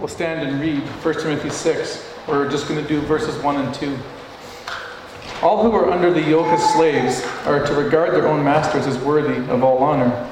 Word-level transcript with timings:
We'll 0.00 0.08
stand 0.08 0.48
and 0.48 0.58
read 0.58 0.80
1 0.80 1.14
Timothy 1.20 1.50
6. 1.50 2.14
We're 2.26 2.50
just 2.50 2.66
going 2.66 2.82
to 2.82 2.88
do 2.88 3.02
verses 3.02 3.36
1 3.42 3.56
and 3.56 3.74
2. 3.74 3.98
All 5.42 5.62
who 5.62 5.72
are 5.72 5.90
under 5.90 6.10
the 6.10 6.22
yoke 6.22 6.46
as 6.46 6.72
slaves 6.72 7.22
are 7.44 7.66
to 7.66 7.74
regard 7.74 8.14
their 8.14 8.26
own 8.26 8.42
masters 8.42 8.86
as 8.86 8.96
worthy 8.96 9.36
of 9.52 9.62
all 9.62 9.76
honor, 9.84 10.30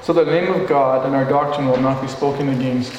so 0.00 0.14
that 0.14 0.24
the 0.24 0.32
name 0.32 0.50
of 0.54 0.66
God 0.66 1.04
and 1.04 1.14
our 1.14 1.26
doctrine 1.26 1.68
will 1.68 1.80
not 1.82 2.00
be 2.00 2.08
spoken 2.08 2.48
against. 2.48 2.94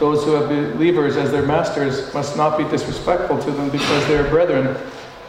Those 0.00 0.24
who 0.24 0.32
have 0.32 0.48
believers 0.48 1.16
as 1.16 1.30
their 1.30 1.46
masters 1.46 2.12
must 2.12 2.36
not 2.36 2.58
be 2.58 2.64
disrespectful 2.64 3.40
to 3.44 3.52
them 3.52 3.70
because 3.70 4.04
they 4.08 4.16
are 4.16 4.28
brethren, 4.28 4.76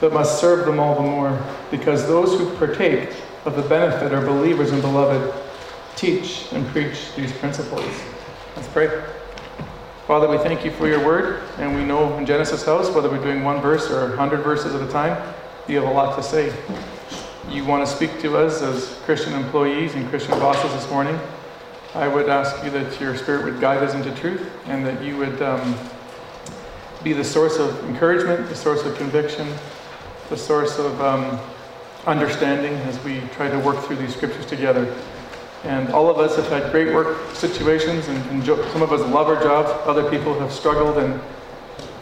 but 0.02 0.12
must 0.12 0.42
serve 0.42 0.66
them 0.66 0.80
all 0.80 0.96
the 0.96 1.02
more, 1.02 1.40
because 1.70 2.08
those 2.08 2.36
who 2.40 2.50
partake 2.58 3.12
of 3.46 3.56
the 3.56 3.62
benefit 3.62 4.12
are 4.12 4.26
believers 4.26 4.72
and 4.72 4.82
beloved. 4.82 5.32
Teach 5.96 6.52
and 6.52 6.66
preach 6.70 7.14
these 7.16 7.32
principles. 7.34 7.86
Let's 8.56 8.68
pray. 8.70 9.04
Father, 10.08 10.30
we 10.30 10.38
thank 10.38 10.64
you 10.64 10.70
for 10.70 10.88
your 10.88 11.04
word, 11.04 11.42
and 11.58 11.76
we 11.76 11.84
know 11.84 12.16
in 12.20 12.28
Genesis 12.28 12.64
House, 12.64 12.92
whether 12.92 13.10
we're 13.10 13.24
doing 13.24 13.44
one 13.44 13.60
verse 13.60 13.90
or 13.90 14.14
a 14.14 14.16
hundred 14.16 14.44
verses 14.44 14.76
at 14.76 14.88
a 14.88 14.92
time, 14.92 15.34
you 15.68 15.78
have 15.78 15.90
a 15.90 15.92
lot 15.92 16.16
to 16.16 16.22
say. 16.22 16.56
You 17.50 17.66
want 17.66 17.88
to 17.88 17.92
speak 17.92 18.20
to 18.20 18.38
us 18.38 18.62
as 18.62 19.02
Christian 19.06 19.34
employees 19.34 19.96
and 19.96 20.08
Christian 20.10 20.38
bosses 20.38 20.72
this 20.74 20.88
morning. 20.92 21.20
I 21.96 22.08
would 22.08 22.30
ask 22.30 22.64
you 22.64 22.70
that 22.70 23.02
your 23.02 23.18
Spirit 23.18 23.46
would 23.46 23.60
guide 23.60 23.82
us 23.82 23.96
into 23.96 24.14
truth, 24.14 24.48
and 24.68 24.86
that 24.86 25.04
you 25.04 25.18
would 25.18 25.42
um, 25.42 25.76
be 27.04 27.12
the 27.12 27.24
source 27.24 27.58
of 27.58 27.84
encouragement, 27.90 28.48
the 28.48 28.56
source 28.56 28.86
of 28.86 28.96
conviction, 28.98 29.52
the 30.30 30.38
source 30.38 30.78
of 30.78 31.02
um, 31.02 31.40
understanding 32.06 32.74
as 32.74 33.04
we 33.04 33.22
try 33.34 33.50
to 33.50 33.58
work 33.58 33.84
through 33.84 33.96
these 33.96 34.14
scriptures 34.16 34.46
together. 34.46 34.96
And 35.66 35.90
all 35.90 36.10
of 36.10 36.20
us 36.20 36.36
have 36.36 36.48
had 36.50 36.72
great 36.72 36.94
work 36.94 37.34
situations, 37.34 38.08
and, 38.08 38.46
some 38.72 38.84
of 38.84 38.92
us 38.92 39.02
love 39.12 39.28
our 39.28 39.42
jobs. 39.42 39.70
Other 39.88 40.08
people 40.12 40.38
have 40.40 40.52
struggled 40.52 40.98
and 41.00 41.20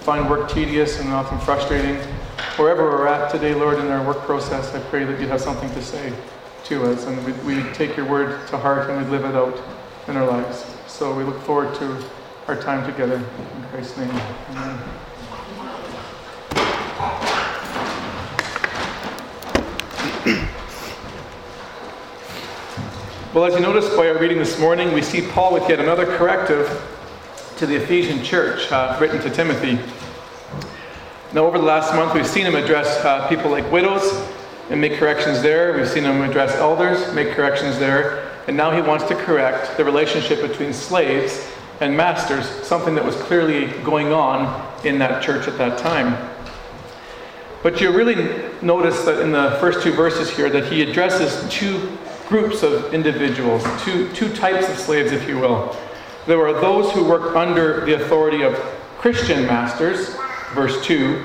find 0.01 0.29
work 0.29 0.51
tedious 0.51 0.99
and 0.99 1.09
often 1.13 1.39
frustrating. 1.39 1.95
Wherever 2.57 2.83
we're 2.83 3.07
at 3.07 3.31
today, 3.31 3.53
Lord, 3.53 3.79
in 3.79 3.87
our 3.87 4.05
work 4.05 4.19
process, 4.19 4.75
I 4.75 4.79
pray 4.89 5.05
that 5.05 5.17
you'd 5.17 5.29
have 5.29 5.39
something 5.39 5.69
to 5.71 5.81
say 5.81 6.11
to 6.65 6.91
us, 6.91 7.05
and 7.05 7.25
we, 7.25 7.31
we 7.55 7.63
take 7.71 7.95
your 7.95 8.05
word 8.05 8.45
to 8.49 8.57
heart 8.57 8.89
and 8.89 9.05
we 9.05 9.09
live 9.09 9.23
it 9.23 9.35
out 9.35 9.57
in 10.07 10.17
our 10.17 10.27
lives. 10.27 10.65
So 10.87 11.15
we 11.15 11.23
look 11.23 11.39
forward 11.43 11.73
to 11.75 12.03
our 12.47 12.61
time 12.61 12.85
together. 12.85 13.15
In 13.15 13.63
Christ's 13.71 13.97
name, 13.97 14.11
amen. 14.49 14.79
Well, 23.33 23.45
as 23.45 23.55
you 23.55 23.61
noticed 23.61 23.97
by 23.97 24.09
our 24.09 24.19
reading 24.19 24.37
this 24.37 24.59
morning, 24.59 24.93
we 24.93 25.01
see 25.01 25.23
Paul 25.23 25.53
with 25.53 25.67
yet 25.67 25.79
another 25.79 26.05
corrective 26.05 26.67
to 27.57 27.65
the 27.65 27.77
Ephesian 27.77 28.23
church 28.23 28.71
uh, 28.71 28.95
written 29.01 29.19
to 29.21 29.29
Timothy. 29.31 29.79
Now, 31.33 31.47
over 31.47 31.57
the 31.57 31.63
last 31.63 31.95
month, 31.95 32.13
we've 32.13 32.27
seen 32.27 32.45
him 32.45 32.53
address 32.53 33.03
uh, 33.03 33.27
people 33.29 33.49
like 33.49 33.71
widows 33.71 34.23
and 34.69 34.79
make 34.79 34.99
corrections 34.99 35.41
there. 35.41 35.75
We've 35.75 35.87
seen 35.89 36.03
him 36.03 36.21
address 36.21 36.53
elders, 36.57 37.11
make 37.15 37.31
corrections 37.31 37.79
there. 37.79 38.29
And 38.45 38.55
now 38.55 38.69
he 38.69 38.83
wants 38.83 39.05
to 39.05 39.15
correct 39.15 39.77
the 39.77 39.83
relationship 39.83 40.47
between 40.47 40.71
slaves 40.71 41.51
and 41.79 41.97
masters, 41.97 42.47
something 42.63 42.93
that 42.93 43.03
was 43.03 43.15
clearly 43.15 43.65
going 43.81 44.13
on 44.13 44.85
in 44.85 44.99
that 44.99 45.23
church 45.23 45.47
at 45.47 45.57
that 45.57 45.79
time. 45.79 46.29
But 47.63 47.81
you 47.81 47.89
really 47.89 48.51
notice 48.61 49.05
that 49.05 49.21
in 49.21 49.31
the 49.31 49.57
first 49.59 49.81
two 49.81 49.91
verses 49.91 50.29
here 50.29 50.51
that 50.51 50.71
he 50.71 50.83
addresses 50.83 51.51
two 51.51 51.97
groups 52.27 52.63
of 52.63 52.93
individuals, 52.93 53.63
two, 53.83 54.11
two 54.13 54.33
types 54.33 54.69
of 54.69 54.77
slaves, 54.77 55.11
if 55.11 55.27
you 55.27 55.39
will. 55.39 55.75
There 56.25 56.37
were 56.37 56.53
those 56.53 56.91
who 56.91 57.03
worked 57.07 57.35
under 57.35 57.85
the 57.85 57.95
authority 57.95 58.43
of 58.43 58.55
Christian 58.97 59.45
masters, 59.45 60.15
verse 60.53 60.83
2, 60.85 61.21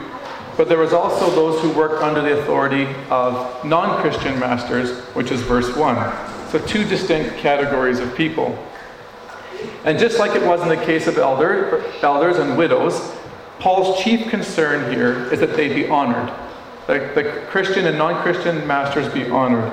but 0.56 0.68
there 0.68 0.78
was 0.78 0.92
also 0.92 1.30
those 1.30 1.60
who 1.62 1.70
worked 1.70 2.02
under 2.02 2.20
the 2.20 2.40
authority 2.40 2.88
of 3.10 3.64
non 3.64 4.00
Christian 4.00 4.38
masters, 4.40 4.98
which 5.14 5.30
is 5.30 5.40
verse 5.42 5.74
1. 5.76 6.50
So, 6.50 6.58
two 6.58 6.82
distinct 6.82 7.36
categories 7.36 8.00
of 8.00 8.16
people. 8.16 8.58
And 9.84 9.98
just 9.98 10.18
like 10.18 10.34
it 10.34 10.44
was 10.44 10.60
in 10.62 10.68
the 10.68 10.84
case 10.84 11.06
of 11.06 11.16
elder, 11.16 11.84
elders 12.02 12.38
and 12.38 12.58
widows, 12.58 13.14
Paul's 13.60 14.02
chief 14.02 14.28
concern 14.28 14.92
here 14.92 15.32
is 15.32 15.40
that 15.40 15.56
they 15.56 15.68
be 15.72 15.88
honored. 15.88 16.32
That 16.88 17.14
the 17.14 17.44
Christian 17.48 17.86
and 17.86 17.96
non 17.96 18.20
Christian 18.22 18.66
masters 18.66 19.12
be 19.12 19.28
honored. 19.30 19.72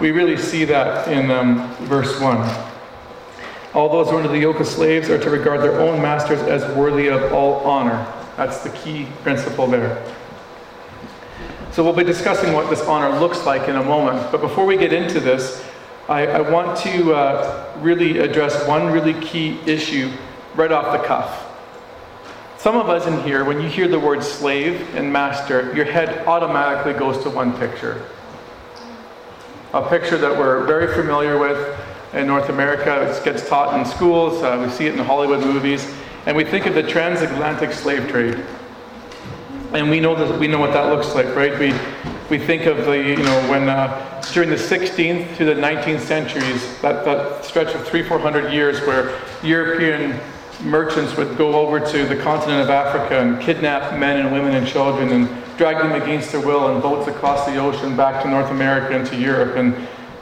We 0.00 0.12
really 0.12 0.36
see 0.36 0.64
that 0.66 1.08
in 1.08 1.28
um, 1.32 1.74
verse 1.86 2.20
1. 2.20 2.36
All 3.74 3.88
those 3.88 4.08
who 4.08 4.14
are 4.14 4.18
under 4.18 4.28
the 4.28 4.38
yoke 4.38 4.60
of 4.60 4.68
slaves 4.68 5.10
are 5.10 5.18
to 5.18 5.28
regard 5.28 5.60
their 5.60 5.80
own 5.80 6.00
masters 6.00 6.40
as 6.42 6.62
worthy 6.76 7.08
of 7.08 7.32
all 7.32 7.56
honor. 7.66 8.06
That's 8.36 8.60
the 8.60 8.70
key 8.70 9.08
principle 9.24 9.66
there. 9.66 10.00
So 11.72 11.82
we'll 11.82 11.94
be 11.94 12.04
discussing 12.04 12.52
what 12.52 12.70
this 12.70 12.80
honor 12.82 13.18
looks 13.18 13.44
like 13.44 13.68
in 13.68 13.74
a 13.74 13.82
moment. 13.82 14.30
But 14.30 14.40
before 14.40 14.64
we 14.64 14.76
get 14.76 14.92
into 14.92 15.18
this, 15.18 15.64
I, 16.08 16.26
I 16.26 16.40
want 16.42 16.78
to 16.82 17.14
uh, 17.14 17.74
really 17.80 18.18
address 18.18 18.68
one 18.68 18.92
really 18.92 19.20
key 19.20 19.58
issue 19.66 20.12
right 20.54 20.70
off 20.70 20.96
the 20.96 21.04
cuff. 21.04 21.44
Some 22.56 22.76
of 22.76 22.88
us 22.88 23.06
in 23.08 23.20
here, 23.22 23.44
when 23.44 23.60
you 23.60 23.68
hear 23.68 23.88
the 23.88 23.98
word 23.98 24.22
slave 24.22 24.94
and 24.94 25.12
master, 25.12 25.74
your 25.74 25.86
head 25.86 26.24
automatically 26.28 26.92
goes 26.92 27.20
to 27.24 27.30
one 27.30 27.52
picture 27.58 28.06
a 29.78 29.88
picture 29.88 30.18
that 30.18 30.36
we're 30.36 30.66
very 30.66 30.92
familiar 30.92 31.38
with 31.38 31.78
in 32.12 32.26
North 32.26 32.48
America. 32.48 33.02
It 33.02 33.24
gets 33.24 33.48
taught 33.48 33.78
in 33.78 33.86
schools, 33.86 34.42
uh, 34.42 34.60
we 34.64 34.72
see 34.72 34.86
it 34.86 34.94
in 34.94 35.04
Hollywood 35.04 35.40
movies, 35.40 35.88
and 36.26 36.36
we 36.36 36.44
think 36.44 36.66
of 36.66 36.74
the 36.74 36.82
transatlantic 36.82 37.72
slave 37.72 38.08
trade. 38.08 38.44
And 39.72 39.88
we 39.88 40.00
know 40.00 40.14
that 40.16 40.38
we 40.40 40.48
know 40.48 40.58
what 40.58 40.72
that 40.72 40.88
looks 40.88 41.14
like, 41.14 41.34
right? 41.36 41.56
We 41.58 41.72
we 42.28 42.44
think 42.44 42.66
of 42.66 42.86
the 42.86 42.96
you 42.96 43.16
know 43.18 43.50
when 43.50 43.68
uh, 43.68 44.20
during 44.32 44.50
the 44.50 44.56
16th 44.56 45.36
to 45.36 45.44
the 45.44 45.54
19th 45.54 46.00
centuries, 46.00 46.80
that, 46.80 47.04
that 47.04 47.44
stretch 47.44 47.74
of 47.74 47.86
three 47.86 48.02
four 48.02 48.18
hundred 48.18 48.52
years 48.52 48.80
where 48.80 49.20
European 49.42 50.18
merchants 50.62 51.16
would 51.16 51.38
go 51.38 51.54
over 51.54 51.78
to 51.78 52.04
the 52.06 52.16
continent 52.16 52.62
of 52.62 52.70
Africa 52.70 53.20
and 53.20 53.40
kidnap 53.40 53.96
men 53.96 54.18
and 54.18 54.32
women 54.32 54.54
and 54.54 54.66
children 54.66 55.10
and 55.10 55.28
drag 55.58 55.78
them 55.78 56.00
against 56.00 56.32
their 56.32 56.40
will 56.40 56.74
in 56.74 56.80
boats 56.80 57.08
across 57.08 57.44
the 57.44 57.56
ocean 57.56 57.96
back 57.96 58.22
to 58.22 58.30
North 58.30 58.50
America 58.50 58.96
and 58.96 59.06
to 59.08 59.16
Europe. 59.16 59.56
And 59.56 59.74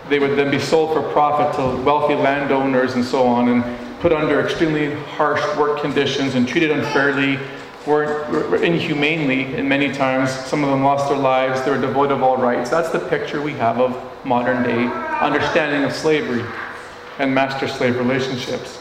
they 0.09 0.19
would 0.19 0.37
then 0.37 0.51
be 0.51 0.59
sold 0.59 0.95
for 0.95 1.03
profit 1.13 1.55
to 1.57 1.83
wealthy 1.83 2.15
landowners 2.15 2.95
and 2.95 3.05
so 3.05 3.27
on, 3.27 3.49
and 3.49 4.01
put 4.01 4.13
under 4.13 4.41
extremely 4.41 4.95
harsh 4.95 5.43
work 5.57 5.81
conditions 5.81 6.35
and 6.35 6.49
treated 6.49 6.71
unfairly, 6.71 7.39
were 7.87 8.57
inhumanely, 8.65 9.55
and 9.55 9.69
many 9.69 9.93
times 9.93 10.31
some 10.31 10.65
of 10.65 10.71
them 10.71 10.83
lost 10.83 11.09
their 11.09 11.19
lives. 11.19 11.63
They 11.63 11.71
were 11.71 11.81
devoid 11.81 12.11
of 12.11 12.23
all 12.23 12.37
rights. 12.37 12.69
That's 12.69 12.91
the 12.91 12.99
picture 12.99 13.41
we 13.41 13.53
have 13.53 13.79
of 13.79 14.25
modern 14.25 14.65
day 14.65 14.87
understanding 15.21 15.85
of 15.85 15.93
slavery 15.93 16.45
and 17.19 17.33
master 17.33 17.69
slave 17.69 17.97
relationships. 17.97 18.81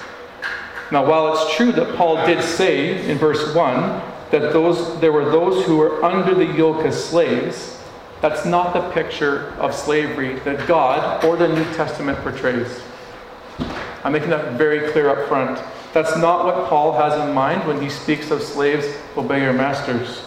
Now, 0.92 1.06
while 1.06 1.34
it's 1.34 1.56
true 1.56 1.72
that 1.74 1.96
Paul 1.96 2.26
did 2.26 2.44
say 2.44 3.08
in 3.10 3.18
verse 3.18 3.54
1 3.54 4.02
that 4.36 4.52
those, 4.52 5.00
there 5.00 5.14
were 5.14 5.24
those 5.24 5.66
who 5.66 5.78
were 5.78 6.04
under 6.04 6.36
the 6.36 6.46
yoke 6.46 6.86
as 6.86 7.02
slaves, 7.02 7.82
that's 8.20 8.46
not 8.46 8.74
the 8.74 8.92
picture 8.92 9.54
of 9.60 9.74
slavery 9.74 10.40
that 10.40 10.68
God 10.68 11.24
or 11.24 11.38
the 11.38 11.48
New 11.48 11.64
Testament 11.74 12.18
portrays. 12.20 12.82
I'm 14.04 14.12
making 14.12 14.32
that 14.32 14.54
very 14.58 14.92
clear 14.92 15.10
up 15.10 15.30
front. 15.30 15.58
That's 15.94 16.18
not 16.18 16.44
what 16.44 16.68
Paul 16.68 16.92
has 16.92 17.18
in 17.26 17.34
mind 17.34 17.66
when 17.66 17.82
he 17.82 17.90
speaks 17.90 18.30
of 18.30 18.42
slaves, 18.42 18.86
obey 19.16 19.42
your 19.42 19.54
masters. 19.54 20.26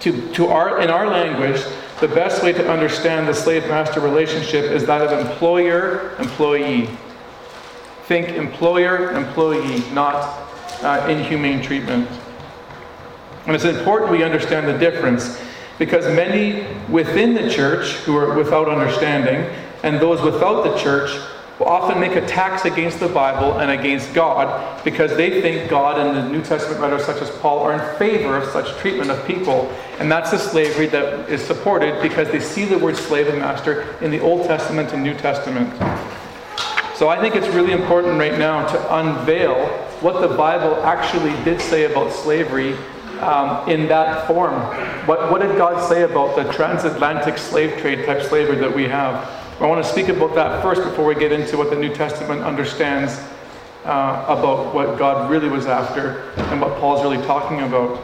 To, 0.00 0.32
to 0.32 0.46
our, 0.46 0.80
in 0.80 0.88
our 0.88 1.08
language, 1.08 1.62
the 2.00 2.08
best 2.08 2.42
way 2.42 2.52
to 2.54 2.70
understand 2.70 3.28
the 3.28 3.34
slave 3.34 3.68
master 3.68 4.00
relationship 4.00 4.64
is 4.64 4.86
that 4.86 5.02
of 5.02 5.26
employer 5.26 6.16
employee. 6.18 6.88
Think 8.04 8.30
employer 8.30 9.12
employee, 9.12 9.82
not 9.92 10.14
uh, 10.82 11.06
inhumane 11.10 11.60
treatment. 11.62 12.08
And 13.46 13.54
it's 13.54 13.64
important 13.64 14.10
we 14.10 14.24
understand 14.24 14.66
the 14.66 14.76
difference 14.76 15.40
because 15.78 16.04
many 16.06 16.66
within 16.88 17.34
the 17.34 17.48
church 17.48 17.92
who 18.04 18.16
are 18.16 18.34
without 18.34 18.68
understanding 18.68 19.48
and 19.82 20.00
those 20.00 20.20
without 20.20 20.64
the 20.64 20.76
church 20.78 21.10
will 21.58 21.66
often 21.66 22.00
make 22.00 22.16
attacks 22.16 22.64
against 22.64 23.00
the 23.00 23.08
Bible 23.08 23.60
and 23.60 23.70
against 23.70 24.12
God 24.12 24.82
because 24.84 25.16
they 25.16 25.40
think 25.40 25.70
God 25.70 25.98
and 25.98 26.16
the 26.16 26.30
New 26.30 26.42
Testament 26.42 26.80
writers 26.80 27.04
such 27.04 27.22
as 27.22 27.30
Paul 27.38 27.60
are 27.60 27.72
in 27.72 27.98
favor 27.98 28.36
of 28.36 28.50
such 28.50 28.76
treatment 28.78 29.10
of 29.10 29.24
people. 29.26 29.72
And 29.98 30.10
that's 30.10 30.32
the 30.32 30.38
slavery 30.38 30.86
that 30.88 31.30
is 31.30 31.40
supported 31.40 32.02
because 32.02 32.28
they 32.28 32.40
see 32.40 32.64
the 32.64 32.78
word 32.78 32.96
slave 32.96 33.28
and 33.28 33.38
master 33.38 33.96
in 34.02 34.10
the 34.10 34.20
Old 34.20 34.46
Testament 34.46 34.92
and 34.92 35.02
New 35.02 35.14
Testament. 35.14 35.72
So 36.94 37.08
I 37.08 37.20
think 37.20 37.36
it's 37.36 37.48
really 37.48 37.72
important 37.72 38.18
right 38.18 38.38
now 38.38 38.66
to 38.66 38.96
unveil 38.96 39.66
what 40.00 40.20
the 40.20 40.34
Bible 40.34 40.76
actually 40.84 41.32
did 41.44 41.60
say 41.60 41.84
about 41.84 42.12
slavery 42.12 42.76
um, 43.20 43.68
in 43.68 43.88
that 43.88 44.26
form. 44.26 44.54
What, 45.06 45.30
what 45.30 45.40
did 45.40 45.56
God 45.56 45.86
say 45.88 46.02
about 46.02 46.36
the 46.36 46.50
transatlantic 46.52 47.38
slave 47.38 47.78
trade 47.80 48.04
type 48.06 48.22
slavery 48.22 48.56
that 48.56 48.74
we 48.74 48.84
have? 48.84 49.28
I 49.60 49.66
want 49.66 49.84
to 49.84 49.90
speak 49.90 50.08
about 50.08 50.34
that 50.34 50.62
first 50.62 50.82
before 50.82 51.06
we 51.06 51.14
get 51.14 51.32
into 51.32 51.56
what 51.56 51.70
the 51.70 51.76
New 51.76 51.94
Testament 51.94 52.42
understands 52.42 53.18
uh, 53.84 54.24
about 54.28 54.74
what 54.74 54.98
God 54.98 55.30
really 55.30 55.48
was 55.48 55.66
after 55.66 56.30
and 56.36 56.60
what 56.60 56.78
Paul's 56.78 57.02
really 57.02 57.24
talking 57.26 57.60
about. 57.62 58.02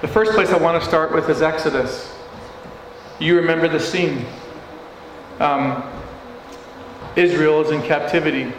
The 0.00 0.08
first 0.08 0.32
place 0.32 0.50
I 0.50 0.58
want 0.58 0.82
to 0.82 0.88
start 0.88 1.14
with 1.14 1.28
is 1.28 1.40
Exodus. 1.42 2.14
You 3.18 3.36
remember 3.36 3.68
the 3.68 3.78
scene. 3.78 4.26
Um, 5.38 5.82
Israel 7.16 7.60
is 7.60 7.70
in 7.70 7.82
captivity. 7.82 8.52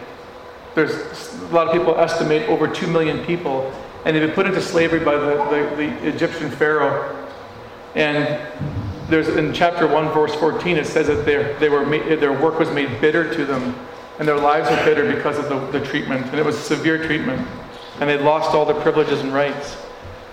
There's 0.76 0.94
a 1.42 1.48
lot 1.48 1.68
of 1.68 1.74
people 1.74 1.98
estimate 1.98 2.48
over 2.48 2.68
2 2.68 2.88
million 2.88 3.26
people, 3.26 3.74
and 4.06 4.16
they've 4.16 4.26
been 4.26 4.36
put 4.36 4.46
into 4.46 4.62
slavery 4.62 5.00
by 5.00 5.16
the, 5.16 5.36
the, 5.46 5.76
the 5.76 6.08
Egyptian 6.08 6.50
Pharaoh. 6.50 7.28
And 7.96 8.40
there's 9.10 9.28
in 9.28 9.54
chapter 9.54 9.86
1, 9.88 10.14
verse 10.14 10.34
14, 10.36 10.78
it 10.78 10.88
says 10.88 11.08
that 11.08 11.26
they 11.60 11.70
were 11.70 11.86
made, 11.86 12.20
their 12.20 12.34
work 12.34 12.58
was 12.58 12.70
made 12.72 13.02
bitter 13.02 13.34
to 13.34 13.46
them, 13.46 13.76
and 14.20 14.28
their 14.28 14.38
lives 14.38 14.70
were 14.70 14.84
bitter 14.86 15.14
because 15.14 15.38
of 15.38 15.50
the, 15.50 15.80
the 15.80 15.86
treatment. 15.86 16.26
And 16.28 16.40
it 16.40 16.46
was 16.46 16.58
severe 16.58 17.04
treatment. 17.04 17.48
And 18.00 18.10
they 18.10 18.18
lost 18.18 18.56
all 18.56 18.66
their 18.66 18.80
privileges 18.82 19.22
and 19.22 19.34
rights. 19.34 19.78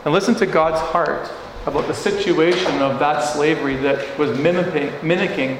And 0.05 0.15
listen 0.15 0.35
to 0.37 0.47
God's 0.47 0.81
heart 0.81 1.31
about 1.67 1.87
the 1.87 1.95
situation 1.95 2.81
of 2.81 2.99
that 2.99 3.21
slavery 3.21 3.77
that 3.77 4.19
was 4.19 4.39
mimicking, 4.39 4.93
mimicking 5.07 5.59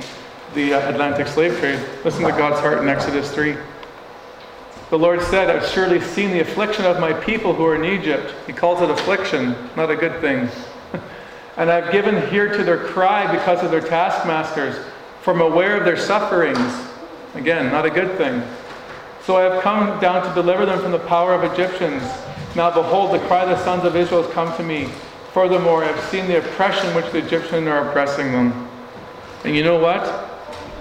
the 0.55 0.75
uh, 0.75 0.91
Atlantic 0.91 1.27
slave 1.27 1.59
trade. 1.59 1.81
Listen 2.05 2.23
to 2.23 2.31
God's 2.31 2.61
heart 2.61 2.79
in 2.79 2.89
Exodus 2.89 3.31
3. 3.33 3.57
The 4.91 4.99
Lord 4.99 5.21
said, 5.21 5.51
I've 5.51 5.69
surely 5.69 6.01
seen 6.01 6.31
the 6.31 6.41
affliction 6.41 6.87
of 6.87 6.99
my 6.99 7.13
people 7.13 7.53
who 7.53 7.67
are 7.67 7.77
in 7.77 7.85
Egypt. 7.85 8.35
He 8.47 8.55
calls 8.55 8.81
it 8.81 8.89
affliction, 8.89 9.55
not 9.77 9.91
a 9.91 9.97
good 9.97 10.19
thing. 10.23 10.49
and 11.59 11.71
I've 11.71 11.93
given 11.93 12.15
ear 12.33 12.57
to 12.57 12.65
their 12.65 12.79
cry 12.79 13.31
because 13.31 13.63
of 13.63 13.71
their 13.71 13.83
taskmasters, 13.83 14.83
for 15.21 15.35
I'm 15.35 15.43
aware 15.43 15.77
of 15.77 15.85
their 15.85 15.99
sufferings. 15.99 16.73
Again, 17.35 17.71
not 17.71 17.85
a 17.85 17.91
good 17.91 18.17
thing. 18.17 18.43
So 19.25 19.37
I 19.37 19.43
have 19.43 19.63
come 19.63 20.01
down 20.01 20.27
to 20.27 20.35
deliver 20.35 20.65
them 20.65 20.81
from 20.81 20.93
the 20.93 21.01
power 21.01 21.35
of 21.35 21.45
Egyptians. 21.53 22.03
Now 22.57 22.71
behold, 22.71 23.13
the 23.13 23.25
cry 23.27 23.43
of 23.43 23.51
the 23.51 23.63
sons 23.63 23.85
of 23.85 23.95
Israel 23.95 24.23
has 24.23 24.33
come 24.33 24.57
to 24.57 24.63
me. 24.63 24.87
Furthermore, 25.35 25.85
I 25.85 25.89
have 25.89 26.05
seen 26.09 26.27
the 26.29 26.39
oppression 26.39 26.95
which 26.95 27.13
the 27.13 27.19
Egyptians 27.19 27.69
are 27.69 27.91
oppressing 27.91 28.33
them. 28.33 28.71
And 29.45 29.55
you 29.55 29.63
know 29.63 29.79
what? 29.79 30.03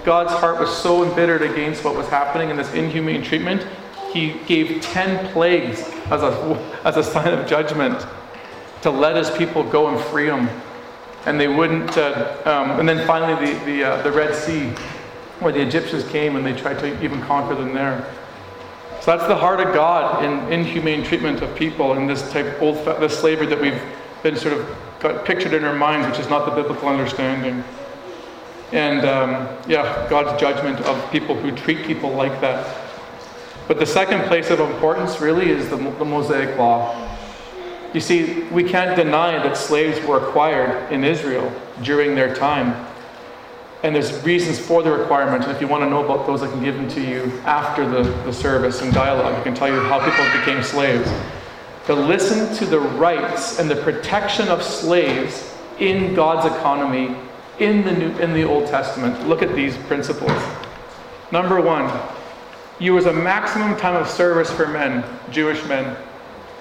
God's 0.02 0.32
heart 0.32 0.58
was 0.58 0.74
so 0.74 1.04
embittered 1.04 1.42
against 1.42 1.84
what 1.84 1.94
was 1.94 2.08
happening 2.08 2.48
in 2.48 2.56
this 2.56 2.72
inhumane 2.72 3.22
treatment, 3.22 3.66
he 4.12 4.34
gave 4.46 4.80
10 4.82 5.32
plagues 5.32 5.80
as 6.10 6.22
a, 6.22 6.80
as 6.84 6.96
a 6.96 7.02
sign 7.02 7.32
of 7.32 7.46
judgment 7.46 8.06
to 8.82 8.90
let 8.90 9.16
his 9.16 9.30
people 9.30 9.62
go 9.62 9.88
and 9.88 10.00
free 10.06 10.26
them. 10.26 10.48
And 11.26 11.38
they 11.38 11.48
wouldn't, 11.48 11.96
uh, 11.98 12.36
um, 12.44 12.78
and 12.78 12.88
then 12.88 13.06
finally 13.06 13.52
the, 13.52 13.64
the, 13.64 13.84
uh, 13.84 14.02
the 14.02 14.12
Red 14.12 14.34
Sea, 14.34 14.68
where 15.40 15.52
the 15.52 15.60
Egyptians 15.60 16.04
came 16.08 16.36
and 16.36 16.46
they 16.46 16.54
tried 16.54 16.78
to 16.78 17.04
even 17.04 17.20
conquer 17.22 17.54
them 17.54 17.74
there. 17.74 18.08
So 19.00 19.16
that's 19.16 19.28
the 19.28 19.36
heart 19.36 19.60
of 19.60 19.74
God 19.74 20.24
in 20.24 20.52
inhumane 20.52 21.04
treatment 21.04 21.42
of 21.42 21.54
people 21.54 21.94
in 21.94 22.06
this 22.06 22.30
type 22.32 22.46
of 22.46 22.62
old, 22.62 22.76
this 23.00 23.18
slavery 23.18 23.46
that 23.46 23.60
we've 23.60 23.80
been 24.22 24.36
sort 24.36 24.54
of 24.54 24.76
got 25.00 25.24
pictured 25.24 25.52
in 25.52 25.64
our 25.64 25.74
minds, 25.74 26.08
which 26.08 26.18
is 26.18 26.28
not 26.28 26.44
the 26.44 26.50
biblical 26.50 26.88
understanding. 26.88 27.62
And 28.72 29.06
um, 29.06 29.48
yeah, 29.68 30.06
God's 30.10 30.38
judgment 30.40 30.80
of 30.80 31.10
people 31.10 31.34
who 31.34 31.52
treat 31.52 31.86
people 31.86 32.10
like 32.10 32.40
that. 32.40 32.87
But 33.68 33.78
the 33.78 33.86
second 33.86 34.26
place 34.28 34.48
of 34.48 34.60
importance 34.60 35.20
really 35.20 35.50
is 35.50 35.68
the, 35.68 35.76
the 35.76 36.04
Mosaic 36.04 36.58
Law. 36.58 37.16
You 37.92 38.00
see, 38.00 38.44
we 38.44 38.64
can't 38.64 38.96
deny 38.96 39.32
that 39.42 39.56
slaves 39.56 40.04
were 40.06 40.26
acquired 40.26 40.90
in 40.90 41.04
Israel 41.04 41.52
during 41.82 42.14
their 42.14 42.34
time. 42.34 42.86
And 43.82 43.94
there's 43.94 44.24
reasons 44.24 44.58
for 44.58 44.82
the 44.82 44.90
requirement. 44.90 45.44
And 45.44 45.52
if 45.52 45.60
you 45.60 45.68
want 45.68 45.84
to 45.84 45.90
know 45.90 46.04
about 46.04 46.26
those, 46.26 46.42
I 46.42 46.50
can 46.50 46.64
give 46.64 46.74
them 46.74 46.88
to 46.88 47.00
you 47.00 47.30
after 47.44 47.88
the, 47.88 48.02
the 48.24 48.32
service 48.32 48.80
and 48.82 48.92
dialogue. 48.92 49.34
I 49.34 49.42
can 49.42 49.54
tell 49.54 49.68
you 49.68 49.80
how 49.80 49.98
people 49.98 50.24
became 50.38 50.62
slaves. 50.62 51.08
To 51.86 51.94
listen 51.94 52.54
to 52.56 52.66
the 52.66 52.80
rights 52.80 53.58
and 53.58 53.70
the 53.70 53.76
protection 53.76 54.48
of 54.48 54.62
slaves 54.62 55.54
in 55.78 56.14
God's 56.14 56.46
economy 56.46 57.16
in 57.58 57.84
the, 57.84 57.92
New, 57.92 58.18
in 58.18 58.32
the 58.32 58.44
Old 58.44 58.66
Testament. 58.66 59.28
Look 59.28 59.42
at 59.42 59.54
these 59.54 59.76
principles. 59.76 60.32
Number 61.30 61.60
one, 61.60 61.86
you 62.78 62.94
was 62.94 63.06
a 63.06 63.12
maximum 63.12 63.76
time 63.76 63.96
of 63.96 64.08
service 64.08 64.50
for 64.50 64.66
men, 64.66 65.04
Jewish 65.30 65.64
men. 65.66 65.96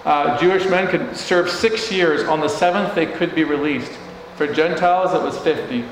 Uh, 0.03 0.37
Jewish 0.39 0.65
men 0.67 0.87
could 0.87 1.15
serve 1.15 1.49
six 1.49 1.91
years. 1.91 2.27
On 2.27 2.39
the 2.39 2.47
seventh, 2.47 2.95
they 2.95 3.05
could 3.05 3.35
be 3.35 3.43
released. 3.43 3.91
For 4.35 4.47
Gentiles, 4.51 5.13
it 5.13 5.21
was 5.21 5.37
50. 5.39 5.83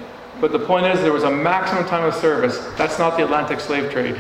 But 0.42 0.52
the 0.52 0.60
point 0.60 0.86
is, 0.86 1.02
there 1.02 1.14
was 1.14 1.24
a 1.24 1.32
maximum 1.32 1.86
time 1.86 2.04
of 2.04 2.14
service. 2.16 2.58
That's 2.78 2.98
not 2.98 3.18
the 3.18 3.24
Atlantic 3.24 3.60
slave 3.60 3.92
trade. 3.92 4.20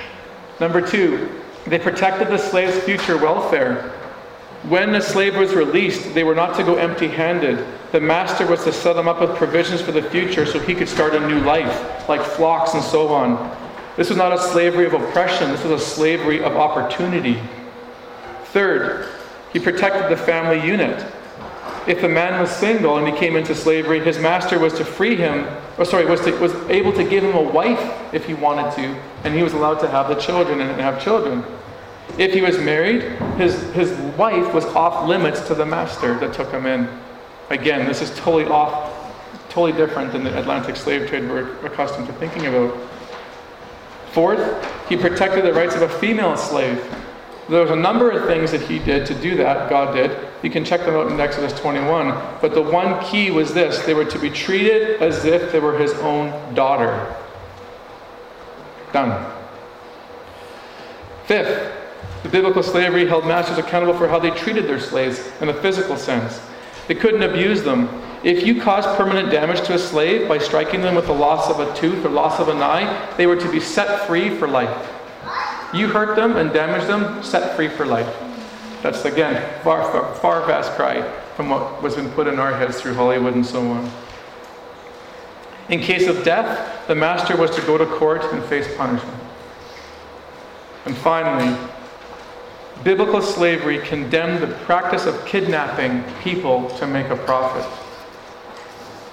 Number 0.60 0.86
two, 0.86 1.40
they 1.66 1.78
protected 1.78 2.28
the 2.28 2.38
slave's 2.38 2.78
future 2.84 3.16
welfare. 3.16 3.90
When 4.68 4.92
the 4.92 5.00
slave 5.00 5.36
was 5.36 5.54
released, 5.54 6.14
they 6.14 6.22
were 6.22 6.34
not 6.34 6.54
to 6.56 6.62
go 6.62 6.76
empty 6.76 7.08
handed. 7.08 7.66
The 7.90 8.00
master 8.00 8.46
was 8.46 8.62
to 8.64 8.72
set 8.72 8.94
them 8.94 9.08
up 9.08 9.20
with 9.20 9.34
provisions 9.36 9.80
for 9.80 9.92
the 9.92 10.02
future 10.02 10.46
so 10.46 10.60
he 10.60 10.74
could 10.74 10.88
start 10.88 11.14
a 11.14 11.26
new 11.26 11.40
life, 11.40 12.08
like 12.08 12.22
flocks 12.22 12.74
and 12.74 12.82
so 12.82 13.08
on. 13.08 13.50
This 13.96 14.08
was 14.08 14.16
not 14.16 14.32
a 14.32 14.38
slavery 14.38 14.86
of 14.86 14.94
oppression, 14.94 15.50
this 15.50 15.64
was 15.64 15.82
a 15.82 15.84
slavery 15.84 16.42
of 16.42 16.56
opportunity. 16.56 17.38
Third, 18.46 19.08
he 19.52 19.58
protected 19.58 20.10
the 20.10 20.16
family 20.16 20.66
unit. 20.66 21.04
If 21.86 22.02
a 22.04 22.08
man 22.08 22.40
was 22.40 22.50
single 22.50 22.98
and 22.98 23.08
he 23.08 23.14
came 23.14 23.36
into 23.36 23.54
slavery, 23.54 24.00
his 24.00 24.18
master 24.18 24.58
was 24.58 24.72
to 24.74 24.84
free 24.84 25.16
him, 25.16 25.46
or 25.78 25.84
sorry, 25.84 26.06
was, 26.06 26.20
to, 26.22 26.32
was 26.38 26.54
able 26.70 26.92
to 26.92 27.02
give 27.02 27.24
him 27.24 27.34
a 27.34 27.42
wife 27.42 28.14
if 28.14 28.24
he 28.24 28.34
wanted 28.34 28.72
to, 28.76 29.00
and 29.24 29.34
he 29.34 29.42
was 29.42 29.52
allowed 29.52 29.80
to 29.80 29.88
have 29.88 30.08
the 30.08 30.14
children 30.14 30.60
and 30.60 30.80
have 30.80 31.02
children. 31.02 31.44
If 32.18 32.32
he 32.32 32.40
was 32.40 32.58
married, 32.58 33.02
his, 33.36 33.60
his 33.72 33.90
wife 34.16 34.54
was 34.54 34.64
off 34.66 35.08
limits 35.08 35.40
to 35.48 35.54
the 35.54 35.66
master 35.66 36.18
that 36.20 36.32
took 36.32 36.50
him 36.50 36.66
in. 36.66 36.88
Again, 37.50 37.86
this 37.86 38.00
is 38.00 38.16
totally 38.18 38.44
off, 38.44 38.92
totally 39.48 39.72
different 39.72 40.12
than 40.12 40.22
the 40.22 40.38
Atlantic 40.38 40.76
slave 40.76 41.08
trade 41.08 41.28
we're 41.28 41.50
accustomed 41.66 42.06
to 42.06 42.12
thinking 42.14 42.46
about. 42.46 42.76
Fourth, 44.12 44.88
he 44.88 44.96
protected 44.96 45.44
the 45.44 45.52
rights 45.52 45.74
of 45.74 45.82
a 45.82 45.88
female 45.88 46.36
slave. 46.36 46.82
There 47.48 47.62
was 47.62 47.70
a 47.70 47.76
number 47.76 48.10
of 48.10 48.26
things 48.26 48.50
that 48.52 48.60
he 48.62 48.78
did 48.78 49.06
to 49.06 49.14
do 49.14 49.36
that, 49.36 49.68
God 49.68 49.94
did. 49.94 50.16
You 50.42 50.50
can 50.50 50.64
check 50.64 50.84
them 50.84 50.94
out 50.94 51.10
in 51.10 51.18
Exodus 51.20 51.58
21. 51.58 52.08
But 52.40 52.54
the 52.54 52.62
one 52.62 53.02
key 53.04 53.30
was 53.30 53.52
this 53.54 53.84
they 53.84 53.94
were 53.94 54.04
to 54.04 54.18
be 54.18 54.30
treated 54.30 55.02
as 55.02 55.24
if 55.24 55.50
they 55.50 55.60
were 55.60 55.78
his 55.78 55.92
own 55.94 56.54
daughter. 56.54 57.14
Done. 58.92 59.32
Fifth, 61.24 61.72
the 62.22 62.28
biblical 62.28 62.62
slavery 62.62 63.06
held 63.06 63.26
masters 63.26 63.58
accountable 63.58 63.94
for 63.94 64.08
how 64.08 64.18
they 64.18 64.30
treated 64.30 64.66
their 64.66 64.80
slaves 64.80 65.30
in 65.40 65.48
a 65.48 65.54
physical 65.54 65.96
sense. 65.96 66.40
They 66.86 66.94
couldn't 66.94 67.22
abuse 67.22 67.62
them. 67.62 67.88
If 68.24 68.46
you 68.46 68.60
caused 68.60 68.88
permanent 68.96 69.30
damage 69.30 69.62
to 69.66 69.74
a 69.74 69.78
slave 69.78 70.28
by 70.28 70.38
striking 70.38 70.80
them 70.80 70.94
with 70.94 71.06
the 71.06 71.12
loss 71.12 71.50
of 71.50 71.58
a 71.58 71.74
tooth 71.74 72.04
or 72.04 72.08
loss 72.08 72.38
of 72.38 72.48
an 72.48 72.62
eye, 72.62 73.12
they 73.16 73.26
were 73.26 73.36
to 73.36 73.50
be 73.50 73.58
set 73.58 74.06
free 74.06 74.30
for 74.36 74.46
life. 74.46 74.90
You 75.74 75.88
hurt 75.88 76.14
them 76.14 76.36
and 76.36 76.52
damaged 76.52 76.86
them, 76.86 77.22
set 77.22 77.56
free 77.56 77.68
for 77.68 77.84
life. 77.84 78.14
That's 78.82 79.04
again 79.04 79.42
far, 79.62 79.90
far, 79.90 80.14
far 80.16 80.46
vast 80.46 80.72
cry 80.72 81.02
from 81.34 81.48
what 81.48 81.82
was 81.82 81.96
been 81.96 82.10
put 82.10 82.28
in 82.28 82.38
our 82.38 82.56
heads 82.56 82.80
through 82.80 82.94
Hollywood 82.94 83.34
and 83.34 83.44
so 83.44 83.60
on. 83.60 83.90
In 85.68 85.80
case 85.80 86.06
of 86.06 86.24
death, 86.24 86.86
the 86.86 86.94
master 86.94 87.36
was 87.36 87.50
to 87.56 87.62
go 87.62 87.78
to 87.78 87.86
court 87.86 88.22
and 88.32 88.44
face 88.44 88.68
punishment. 88.76 89.18
And 90.84 90.96
finally, 90.96 91.56
biblical 92.84 93.22
slavery 93.22 93.78
condemned 93.78 94.42
the 94.42 94.54
practice 94.64 95.06
of 95.06 95.24
kidnapping 95.24 96.04
people 96.22 96.68
to 96.78 96.86
make 96.86 97.06
a 97.06 97.16
profit. 97.16 97.64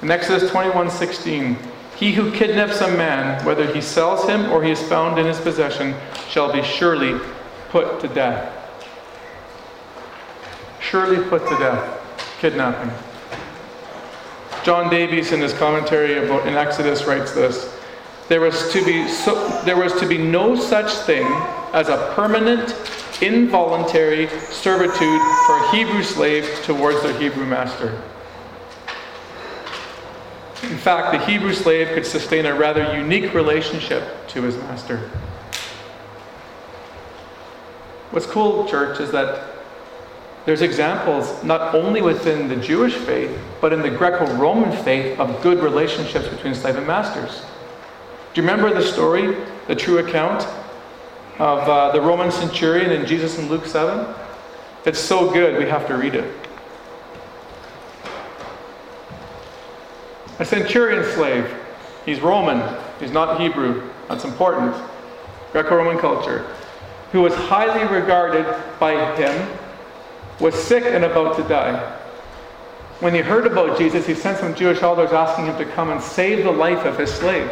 In 0.02 0.12
Exodus 0.12 0.50
21:16, 0.50 1.58
he 1.98 2.14
who 2.14 2.32
kidnaps 2.32 2.80
a 2.80 2.88
man, 2.88 3.44
whether 3.46 3.66
he 3.66 3.82
sells 3.82 4.26
him 4.28 4.50
or 4.52 4.64
he 4.64 4.72
is 4.72 4.82
found 4.82 5.20
in 5.20 5.26
his 5.26 5.40
possession, 5.40 5.94
shall 6.30 6.54
be 6.54 6.64
surely 6.64 7.20
put 7.70 8.00
to 8.00 8.08
death. 8.08 8.50
Surely 10.80 11.18
put 11.30 11.46
to 11.50 11.58
death. 11.58 11.84
Kidnapping. 12.40 12.92
John 14.64 14.90
Davies, 14.90 15.34
in 15.34 15.42
his 15.42 15.54
commentary 15.54 16.18
about 16.26 16.48
in 16.48 16.56
Exodus, 16.56 17.04
writes 17.04 17.34
this: 17.34 17.78
There 18.30 18.40
was 18.40 18.72
to 18.72 18.86
be 18.86 19.10
so, 19.10 19.50
there 19.66 19.76
was 19.76 19.94
to 20.00 20.08
be 20.08 20.18
no 20.18 20.56
such 20.56 20.92
thing 21.06 21.26
as 21.74 21.90
a 21.90 22.14
permanent 22.16 22.74
involuntary 23.22 24.30
servitude 24.50 25.22
for 25.46 25.58
a 25.58 25.72
Hebrew 25.72 26.04
slave 26.04 26.48
towards 26.64 27.02
their 27.04 27.18
Hebrew 27.20 27.46
master. 27.46 28.02
In 30.64 30.78
fact, 30.78 31.12
the 31.12 31.26
Hebrew 31.26 31.54
slave 31.54 31.90
could 31.90 32.06
sustain 32.06 32.46
a 32.46 32.54
rather 32.54 32.96
unique 32.96 33.34
relationship 33.34 34.28
to 34.30 34.42
his 34.42 34.58
master. 34.58 35.10
What's 38.12 38.26
cool, 38.26 38.68
church, 38.68 39.00
is 39.00 39.12
that 39.12 39.56
there's 40.46 40.62
examples 40.62 41.44
not 41.44 41.76
only 41.76 42.02
within 42.02 42.48
the 42.48 42.56
Jewish 42.56 42.96
faith, 42.96 43.38
but 43.62 43.72
in 43.72 43.82
the 43.82 43.90
Greco 43.90 44.26
Roman 44.36 44.72
faith 44.84 45.20
of 45.20 45.42
good 45.42 45.60
relationships 45.60 46.28
between 46.28 46.56
slave 46.56 46.76
and 46.76 46.88
masters. 46.88 47.42
Do 48.34 48.42
you 48.42 48.48
remember 48.48 48.74
the 48.74 48.82
story, 48.82 49.36
the 49.68 49.76
true 49.76 50.00
account 50.00 50.48
of 51.40 51.60
uh, 51.70 51.92
the 51.94 52.02
Roman 52.02 52.32
centurion 52.32 52.92
and 52.92 53.08
Jesus 53.08 53.40
in 53.40 53.48
Luke 53.48 53.66
7. 53.66 54.14
It's 54.86 55.00
so 55.00 55.32
good, 55.32 55.58
we 55.58 55.70
have 55.70 55.88
to 55.88 55.96
read 55.96 56.16
it. 56.16 56.49
A 60.40 60.46
centurion 60.46 61.04
slave. 61.14 61.54
He's 62.06 62.22
Roman, 62.22 62.78
he's 63.00 63.12
not 63.12 63.40
Hebrew. 63.40 63.90
That's 64.08 64.24
important. 64.24 64.76
Greco 65.52 65.76
Roman 65.76 65.98
culture. 65.98 66.56
Who 67.12 67.22
was 67.22 67.34
highly 67.34 67.86
regarded 67.94 68.46
by 68.80 69.16
him, 69.16 69.58
was 70.40 70.56
sick 70.56 70.86
and 70.86 71.04
about 71.04 71.36
to 71.36 71.44
die. 71.44 71.96
When 73.00 73.14
he 73.14 73.20
heard 73.20 73.48
about 73.48 73.78
Jesus, 73.78 74.06
he 74.06 74.14
sent 74.14 74.40
some 74.40 74.56
Jewish 74.56 74.82
elders 74.82 75.12
asking 75.12 75.46
him 75.46 75.58
to 75.58 75.66
come 75.66 75.90
and 75.90 76.02
save 76.02 76.44
the 76.44 76.52
life 76.52 76.86
of 76.86 76.98
his 76.98 77.12
slave. 77.12 77.50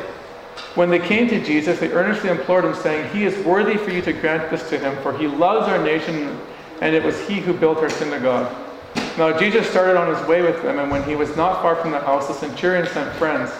When 0.75 0.89
they 0.89 0.99
came 0.99 1.27
to 1.29 1.43
Jesus, 1.43 1.79
they 1.79 1.91
earnestly 1.91 2.29
implored 2.29 2.65
him, 2.65 2.75
saying, 2.75 3.13
He 3.13 3.25
is 3.25 3.45
worthy 3.45 3.77
for 3.77 3.91
you 3.91 4.01
to 4.01 4.13
grant 4.13 4.49
this 4.49 4.69
to 4.69 4.79
him, 4.79 4.95
for 5.01 5.17
he 5.17 5.27
loves 5.27 5.67
our 5.67 5.83
nation, 5.83 6.39
and 6.81 6.95
it 6.95 7.03
was 7.03 7.19
he 7.27 7.35
who 7.35 7.53
built 7.53 7.79
our 7.79 7.89
synagogue. 7.89 8.53
Now 9.17 9.35
Jesus 9.35 9.67
started 9.67 9.97
on 9.97 10.15
his 10.15 10.27
way 10.27 10.43
with 10.43 10.61
them, 10.61 10.77
and 10.77 10.91
when 10.91 11.03
he 11.03 11.15
was 11.15 11.35
not 11.35 11.63
far 11.63 11.75
from 11.75 11.89
the 11.89 11.99
house, 11.99 12.27
the 12.27 12.35
centurion 12.35 12.85
sent 12.85 13.11
friends, 13.15 13.51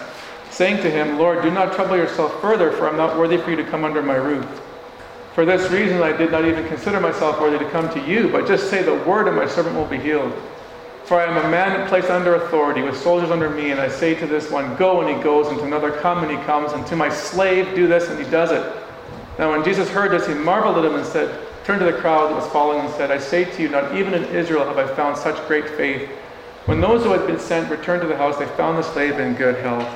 saying 0.50 0.76
to 0.82 0.90
him, 0.90 1.18
Lord, 1.18 1.42
do 1.42 1.50
not 1.50 1.74
trouble 1.74 1.96
yourself 1.96 2.40
further, 2.40 2.70
for 2.70 2.86
I 2.86 2.90
am 2.90 2.96
not 2.96 3.18
worthy 3.18 3.38
for 3.38 3.50
you 3.50 3.56
to 3.56 3.64
come 3.64 3.84
under 3.84 4.00
my 4.00 4.14
roof. 4.14 4.46
For 5.34 5.44
this 5.44 5.68
reason 5.72 6.00
I 6.00 6.16
did 6.16 6.30
not 6.30 6.44
even 6.44 6.66
consider 6.68 7.00
myself 7.00 7.40
worthy 7.40 7.58
to 7.58 7.70
come 7.70 7.88
to 7.90 8.00
you, 8.08 8.28
but 8.28 8.46
just 8.46 8.70
say 8.70 8.82
the 8.84 8.94
word, 9.02 9.26
and 9.26 9.36
my 9.36 9.48
servant 9.48 9.74
will 9.74 9.86
be 9.86 9.98
healed. 9.98 10.32
For 11.04 11.18
I 11.18 11.24
am 11.24 11.44
a 11.44 11.50
man 11.50 11.88
placed 11.88 12.10
under 12.10 12.36
authority, 12.36 12.82
with 12.82 12.96
soldiers 12.96 13.30
under 13.30 13.50
me, 13.50 13.72
and 13.72 13.80
I 13.80 13.88
say 13.88 14.14
to 14.14 14.26
this 14.28 14.52
one, 14.52 14.76
Go, 14.76 15.00
and 15.00 15.16
he 15.16 15.20
goes, 15.24 15.48
and 15.48 15.58
to 15.58 15.64
another, 15.64 15.90
Come, 15.90 16.22
and 16.22 16.30
he 16.30 16.44
comes, 16.44 16.72
and 16.72 16.86
to 16.86 16.94
my 16.94 17.08
slave, 17.08 17.74
Do 17.74 17.88
this, 17.88 18.08
and 18.08 18.22
he 18.22 18.30
does 18.30 18.52
it. 18.52 18.64
Now 19.40 19.50
when 19.50 19.64
Jesus 19.64 19.88
heard 19.88 20.12
this, 20.12 20.26
he 20.26 20.34
marveled 20.34 20.78
at 20.78 20.84
him 20.84 20.94
and 20.94 21.06
said, 21.06 21.47
Turned 21.68 21.80
to 21.80 21.84
the 21.84 21.92
crowd 21.92 22.30
that 22.30 22.34
was 22.34 22.50
following 22.50 22.80
and 22.80 22.94
said, 22.94 23.10
I 23.10 23.18
say 23.18 23.44
to 23.44 23.62
you, 23.62 23.68
not 23.68 23.94
even 23.94 24.14
in 24.14 24.24
Israel 24.34 24.64
have 24.64 24.78
I 24.78 24.86
found 24.94 25.18
such 25.18 25.36
great 25.46 25.68
faith. 25.68 26.08
When 26.64 26.80
those 26.80 27.04
who 27.04 27.10
had 27.10 27.26
been 27.26 27.38
sent 27.38 27.70
returned 27.70 28.00
to 28.00 28.08
the 28.08 28.16
house, 28.16 28.38
they 28.38 28.46
found 28.46 28.78
the 28.78 28.82
slave 28.82 29.18
in 29.20 29.34
good 29.34 29.56
health. 29.56 29.86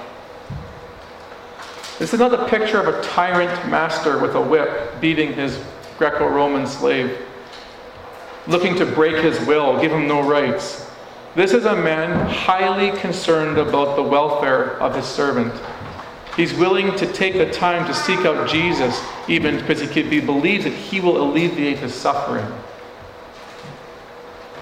This 1.98 2.12
is 2.12 2.20
not 2.20 2.34
a 2.34 2.46
picture 2.46 2.78
of 2.78 2.94
a 2.94 3.02
tyrant 3.02 3.70
master 3.70 4.18
with 4.18 4.34
a 4.34 4.40
whip 4.42 5.00
beating 5.00 5.32
his 5.32 5.64
Greco 5.96 6.28
Roman 6.28 6.66
slave, 6.66 7.18
looking 8.46 8.76
to 8.76 8.84
break 8.84 9.24
his 9.24 9.40
will, 9.46 9.80
give 9.80 9.92
him 9.92 10.06
no 10.06 10.20
rights. 10.20 10.90
This 11.34 11.54
is 11.54 11.64
a 11.64 11.74
man 11.74 12.28
highly 12.28 12.90
concerned 12.98 13.56
about 13.56 13.96
the 13.96 14.02
welfare 14.02 14.78
of 14.78 14.94
his 14.94 15.06
servant. 15.06 15.54
He's 16.36 16.54
willing 16.54 16.96
to 16.96 17.12
take 17.12 17.34
the 17.34 17.50
time 17.50 17.86
to 17.86 17.94
seek 17.94 18.20
out 18.20 18.48
Jesus, 18.48 18.98
even 19.28 19.58
because 19.58 19.80
he, 19.80 20.20
believes 20.20 20.64
that 20.64 20.72
he 20.72 21.00
will 21.00 21.22
alleviate 21.22 21.78
his 21.78 21.94
suffering. 21.94 22.46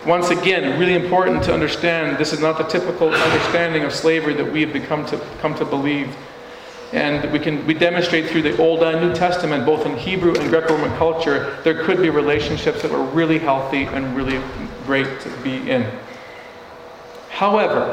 Once 0.04 0.30
again, 0.30 0.80
really 0.80 0.94
important 0.94 1.44
to 1.44 1.54
understand 1.54 2.18
this 2.18 2.32
is 2.32 2.40
not 2.40 2.58
the 2.58 2.64
typical 2.64 3.10
understanding 3.10 3.84
of 3.84 3.92
slavery 3.92 4.34
that 4.34 4.50
we 4.50 4.62
have 4.62 4.72
become 4.72 5.04
to 5.06 5.18
come 5.40 5.54
to 5.54 5.64
believe. 5.64 6.16
And 6.92 7.30
we 7.30 7.38
can 7.38 7.64
we 7.66 7.74
demonstrate 7.74 8.28
through 8.28 8.42
the 8.42 8.56
Old 8.56 8.82
and 8.82 9.00
New 9.00 9.14
Testament, 9.14 9.64
both 9.64 9.86
in 9.86 9.96
Hebrew 9.96 10.34
and 10.34 10.48
Greco-Roman 10.48 10.96
culture, 10.96 11.58
there 11.62 11.84
could 11.84 11.98
be 11.98 12.10
relationships 12.10 12.82
that 12.82 12.90
were 12.90 13.04
really 13.04 13.38
healthy 13.38 13.84
and 13.84 14.16
really 14.16 14.42
great 14.86 15.20
to 15.20 15.30
be 15.42 15.70
in. 15.70 15.86
However, 17.28 17.92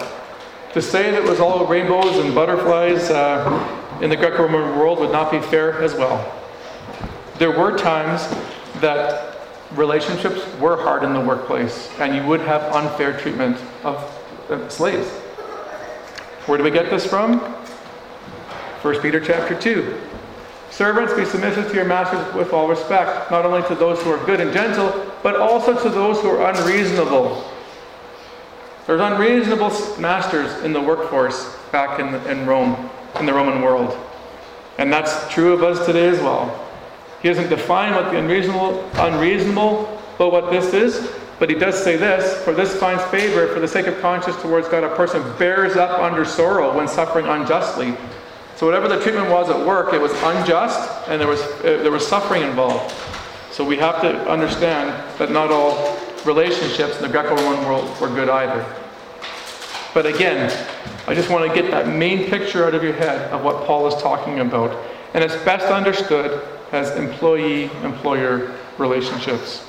to 0.74 0.81
say 0.81 1.12
that 1.12 1.24
it 1.24 1.29
was 1.29 1.39
all 1.39 1.65
rainbows 1.65 2.17
and 2.17 2.36
butterflies 2.36 3.09
uh, 3.09 4.00
in 4.01 4.09
the 4.09 4.15
Greco 4.15 4.43
Roman 4.43 4.77
world 4.77 5.00
would 5.00 5.12
not 5.12 5.31
be 5.31 5.39
fair 5.39 5.81
as 5.81 5.93
well. 5.93 6.33
There 7.38 7.51
were 7.51 7.77
times 7.77 8.27
that 8.81 9.38
relationships 9.71 10.41
were 10.59 10.81
hard 10.81 11.03
in 11.03 11.13
the 11.13 11.21
workplace, 11.21 11.89
and 12.00 12.15
you 12.15 12.24
would 12.24 12.41
have 12.41 12.62
unfair 12.74 13.19
treatment 13.19 13.57
of 13.83 14.13
slaves. 14.69 15.07
Where 16.45 16.57
do 16.57 16.63
we 16.63 16.71
get 16.71 16.89
this 16.89 17.05
from? 17.05 17.39
1 18.81 19.01
Peter 19.01 19.19
chapter 19.19 19.59
2. 19.59 20.00
Servants, 20.69 21.13
be 21.13 21.25
submissive 21.25 21.67
to 21.69 21.75
your 21.75 21.86
masters 21.86 22.33
with 22.36 22.53
all 22.53 22.67
respect, 22.67 23.31
not 23.31 23.45
only 23.45 23.67
to 23.67 23.75
those 23.75 24.01
who 24.01 24.12
are 24.12 24.25
good 24.25 24.39
and 24.39 24.53
gentle, 24.53 25.12
but 25.24 25.36
also 25.36 25.74
to 25.81 25.89
those 25.89 26.21
who 26.21 26.29
are 26.29 26.51
unreasonable. 26.51 27.43
There's 28.88 29.01
unreasonable 29.01 29.70
masters 30.00 30.63
in 30.63 30.72
the 30.72 30.82
workforce 30.82 31.53
back 31.74 32.00
in, 32.00 32.15
in 32.32 32.48
Rome, 32.48 32.89
in 33.20 33.25
the 33.25 33.34
Roman 33.34 33.62
world. 33.62 33.98
And 34.77 34.91
that's 34.91 35.29
true 35.32 35.51
of 35.51 35.62
us 35.62 35.86
today 35.86 36.08
as 36.08 36.20
well. 36.20 36.65
He 37.22 37.27
doesn't 37.27 37.50
define 37.50 37.94
what 37.94 38.12
the 38.12 38.17
unreasonable, 38.17 38.89
unreasonable, 38.96 40.01
but 40.17 40.32
what 40.32 40.51
this 40.51 40.74
is. 40.74 41.12
But 41.38 41.50
he 41.50 41.56
does 41.56 41.84
say 41.84 41.98
this, 41.98 42.41
for 42.44 42.53
this 42.53 42.79
finds 42.79 43.03
favor 43.06 43.53
for 43.53 43.60
the 43.60 43.67
sake 43.67 43.88
of 43.88 44.00
conscience 44.00 44.41
towards 44.41 44.70
God. 44.70 44.86
A 44.86 44.96
person 44.96 45.22
bears 45.38 45.75
up 45.75 46.00
under 46.00 46.24
sorrow 46.24 46.75
when 46.75 46.88
suffering 46.88 47.27
unjustly. 47.27 47.94
So 48.56 48.65
whatever 48.65 48.88
the 48.88 49.01
treatment 49.01 49.29
was 49.29 49.50
at 49.50 49.67
work, 49.67 49.94
it 49.94 50.01
was 50.01 50.13
unjust 50.24 51.10
and 51.10 51.20
there 51.20 51.27
was, 51.27 51.41
uh, 51.41 51.79
there 51.84 51.91
was 51.91 52.08
suffering 52.08 52.41
involved. 52.41 52.96
So 53.51 53.65
we 53.65 53.75
have 53.77 54.01
to 54.01 54.29
understand 54.29 54.89
that 55.20 55.29
not 55.29 55.51
all 55.51 55.97
relationships 56.27 56.98
in 56.98 57.01
the 57.01 57.10
Greco 57.10 57.36
Roman 57.36 57.65
world 57.65 58.00
were 58.00 58.10
good 58.10 58.29
either. 58.29 58.63
But 59.93 60.05
again, 60.05 60.51
I 61.07 61.15
just 61.15 61.29
want 61.29 61.48
to 61.50 61.62
get 61.62 61.72
that 61.72 61.88
main 61.88 62.29
picture 62.29 62.65
out 62.65 62.75
of 62.75 62.84
your 62.84 62.93
head 62.93 63.31
of 63.31 63.43
what 63.43 63.65
Paul 63.65 63.88
is 63.88 63.96
talking 64.01 64.41
about. 64.41 64.77
And 65.13 65.24
it's 65.24 65.36
best 65.38 65.65
understood 65.67 66.46
as 66.72 66.91
employee 66.98 67.72
employer 67.84 68.53
relationships. 68.77 69.65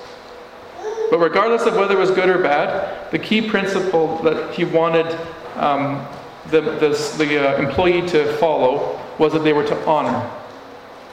But 1.10 1.18
regardless 1.18 1.62
of 1.62 1.76
whether 1.76 1.94
it 1.94 1.98
was 1.98 2.10
good 2.10 2.28
or 2.28 2.42
bad, 2.42 3.10
the 3.10 3.18
key 3.18 3.48
principle 3.48 4.18
that 4.18 4.52
he 4.52 4.64
wanted 4.64 5.06
um, 5.54 6.06
the, 6.50 6.60
the, 6.60 7.14
the 7.18 7.56
uh, 7.56 7.62
employee 7.62 8.06
to 8.08 8.32
follow 8.34 9.00
was 9.18 9.32
that 9.32 9.44
they 9.44 9.52
were 9.52 9.64
to 9.64 9.86
honor. 9.86 10.30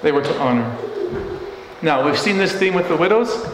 They 0.02 0.12
were 0.12 0.24
to 0.24 0.40
honor. 0.40 0.78
Now, 1.82 2.06
we've 2.06 2.20
seen 2.20 2.38
this 2.38 2.54
theme 2.54 2.74
with 2.74 2.88
the 2.88 2.98
widows. 2.98 3.46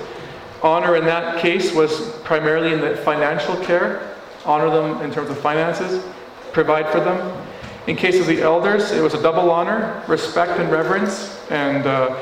Honor 0.64 0.96
in 0.96 1.06
that 1.06 1.42
case 1.42 1.74
was 1.74 2.12
primarily 2.24 2.74
in 2.74 2.82
the 2.82 2.96
financial 2.98 3.56
care, 3.58 4.16
honor 4.46 4.70
them 4.70 5.02
in 5.02 5.12
terms 5.12 5.30
of 5.30 5.40
finances, 5.40 6.06
provide 6.52 6.88
for 6.90 7.00
them. 7.00 7.46
In 7.88 7.96
case 7.96 8.20
of 8.20 8.28
the 8.28 8.42
elders, 8.42 8.92
it 8.92 9.02
was 9.02 9.16
a 9.16 9.22
double 9.22 9.50
honor, 9.50 10.04
respect 10.08 10.60
and 10.60 10.72
reverence, 10.72 11.42
and, 11.50 11.88
uh, 11.88 12.16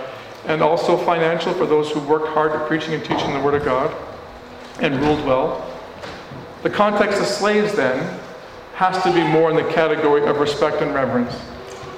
and 0.45 0.61
also 0.61 0.97
financial 0.97 1.53
for 1.53 1.65
those 1.65 1.91
who 1.91 1.99
worked 2.01 2.29
hard 2.29 2.53
at 2.53 2.65
preaching 2.67 2.93
and 2.93 3.03
teaching 3.03 3.33
the 3.33 3.41
Word 3.41 3.55
of 3.55 3.65
God 3.65 3.93
and 4.79 4.95
ruled 5.01 5.25
well. 5.25 5.65
The 6.63 6.69
context 6.69 7.19
of 7.19 7.27
slaves, 7.27 7.75
then, 7.75 8.19
has 8.75 9.03
to 9.03 9.13
be 9.13 9.21
more 9.21 9.49
in 9.49 9.57
the 9.57 9.73
category 9.73 10.25
of 10.25 10.39
respect 10.39 10.81
and 10.81 10.93
reverence. 10.93 11.33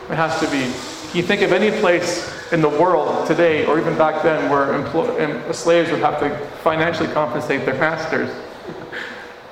It 0.10 0.16
has 0.16 0.40
to 0.40 0.50
be. 0.50 0.91
You 1.14 1.22
think 1.22 1.42
of 1.42 1.52
any 1.52 1.78
place 1.82 2.32
in 2.54 2.62
the 2.62 2.70
world 2.70 3.28
today, 3.28 3.66
or 3.66 3.78
even 3.78 3.98
back 3.98 4.24
then, 4.24 4.50
where 4.50 4.68
empl- 4.68 5.54
slaves 5.54 5.92
would 5.92 6.00
have 6.00 6.20
to 6.22 6.38
financially 6.64 7.12
compensate 7.12 7.66
their 7.66 7.78
masters. 7.78 8.30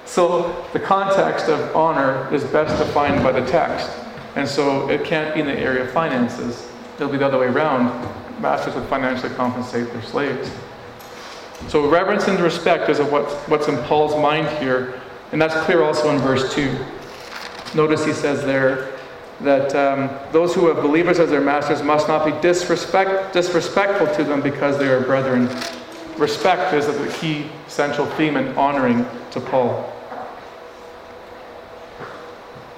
So 0.05 0.65
the 0.71 0.79
context 0.79 1.49
of 1.49 1.75
honor 1.75 2.33
is 2.33 2.45
best 2.45 2.77
defined 2.77 3.21
by 3.23 3.33
the 3.33 3.45
text. 3.45 3.89
And 4.35 4.47
so 4.47 4.89
it 4.89 5.03
can't 5.03 5.33
be 5.33 5.41
in 5.41 5.47
the 5.47 5.59
area 5.59 5.83
of 5.83 5.91
finances. 5.91 6.71
It'll 6.95 7.11
be 7.11 7.17
the 7.17 7.25
other 7.25 7.39
way 7.39 7.47
around. 7.47 7.87
Masters 8.41 8.75
would 8.75 8.85
financially 8.85 9.33
compensate 9.35 9.91
their 9.91 10.01
slaves. 10.01 10.49
So 11.67 11.89
reverence 11.89 12.29
and 12.29 12.39
respect 12.39 12.89
is 12.89 12.99
what, 12.99 13.29
what's 13.49 13.67
in 13.67 13.77
Paul's 13.83 14.15
mind 14.15 14.47
here. 14.63 15.01
And 15.33 15.41
that's 15.41 15.55
clear 15.65 15.83
also 15.83 16.09
in 16.09 16.19
verse 16.19 16.53
2. 16.53 16.73
Notice 17.75 18.05
he 18.05 18.13
says 18.13 18.43
there, 18.43 18.98
that 19.41 19.73
um, 19.73 20.09
those 20.31 20.53
who 20.53 20.67
have 20.67 20.77
believers 20.83 21.19
as 21.19 21.29
their 21.29 21.41
masters 21.41 21.81
must 21.81 22.07
not 22.07 22.25
be 22.25 22.31
disrespect, 22.41 23.33
disrespectful 23.33 24.13
to 24.15 24.23
them 24.23 24.41
because 24.41 24.77
they 24.77 24.87
are 24.87 25.01
brethren. 25.01 25.49
Respect 26.17 26.73
is 26.73 26.87
the 26.87 27.17
key 27.19 27.47
central 27.67 28.05
theme 28.05 28.35
in 28.35 28.55
honoring 28.57 29.05
to 29.31 29.39
Paul. 29.39 29.93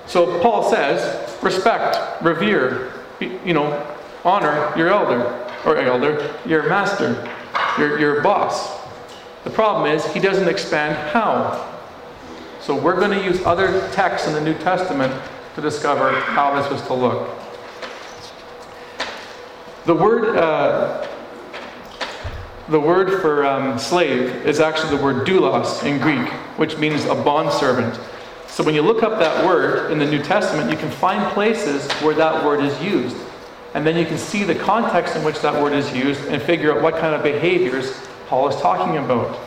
So 0.05 0.39
Paul 0.41 0.69
says, 0.69 1.41
respect, 1.41 2.21
revere, 2.21 2.93
you 3.19 3.53
know, 3.53 3.97
honor 4.23 4.71
your 4.77 4.89
elder, 4.89 5.49
or 5.65 5.77
elder, 5.77 6.35
your 6.45 6.67
master, 6.69 7.27
your, 7.77 7.97
your 7.99 8.21
boss. 8.21 8.79
The 9.43 9.49
problem 9.49 9.91
is, 9.91 10.05
he 10.07 10.19
doesn't 10.19 10.47
expand 10.47 10.95
how. 11.11 11.67
So 12.59 12.75
we're 12.75 12.99
going 12.99 13.17
to 13.17 13.23
use 13.23 13.43
other 13.45 13.89
texts 13.91 14.27
in 14.27 14.33
the 14.35 14.41
New 14.41 14.53
Testament 14.59 15.11
to 15.55 15.61
discover 15.61 16.11
how 16.19 16.59
this 16.59 16.71
was 16.71 16.81
to 16.83 16.93
look. 16.93 17.29
The 19.85 19.95
word, 19.95 20.37
uh, 20.37 21.07
the 22.69 22.79
word 22.79 23.21
for 23.21 23.45
um, 23.45 23.77
slave 23.79 24.45
is 24.45 24.59
actually 24.59 24.95
the 24.95 25.03
word 25.03 25.27
doulos 25.27 25.83
in 25.83 25.99
Greek, 25.99 26.29
which 26.57 26.77
means 26.77 27.05
a 27.05 27.15
bondservant. 27.15 27.99
So 28.47 28.63
when 28.63 28.75
you 28.75 28.81
look 28.81 29.01
up 29.01 29.19
that 29.19 29.45
word 29.45 29.91
in 29.91 29.97
the 29.97 30.05
New 30.05 30.21
Testament, 30.21 30.69
you 30.69 30.77
can 30.77 30.91
find 30.91 31.31
places 31.33 31.91
where 31.93 32.13
that 32.15 32.45
word 32.45 32.63
is 32.63 32.79
used. 32.81 33.17
And 33.73 33.87
then 33.87 33.97
you 33.97 34.05
can 34.05 34.17
see 34.17 34.43
the 34.43 34.55
context 34.55 35.15
in 35.15 35.23
which 35.23 35.39
that 35.39 35.61
word 35.61 35.73
is 35.73 35.93
used 35.93 36.25
and 36.25 36.41
figure 36.41 36.75
out 36.75 36.81
what 36.81 36.97
kind 36.97 37.15
of 37.15 37.23
behaviors 37.23 37.97
Paul 38.27 38.49
is 38.49 38.55
talking 38.57 38.97
about. 38.97 39.39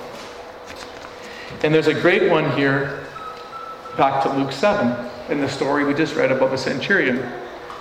And 1.63 1.73
there's 1.73 1.87
a 1.87 1.95
great 1.95 2.31
one 2.31 2.51
here 2.57 3.07
back 3.97 4.23
to 4.25 4.33
Luke 4.33 4.53
7 4.53 5.11
in 5.29 5.41
the 5.41 5.49
story 5.49 5.85
we 5.85 5.95
just 5.95 6.17
read 6.17 6.31
about 6.31 6.51
the 6.51 6.59
centurion. 6.59 7.31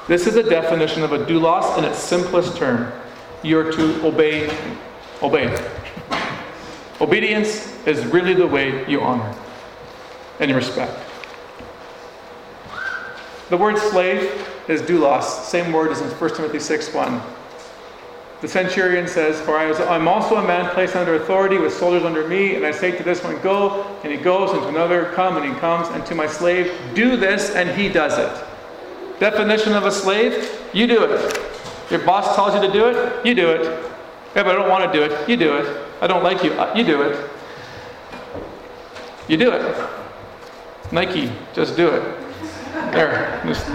This 0.08 0.28
is 0.28 0.36
a 0.36 0.44
definition 0.44 1.04
of 1.04 1.14
a 1.14 1.20
doulos 1.20 1.78
in 1.78 1.84
its 1.84 2.00
simplest 2.00 2.58
term. 2.58 2.92
You're 3.42 3.72
to 3.72 4.06
obey, 4.06 4.50
obey. 5.22 5.58
Obedience 7.02 7.74
is 7.86 8.06
really 8.06 8.34
the 8.34 8.48
way 8.48 8.90
you 8.90 9.02
honor 9.02 9.34
and 10.40 10.52
respect. 10.54 10.98
The 13.50 13.58
word 13.58 13.78
slave 13.78 14.48
is 14.68 14.82
doulos, 14.82 15.24
same 15.24 15.72
word 15.74 15.92
as 15.92 16.02
in 16.02 16.10
1 16.10 16.36
Timothy 16.36 16.60
6 16.60 16.94
1. 16.94 17.22
The 18.44 18.50
centurion 18.50 19.08
says, 19.08 19.40
For 19.40 19.58
I 19.58 19.96
am 19.96 20.06
also 20.06 20.36
a 20.36 20.46
man 20.46 20.70
placed 20.72 20.98
under 20.98 21.16
authority 21.16 21.58
with 21.58 21.74
soldiers 21.74 22.04
under 22.04 22.28
me, 22.28 22.56
and 22.56 22.66
I 22.66 22.72
say 22.72 22.92
to 22.92 23.02
this 23.02 23.24
one, 23.24 23.40
Go, 23.40 23.86
and 24.04 24.12
he 24.12 24.18
goes, 24.18 24.52
and 24.52 24.62
to 24.64 24.68
another, 24.68 25.14
Come, 25.14 25.38
and 25.38 25.46
he 25.46 25.58
comes, 25.62 25.88
and 25.88 26.06
to 26.08 26.14
my 26.14 26.28
slave, 26.28 26.78
Do 26.94 27.16
this, 27.16 27.52
and 27.52 27.70
he 27.70 27.88
does 27.88 28.18
it. 28.18 28.46
Definition 29.18 29.72
of 29.72 29.86
a 29.86 29.92
slave, 29.92 30.60
you 30.74 30.88
do 30.88 31.06
it. 31.06 31.40
Your 31.90 32.02
boss 32.02 32.36
tells 32.36 32.54
you 32.54 32.60
to 32.60 32.70
do 32.70 32.90
it, 32.90 33.26
you 33.26 33.34
do 33.34 33.50
it. 33.50 33.64
Yeah, 34.36 34.44
but 34.44 34.48
I 34.48 34.56
don't 34.56 34.70
want 34.70 34.92
to 34.92 35.00
do 35.00 35.06
it, 35.06 35.30
you 35.30 35.38
do 35.38 35.56
it. 35.56 35.88
I 36.02 36.08
don't 36.08 36.22
like 36.22 36.44
you, 36.44 36.52
uh, 36.52 36.74
you 36.76 36.84
do 36.84 37.02
it. 37.02 37.32
You 39.30 39.38
do 39.38 39.54
it. 39.54 39.90
Nike, 40.92 41.32
just 41.54 41.78
do 41.78 41.88
it. 41.88 42.04
There. 42.92 43.42
Just, 43.46 43.66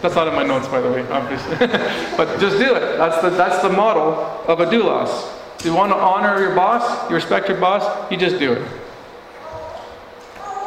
that's 0.00 0.14
not 0.14 0.28
in 0.28 0.34
my 0.34 0.44
notes, 0.44 0.68
by 0.68 0.80
the 0.80 0.90
way, 0.90 1.06
obviously. 1.08 1.56
but 2.16 2.38
just 2.38 2.58
do 2.58 2.74
it. 2.74 2.98
That's 2.98 3.20
the, 3.20 3.30
that's 3.30 3.62
the 3.62 3.68
model 3.68 4.12
of 4.46 4.60
a 4.60 4.66
doulos. 4.66 5.34
If 5.58 5.64
you 5.64 5.74
want 5.74 5.92
to 5.92 5.96
honor 5.96 6.40
your 6.40 6.54
boss, 6.54 7.08
you 7.10 7.16
respect 7.16 7.48
your 7.48 7.58
boss, 7.58 8.10
you 8.10 8.16
just 8.16 8.38
do 8.38 8.52
it. 8.52 8.68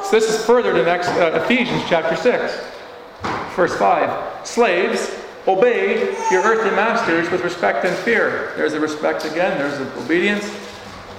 So 0.04 0.20
this 0.20 0.30
is 0.30 0.46
further 0.46 0.74
to 0.74 0.84
next, 0.84 1.08
uh, 1.10 1.42
Ephesians 1.44 1.84
chapter 1.88 2.16
6, 2.16 2.62
verse 3.56 3.76
5. 3.78 4.46
Slaves, 4.46 5.18
obey 5.48 6.14
your 6.30 6.44
earthly 6.44 6.72
masters 6.72 7.30
with 7.32 7.44
respect 7.44 7.86
and 7.86 7.96
fear. 8.00 8.54
There's 8.58 8.74
the 8.74 8.80
respect 8.80 9.24
again, 9.24 9.58
there's 9.58 9.78
the 9.78 10.04
obedience 10.04 10.46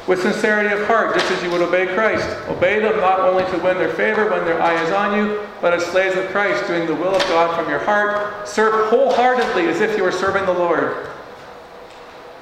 with 0.07 0.21
sincerity 0.21 0.75
of 0.75 0.87
heart, 0.87 1.15
just 1.15 1.31
as 1.31 1.43
you 1.43 1.51
would 1.51 1.61
obey 1.61 1.87
Christ. 1.95 2.29
Obey 2.49 2.81
them 2.81 2.97
not 2.97 3.21
only 3.21 3.45
to 3.45 3.59
win 3.59 3.79
their 3.79 3.93
favor 3.93 4.29
when 4.31 4.45
their 4.45 4.61
eye 4.61 4.83
is 4.83 4.91
on 4.91 5.17
you, 5.17 5.47
but 5.61 5.73
as 5.73 5.85
slaves 5.87 6.17
of 6.17 6.29
Christ, 6.31 6.67
doing 6.67 6.87
the 6.87 6.95
will 6.95 7.15
of 7.15 7.23
God 7.23 7.57
from 7.57 7.71
your 7.71 7.79
heart. 7.79 8.49
Serve 8.49 8.91
wholeheartedly 8.91 9.69
as 9.69 9.81
if 9.81 9.97
you 9.97 10.03
were 10.03 10.13
serving 10.13 10.45
the 10.45 10.53
Lord. 10.53 11.09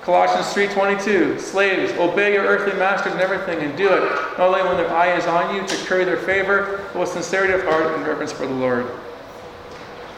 Colossians 0.03 0.47
3:22 0.55 1.39
Slaves, 1.39 1.93
obey 1.99 2.33
your 2.33 2.45
earthly 2.45 2.73
masters 2.79 3.13
in 3.13 3.21
everything 3.21 3.59
and 3.61 3.77
do 3.77 3.89
it, 3.89 4.01
not 4.39 4.41
only 4.41 4.63
when 4.63 4.79
their 4.79 4.91
eye 4.91 5.15
is 5.15 5.27
on 5.27 5.55
you 5.55 5.67
to 5.67 5.77
curry 5.85 6.05
their 6.05 6.17
favor, 6.17 6.81
but 6.93 7.01
with 7.01 7.11
sincerity 7.11 7.53
of 7.53 7.63
heart 7.65 7.87
and 7.87 8.07
reverence 8.07 8.33
for 8.33 8.47
the 8.47 8.55
Lord. 8.55 8.87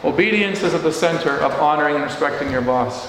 Obedience 0.05 0.63
is 0.63 0.75
at 0.75 0.85
the 0.85 0.93
center 0.93 1.37
of 1.39 1.53
honoring 1.55 1.97
and 1.97 2.05
respecting 2.05 2.51
your 2.51 2.61
boss. 2.61 3.09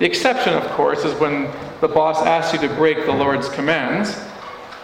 The 0.00 0.06
exception, 0.06 0.54
of 0.54 0.64
course, 0.70 1.04
is 1.04 1.12
when 1.20 1.52
the 1.82 1.88
boss 1.88 2.24
asks 2.24 2.54
you 2.54 2.66
to 2.66 2.74
break 2.74 3.04
the 3.04 3.12
Lord's 3.12 3.50
commands. 3.50 4.18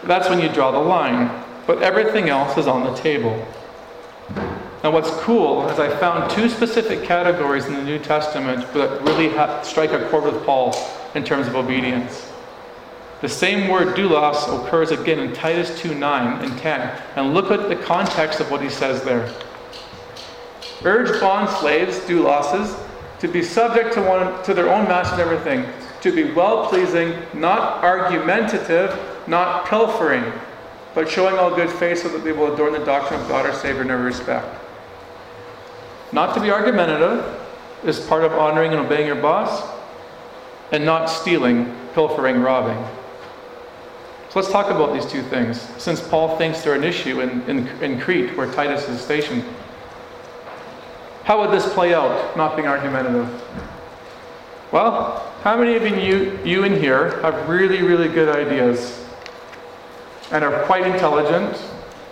That's 0.05 0.29
when 0.29 0.41
you 0.41 0.51
draw 0.51 0.71
the 0.71 0.79
line. 0.79 1.43
But 1.67 1.83
everything 1.83 2.29
else 2.29 2.59
is 2.59 2.67
on 2.67 2.85
the 2.85 2.95
table. 2.95 3.35
Now, 4.85 4.91
what's 4.91 5.09
cool 5.23 5.67
is 5.71 5.79
I 5.79 5.89
found 5.97 6.31
two 6.31 6.51
specific 6.51 7.03
categories 7.03 7.65
in 7.65 7.73
the 7.73 7.83
New 7.83 7.99
Testament 7.99 8.71
that 8.75 9.01
really 9.05 9.31
strike 9.65 9.93
a 9.93 10.07
chord 10.11 10.25
with 10.25 10.45
Paul 10.45 10.77
in 11.15 11.25
terms 11.25 11.47
of 11.47 11.57
obedience. 11.57 12.31
The 13.23 13.29
same 13.31 13.71
word 13.71 13.97
doulos 13.97 14.67
occurs 14.67 14.91
again 14.91 15.19
in 15.19 15.33
Titus 15.33 15.81
2 15.81 15.95
9 15.95 16.45
and 16.45 16.59
10. 16.59 17.03
And 17.17 17.33
look 17.33 17.51
at 17.51 17.71
the 17.71 17.77
context 17.77 18.41
of 18.41 18.51
what 18.51 18.61
he 18.61 18.69
says 18.69 19.03
there. 19.03 19.35
Urge 20.85 21.19
bond 21.23 21.49
slaves, 21.49 22.01
douloses, 22.01 22.86
to 23.21 23.29
be 23.29 23.43
subject 23.43 23.95
to, 23.95 24.03
one, 24.03 24.43
to 24.45 24.55
their 24.55 24.73
own 24.73 24.85
master 24.85 25.21
and 25.21 25.23
everything, 25.23 25.65
to 26.03 26.13
be 26.13 26.33
well 26.33 26.69
pleasing, 26.69 27.15
not 27.35 27.83
argumentative, 27.83 28.99
not 29.27 29.67
pilfering, 29.67 30.33
but 30.95 31.09
showing 31.09 31.37
all 31.37 31.55
good 31.55 31.71
faith 31.71 32.03
so 32.03 32.09
that 32.09 32.25
they 32.25 32.33
will 32.33 32.53
adorn 32.53 32.73
the 32.73 32.85
doctrine 32.85 33.21
of 33.21 33.29
God 33.29 33.47
our 33.47 33.55
Savior 33.55 33.83
in 33.83 33.91
every 33.91 34.07
respect. 34.07 34.47
Not 36.13 36.35
to 36.35 36.41
be 36.41 36.51
argumentative 36.51 37.25
is 37.85 38.01
part 38.01 38.25
of 38.25 38.33
honoring 38.33 38.73
and 38.73 38.81
obeying 38.81 39.07
your 39.07 39.17
boss, 39.17 39.67
and 40.73 40.85
not 40.85 41.07
stealing, 41.07 41.75
pilfering, 41.95 42.41
robbing. 42.41 42.83
So 44.31 44.41
let's 44.41 44.51
talk 44.51 44.71
about 44.71 44.93
these 44.93 45.07
two 45.07 45.23
things, 45.23 45.61
since 45.79 46.01
Paul 46.01 46.37
thinks 46.37 46.63
they're 46.63 46.75
an 46.75 46.85
issue 46.85 47.21
in, 47.21 47.43
in, 47.43 47.69
in 47.83 48.01
Crete, 48.01 48.37
where 48.37 48.51
Titus 48.53 48.89
is 48.89 49.01
stationed. 49.01 49.45
How 51.27 51.41
would 51.41 51.51
this 51.51 51.69
play 51.75 51.93
out, 51.93 52.37
not 52.37 52.55
being 52.55 52.69
argumentative? 52.69 53.29
Well, 54.71 55.29
how 55.43 55.59
many 55.59 55.75
of 55.75 55.83
you, 55.83 56.39
you 56.45 56.63
in 56.63 56.79
here 56.81 57.21
have 57.21 57.49
really, 57.49 57.83
really 57.83 58.07
good 58.07 58.29
ideas 58.29 59.05
and 60.31 60.45
are 60.45 60.63
quite 60.67 60.87
intelligent 60.87 61.61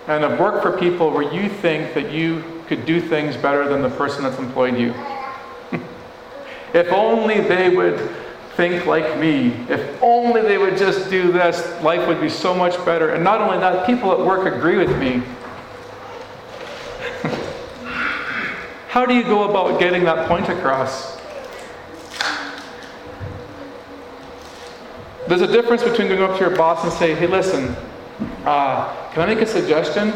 and 0.09 0.25
have 0.25 0.41
worked 0.41 0.65
for 0.65 0.77
people 0.77 1.13
where 1.13 1.33
you 1.33 1.49
think 1.49 1.95
that 1.95 2.11
you 2.11 2.43
could 2.67 2.85
do 2.87 3.01
things 3.01 3.37
better 3.37 3.69
than 3.69 3.83
the 3.83 3.91
person 3.91 4.25
that's 4.25 4.41
employed 4.41 4.77
you? 4.77 4.93
if 6.75 6.89
only 6.91 7.41
they 7.41 7.69
would 7.69 8.11
think 8.57 8.85
like 8.85 9.17
me. 9.21 9.51
If 9.69 10.03
only 10.03 10.43
they 10.43 10.59
would 10.59 10.77
just 10.77 11.09
do 11.09 11.31
this, 11.31 11.81
life 11.85 12.09
would 12.09 12.21
be 12.21 12.29
so 12.29 12.53
much 12.53 12.85
better. 12.85 13.11
And 13.11 13.23
not 13.23 13.41
only 13.41 13.59
that, 13.59 13.87
people 13.87 14.11
at 14.11 14.19
work 14.19 14.53
agree 14.53 14.77
with 14.77 14.99
me. 14.99 15.23
How 18.95 19.05
do 19.05 19.13
you 19.13 19.25
go 19.25 19.51
about 19.51 19.81
getting 19.81 20.05
that 20.05 20.29
point 20.29 20.49
across? 20.49 21.17
There's 25.27 25.41
a 25.41 25.49
difference 25.49 25.83
between 25.83 26.07
going 26.07 26.23
up 26.23 26.39
to 26.39 26.45
your 26.47 26.55
boss 26.55 26.85
and 26.85 26.93
say, 26.93 27.13
hey, 27.13 27.27
listen, 27.27 27.75
uh, 28.45 28.95
can 29.11 29.23
I 29.23 29.35
make 29.35 29.41
a 29.41 29.47
suggestion? 29.47 30.13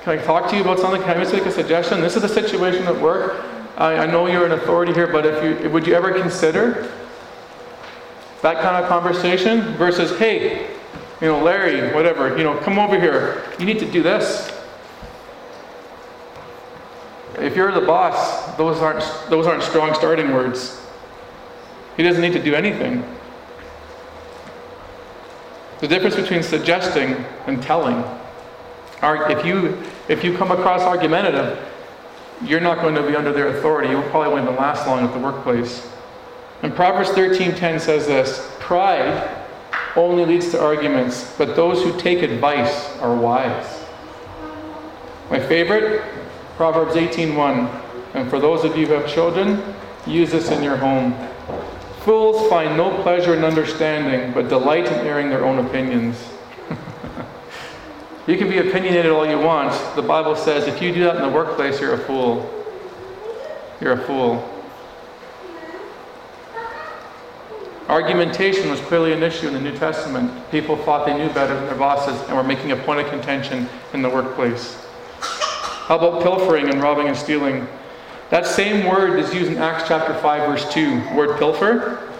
Can 0.00 0.18
I 0.18 0.24
talk 0.24 0.48
to 0.48 0.56
you 0.56 0.62
about 0.62 0.78
something? 0.78 1.02
Can 1.02 1.20
I 1.20 1.22
make 1.22 1.44
a 1.44 1.52
suggestion? 1.52 2.00
This 2.00 2.16
is 2.16 2.22
the 2.22 2.28
situation 2.30 2.86
at 2.86 2.98
work. 2.98 3.44
I, 3.76 3.98
I 3.98 4.06
know 4.06 4.26
you're 4.28 4.46
an 4.46 4.52
authority 4.52 4.94
here, 4.94 5.06
but 5.06 5.26
if 5.26 5.62
you 5.62 5.68
would 5.68 5.86
you 5.86 5.92
ever 5.92 6.18
consider 6.18 6.90
that 8.40 8.62
kind 8.62 8.82
of 8.82 8.88
conversation 8.88 9.74
versus, 9.74 10.18
hey, 10.18 10.68
you 11.20 11.28
know, 11.28 11.44
Larry, 11.44 11.92
whatever, 11.92 12.34
you 12.38 12.44
know, 12.44 12.56
come 12.60 12.78
over 12.78 12.98
here. 12.98 13.44
You 13.58 13.66
need 13.66 13.78
to 13.80 13.90
do 13.90 14.02
this. 14.02 14.54
If 17.40 17.47
you're 17.58 17.72
the 17.72 17.84
boss, 17.84 18.54
those 18.56 18.78
aren't, 18.78 19.02
those 19.28 19.46
aren't 19.48 19.64
strong 19.64 19.92
starting 19.92 20.32
words. 20.32 20.80
He 21.96 22.04
doesn't 22.04 22.22
need 22.22 22.32
to 22.34 22.42
do 22.42 22.54
anything. 22.54 23.04
The 25.80 25.88
difference 25.88 26.14
between 26.14 26.44
suggesting 26.44 27.16
and 27.48 27.60
telling. 27.60 28.04
If 29.02 29.44
you, 29.44 29.82
if 30.08 30.22
you 30.22 30.36
come 30.36 30.52
across 30.52 30.82
argumentative, 30.82 31.58
you're 32.44 32.60
not 32.60 32.80
going 32.80 32.94
to 32.94 33.02
be 33.02 33.16
under 33.16 33.32
their 33.32 33.58
authority. 33.58 33.90
You 33.90 34.02
probably 34.02 34.28
won't 34.28 34.44
even 34.44 34.56
last 34.56 34.86
long 34.86 35.04
at 35.04 35.12
the 35.12 35.18
workplace. 35.18 35.90
And 36.62 36.74
Proverbs 36.74 37.10
13:10 37.10 37.80
says 37.80 38.06
this: 38.06 38.54
Pride 38.60 39.44
only 39.96 40.24
leads 40.24 40.50
to 40.50 40.62
arguments, 40.62 41.34
but 41.36 41.56
those 41.56 41.82
who 41.82 41.98
take 41.98 42.22
advice 42.22 42.96
are 42.98 43.14
wise. 43.14 43.84
My 45.30 45.40
favorite, 45.40 46.02
Proverbs 46.58 46.96
18:1. 46.96 47.70
And 48.14 48.28
for 48.28 48.40
those 48.40 48.64
of 48.64 48.76
you 48.76 48.88
who 48.88 48.94
have 48.94 49.06
children, 49.06 49.62
use 50.08 50.32
this 50.32 50.50
in 50.50 50.60
your 50.60 50.76
home. 50.76 51.14
Fools 52.00 52.50
find 52.50 52.76
no 52.76 52.90
pleasure 53.02 53.32
in 53.32 53.44
understanding, 53.44 54.32
but 54.32 54.48
delight 54.48 54.86
in 54.86 55.06
airing 55.06 55.30
their 55.30 55.44
own 55.44 55.64
opinions. 55.64 56.16
you 58.26 58.36
can 58.36 58.50
be 58.50 58.58
opinionated 58.58 59.12
all 59.12 59.24
you 59.24 59.38
want. 59.38 59.72
The 59.94 60.02
Bible 60.02 60.34
says 60.34 60.66
if 60.66 60.82
you 60.82 60.92
do 60.92 61.04
that 61.04 61.14
in 61.14 61.22
the 61.22 61.28
workplace, 61.28 61.80
you're 61.80 61.94
a 61.94 61.98
fool. 61.98 62.52
You're 63.80 63.92
a 63.92 64.04
fool. 64.04 64.52
Argumentation 67.88 68.68
was 68.68 68.80
clearly 68.80 69.12
an 69.12 69.22
issue 69.22 69.46
in 69.46 69.54
the 69.54 69.60
New 69.60 69.78
Testament. 69.78 70.32
People 70.50 70.76
thought 70.76 71.06
they 71.06 71.16
knew 71.16 71.32
better 71.32 71.54
than 71.54 71.66
their 71.66 71.76
bosses 71.76 72.20
and 72.26 72.36
were 72.36 72.42
making 72.42 72.72
a 72.72 72.76
point 72.76 72.98
of 72.98 73.08
contention 73.10 73.68
in 73.92 74.02
the 74.02 74.10
workplace. 74.10 74.87
How 75.88 75.96
about 75.96 76.22
pilfering 76.22 76.68
and 76.68 76.82
robbing 76.82 77.08
and 77.08 77.16
stealing? 77.16 77.66
That 78.28 78.44
same 78.46 78.86
word 78.86 79.18
is 79.18 79.32
used 79.32 79.50
in 79.50 79.56
Acts 79.56 79.88
chapter 79.88 80.12
5, 80.12 80.46
verse 80.46 80.70
2. 80.70 81.14
Word 81.14 81.38
pilfer. 81.38 82.12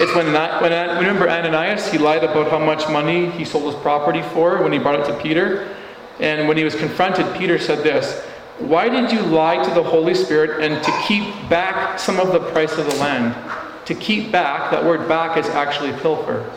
It's 0.00 0.14
when, 0.14 0.32
that, 0.32 0.62
when 0.62 0.72
remember 0.96 1.28
Ananias, 1.28 1.92
he 1.92 1.98
lied 1.98 2.24
about 2.24 2.50
how 2.50 2.58
much 2.58 2.88
money 2.88 3.30
he 3.32 3.44
sold 3.44 3.74
his 3.74 3.82
property 3.82 4.22
for 4.22 4.62
when 4.62 4.72
he 4.72 4.78
brought 4.78 4.98
it 5.00 5.04
to 5.04 5.22
Peter. 5.22 5.76
And 6.18 6.48
when 6.48 6.56
he 6.56 6.64
was 6.64 6.74
confronted, 6.74 7.26
Peter 7.36 7.58
said 7.58 7.84
this 7.84 8.24
Why 8.58 8.88
did 8.88 9.12
you 9.12 9.20
lie 9.20 9.62
to 9.62 9.74
the 9.74 9.82
Holy 9.82 10.14
Spirit 10.14 10.64
and 10.64 10.82
to 10.82 11.02
keep 11.06 11.24
back 11.50 11.98
some 11.98 12.18
of 12.18 12.32
the 12.32 12.40
price 12.40 12.78
of 12.78 12.86
the 12.90 12.96
land? 12.96 13.36
To 13.84 13.94
keep 13.94 14.32
back, 14.32 14.70
that 14.70 14.82
word 14.82 15.06
back 15.06 15.36
is 15.36 15.46
actually 15.50 15.92
pilfer. 16.00 16.50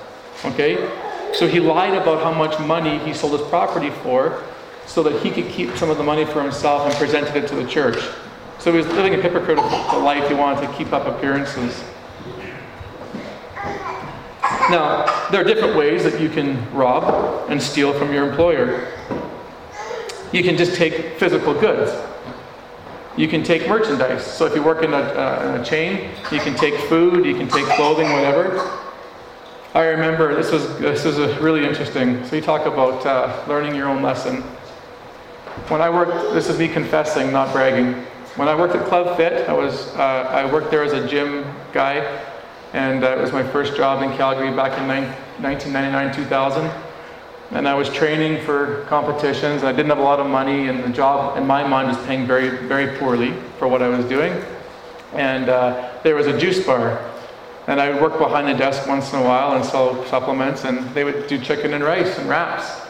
Okay? 0.46 0.78
So 1.34 1.46
he 1.46 1.60
lied 1.60 1.94
about 1.94 2.24
how 2.24 2.32
much 2.32 2.58
money 2.62 3.00
he 3.00 3.14
sold 3.14 3.38
his 3.38 3.46
property 3.50 3.90
for 3.90 4.42
so 4.92 5.02
that 5.02 5.22
he 5.24 5.32
could 5.32 5.50
keep 5.50 5.78
some 5.78 5.90
of 5.90 5.98
the 5.98 6.04
money 6.04 6.26
for 6.26 6.42
himself 6.42 6.86
and 6.86 6.94
presented 6.96 7.34
it 7.42 7.48
to 7.48 7.56
the 7.56 7.66
church. 7.66 7.98
So 8.60 8.74
he 8.74 8.78
was 8.78 8.88
living 8.88 9.14
a 9.14 9.22
hypocritical 9.22 10.02
life. 10.02 10.28
He 10.28 10.34
wanted 10.34 10.68
to 10.68 10.74
keep 10.74 10.92
up 10.92 11.08
appearances. 11.08 11.82
Now, 14.70 15.30
there 15.32 15.40
are 15.40 15.46
different 15.46 15.78
ways 15.78 16.04
that 16.04 16.20
you 16.20 16.28
can 16.28 16.70
rob 16.74 17.50
and 17.50 17.62
steal 17.62 17.98
from 17.98 18.14
your 18.14 18.30
employer. 18.30 18.92
You 20.34 20.44
can 20.44 20.58
just 20.58 20.76
take 20.76 21.18
physical 21.18 21.54
goods. 21.54 21.92
You 23.16 23.30
can 23.30 23.44
take 23.44 23.70
merchandise. 23.70 24.26
So 24.26 24.46
if 24.46 24.54
you 24.54 24.62
work 24.62 24.84
in 24.84 24.94
a, 24.94 24.98
uh, 24.98 25.54
in 25.56 25.62
a 25.62 25.64
chain, 25.64 26.12
you 26.34 26.40
can 26.40 26.54
take 26.56 26.76
food, 26.90 27.26
you 27.26 27.36
can 27.36 27.48
take 27.48 27.66
clothing, 27.78 28.12
whatever. 28.12 28.60
I 29.74 29.86
remember 29.86 30.36
this 30.36 30.52
was 30.52 30.78
this 30.80 31.06
was 31.06 31.18
really 31.38 31.66
interesting. 31.66 32.26
So 32.26 32.36
you 32.36 32.42
talk 32.42 32.66
about 32.66 33.06
uh, 33.06 33.42
learning 33.48 33.74
your 33.74 33.88
own 33.88 34.02
lesson. 34.02 34.44
When 35.70 35.82
I 35.82 35.90
worked, 35.90 36.34
this 36.34 36.50
is 36.50 36.58
me 36.58 36.68
confessing, 36.68 37.32
not 37.32 37.52
bragging. 37.54 37.94
When 38.36 38.48
I 38.48 38.56
worked 38.56 38.76
at 38.76 38.86
Club 38.88 39.18
Fit, 39.18 39.48
I 39.50 39.54
was 39.54 39.88
uh, 39.96 40.28
I 40.32 40.52
worked 40.52 40.72
there 40.72 40.84
as 40.84 40.94
a 40.94 41.08
gym 41.08 41.46
guy, 41.74 41.98
and 42.74 43.04
uh, 43.04 43.18
it 43.18 43.22
was 43.22 43.32
my 43.32 43.44
first 43.44 43.76
job 43.76 44.02
in 44.04 44.16
Calgary 44.18 44.56
back 44.56 44.78
in 44.80 44.88
1999, 45.42 46.16
2000. 46.16 46.72
And 47.52 47.68
I 47.68 47.74
was 47.74 47.90
training 47.90 48.44
for 48.46 48.86
competitions. 48.86 49.62
And 49.62 49.68
I 49.68 49.72
didn't 49.74 49.90
have 49.90 50.00
a 50.00 50.04
lot 50.04 50.20
of 50.20 50.28
money, 50.28 50.68
and 50.68 50.84
the 50.84 50.90
job, 50.90 51.38
in 51.38 51.46
my 51.46 51.68
mind, 51.68 51.90
was 51.90 51.98
paying 52.06 52.26
very, 52.26 52.66
very 52.68 52.98
poorly 52.98 53.34
for 53.60 53.68
what 53.68 53.82
I 53.82 53.90
was 53.90 54.06
doing. 54.06 54.42
And 55.14 55.50
uh, 55.50 55.92
there 56.04 56.16
was 56.16 56.28
a 56.28 56.38
juice 56.38 56.66
bar 56.66 57.12
and 57.68 57.80
I 57.80 57.90
would 57.90 58.02
work 58.02 58.18
behind 58.18 58.48
the 58.48 58.54
desk 58.54 58.88
once 58.88 59.14
in 59.14 59.20
a 59.20 59.24
while 59.24 59.56
and 59.56 59.64
sell 59.64 60.04
supplements, 60.08 60.66
and 60.66 60.90
they 60.96 61.04
would 61.04 61.28
do 61.28 61.38
chicken 61.38 61.74
and 61.74 61.84
rice 61.84 62.18
and 62.18 62.28
wraps. 62.28 62.82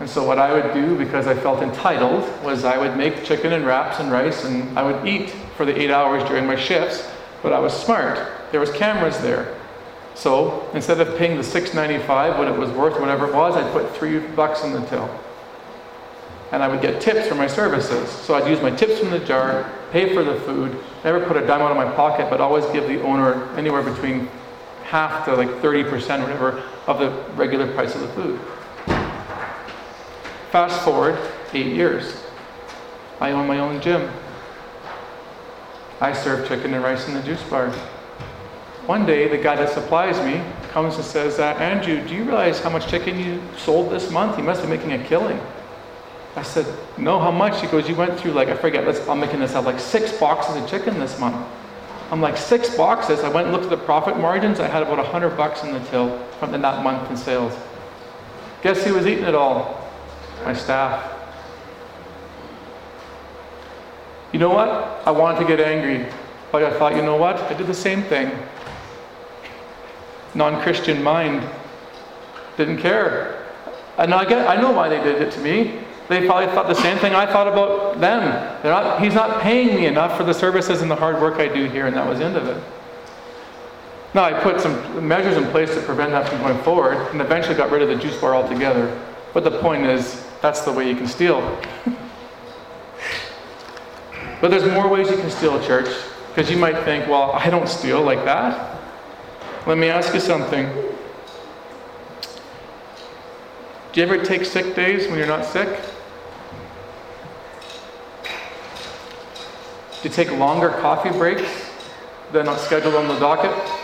And 0.00 0.08
so 0.08 0.24
what 0.24 0.38
I 0.38 0.52
would 0.52 0.72
do, 0.72 0.96
because 0.96 1.26
I 1.26 1.34
felt 1.34 1.62
entitled, 1.62 2.24
was 2.42 2.64
I 2.64 2.78
would 2.78 2.96
make 2.96 3.22
chicken 3.22 3.52
and 3.52 3.66
wraps 3.66 4.00
and 4.00 4.10
rice, 4.10 4.44
and 4.46 4.76
I 4.78 4.82
would 4.82 5.06
eat 5.06 5.28
for 5.56 5.66
the 5.66 5.78
eight 5.78 5.90
hours 5.90 6.26
during 6.26 6.46
my 6.46 6.56
shifts. 6.56 7.06
But 7.42 7.52
I 7.52 7.58
was 7.58 7.74
smart. 7.74 8.18
There 8.50 8.60
was 8.60 8.70
cameras 8.72 9.18
there. 9.18 9.56
So 10.14 10.68
instead 10.72 11.00
of 11.00 11.16
paying 11.18 11.36
the 11.36 11.42
$6.95 11.42 12.38
what 12.38 12.48
it 12.48 12.56
was 12.56 12.70
worth, 12.70 12.98
whatever 12.98 13.28
it 13.28 13.34
was, 13.34 13.56
I'd 13.56 13.70
put 13.72 13.94
three 13.94 14.18
bucks 14.18 14.64
in 14.64 14.72
the 14.72 14.80
till. 14.86 15.08
And 16.50 16.62
I 16.62 16.68
would 16.68 16.80
get 16.80 17.00
tips 17.00 17.28
for 17.28 17.34
my 17.34 17.46
services. 17.46 18.10
So 18.10 18.34
I'd 18.34 18.48
use 18.48 18.60
my 18.60 18.70
tips 18.70 18.98
from 18.98 19.10
the 19.10 19.20
jar, 19.20 19.70
pay 19.92 20.14
for 20.14 20.24
the 20.24 20.40
food, 20.40 20.82
never 21.04 21.24
put 21.24 21.36
a 21.36 21.46
dime 21.46 21.60
out 21.60 21.70
of 21.70 21.76
my 21.76 21.90
pocket, 21.92 22.28
but 22.28 22.40
always 22.40 22.64
give 22.66 22.88
the 22.88 23.00
owner 23.02 23.54
anywhere 23.54 23.82
between 23.82 24.28
half 24.82 25.26
to 25.26 25.36
like 25.36 25.48
30% 25.62 26.20
whatever 26.20 26.62
of 26.86 26.98
the 26.98 27.10
regular 27.34 27.72
price 27.74 27.94
of 27.94 28.00
the 28.00 28.08
food. 28.08 28.40
Fast 30.50 30.84
forward 30.84 31.16
eight 31.52 31.66
years. 31.66 32.24
I 33.20 33.30
own 33.32 33.46
my 33.46 33.60
own 33.60 33.80
gym. 33.80 34.10
I 36.00 36.12
serve 36.12 36.48
chicken 36.48 36.74
and 36.74 36.82
rice 36.82 37.06
in 37.06 37.14
the 37.14 37.22
juice 37.22 37.42
bar. 37.44 37.70
One 38.86 39.06
day, 39.06 39.28
the 39.28 39.38
guy 39.38 39.54
that 39.54 39.68
supplies 39.68 40.18
me 40.24 40.42
comes 40.70 40.96
and 40.96 41.04
says, 41.04 41.38
uh, 41.38 41.52
Andrew, 41.60 42.04
do 42.04 42.14
you 42.14 42.24
realize 42.24 42.58
how 42.58 42.70
much 42.70 42.88
chicken 42.88 43.20
you 43.20 43.40
sold 43.58 43.92
this 43.92 44.10
month? 44.10 44.38
You 44.38 44.42
must 44.42 44.62
be 44.62 44.68
making 44.68 44.92
a 44.92 45.04
killing. 45.04 45.38
I 46.34 46.42
said, 46.42 46.66
No, 46.98 47.20
how 47.20 47.30
much? 47.30 47.60
He 47.60 47.68
goes, 47.68 47.88
You 47.88 47.94
went 47.94 48.18
through 48.18 48.32
like, 48.32 48.48
I 48.48 48.56
forget, 48.56 48.84
let's, 48.84 49.06
I'm 49.08 49.20
making 49.20 49.40
this 49.40 49.54
up, 49.54 49.66
like 49.66 49.78
six 49.78 50.10
boxes 50.18 50.56
of 50.56 50.68
chicken 50.68 50.98
this 50.98 51.18
month. 51.20 51.46
I'm 52.10 52.20
like, 52.20 52.36
Six 52.36 52.74
boxes? 52.76 53.20
I 53.20 53.28
went 53.28 53.46
and 53.46 53.52
looked 53.52 53.70
at 53.70 53.70
the 53.70 53.84
profit 53.84 54.16
margins. 54.16 54.58
I 54.58 54.66
had 54.66 54.82
about 54.82 54.98
100 54.98 55.36
bucks 55.36 55.62
in 55.62 55.72
the 55.72 55.80
till 55.90 56.18
from 56.40 56.50
that 56.50 56.82
month 56.82 57.08
in 57.08 57.16
sales. 57.16 57.56
Guess 58.62 58.84
who 58.84 58.94
was 58.94 59.06
eating 59.06 59.24
it 59.24 59.34
all? 59.36 59.79
My 60.44 60.54
staff. 60.54 61.16
You 64.32 64.38
know 64.38 64.50
what? 64.50 64.68
I 65.04 65.10
wanted 65.10 65.40
to 65.40 65.44
get 65.46 65.60
angry, 65.60 66.06
but 66.52 66.62
I 66.62 66.78
thought, 66.78 66.94
you 66.94 67.02
know 67.02 67.16
what? 67.16 67.36
I 67.36 67.54
did 67.54 67.66
the 67.66 67.74
same 67.74 68.02
thing. 68.04 68.30
Non 70.34 70.62
Christian 70.62 71.02
mind 71.02 71.48
didn't 72.56 72.78
care. 72.78 73.44
And 73.98 74.14
I, 74.14 74.24
get, 74.24 74.48
I 74.48 74.60
know 74.60 74.70
why 74.70 74.88
they 74.88 75.02
did 75.02 75.20
it 75.20 75.32
to 75.32 75.40
me. 75.40 75.80
They 76.08 76.26
probably 76.26 76.46
thought 76.46 76.68
the 76.68 76.74
same 76.74 76.98
thing 76.98 77.14
I 77.14 77.26
thought 77.26 77.46
about 77.46 78.00
them. 78.00 78.22
Not, 78.64 79.02
he's 79.02 79.14
not 79.14 79.40
paying 79.40 79.76
me 79.76 79.86
enough 79.86 80.16
for 80.16 80.24
the 80.24 80.34
services 80.34 80.82
and 80.82 80.90
the 80.90 80.96
hard 80.96 81.20
work 81.20 81.34
I 81.34 81.48
do 81.48 81.66
here, 81.66 81.86
and 81.86 81.96
that 81.96 82.06
was 82.06 82.18
the 82.18 82.24
end 82.24 82.36
of 82.36 82.46
it. 82.48 82.62
Now, 84.12 84.24
I 84.24 84.32
put 84.32 84.60
some 84.60 85.06
measures 85.06 85.36
in 85.36 85.48
place 85.50 85.72
to 85.74 85.80
prevent 85.82 86.10
that 86.10 86.28
from 86.28 86.40
going 86.40 86.58
forward, 86.64 86.96
and 87.12 87.20
eventually 87.20 87.54
got 87.54 87.70
rid 87.70 87.82
of 87.82 87.88
the 87.88 87.96
juice 87.96 88.20
bar 88.20 88.34
altogether. 88.34 89.00
But 89.32 89.44
the 89.44 89.52
point 89.60 89.86
is, 89.86 90.26
that's 90.42 90.62
the 90.62 90.72
way 90.72 90.88
you 90.88 90.96
can 90.96 91.06
steal. 91.06 91.40
but 94.40 94.50
there's 94.50 94.64
more 94.72 94.88
ways 94.88 95.10
you 95.10 95.16
can 95.16 95.30
steal, 95.30 95.58
a 95.58 95.66
church, 95.66 95.88
because 96.28 96.50
you 96.50 96.56
might 96.56 96.82
think, 96.84 97.06
well, 97.08 97.32
I 97.32 97.50
don't 97.50 97.68
steal 97.68 98.02
like 98.02 98.24
that. 98.24 98.78
Let 99.66 99.78
me 99.78 99.88
ask 99.88 100.14
you 100.14 100.20
something. 100.20 100.66
Do 103.92 104.00
you 104.00 104.06
ever 104.06 104.24
take 104.24 104.44
sick 104.44 104.74
days 104.74 105.08
when 105.08 105.18
you're 105.18 105.26
not 105.26 105.44
sick? 105.44 105.68
Do 110.00 110.08
you 110.08 110.14
take 110.14 110.30
longer 110.30 110.70
coffee 110.70 111.10
breaks 111.10 111.70
than 112.32 112.46
not 112.46 112.60
scheduled 112.60 112.94
on 112.94 113.08
the 113.08 113.18
docket? 113.18 113.79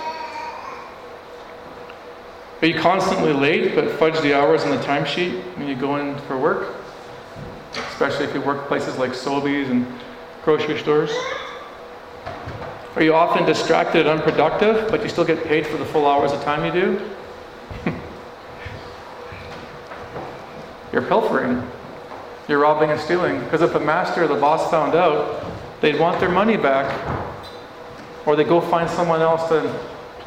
You 2.67 2.75
constantly 2.75 3.33
late 3.33 3.75
but 3.75 3.91
fudge 3.93 4.21
the 4.21 4.35
hours 4.35 4.65
on 4.65 4.71
the 4.71 4.83
timesheet 4.83 5.41
when 5.57 5.69
you 5.69 5.77
go 5.77 5.97
in 5.97 6.19
for 6.21 6.37
work? 6.37 6.75
Especially 7.91 8.25
if 8.25 8.35
you 8.35 8.41
work 8.41 8.67
places 8.67 8.99
like 8.99 9.13
Sobeys 9.13 9.71
and 9.71 9.87
grocery 10.43 10.79
stores? 10.79 11.13
Are 12.97 13.03
you 13.03 13.15
often 13.15 13.47
distracted 13.47 14.07
and 14.07 14.21
unproductive, 14.21 14.91
but 14.91 15.03
you 15.03 15.09
still 15.09 15.25
get 15.25 15.45
paid 15.45 15.67
for 15.67 15.77
the 15.77 15.85
full 15.85 16.07
hours 16.07 16.33
of 16.33 16.43
time 16.43 16.65
you 16.65 16.73
do? 16.81 17.01
You're 20.93 21.03
pilfering. 21.03 21.63
You're 22.49 22.59
robbing 22.59 22.91
and 22.91 23.01
stealing. 23.01 23.39
Because 23.41 23.63
if 23.63 23.73
the 23.73 23.81
master 23.81 24.25
or 24.25 24.29
the 24.29 24.35
boss 24.35 24.71
found 24.71 24.95
out, 24.95 25.47
They'd 25.81 26.01
want 26.01 26.21
their 26.21 26.31
money 26.31 26.57
back, 26.57 26.89
or 28.25 28.35
they'd 28.35 28.49
go 28.49 28.61
find 28.61 28.89
someone 28.89 29.21
else 29.21 29.49
to 29.51 29.79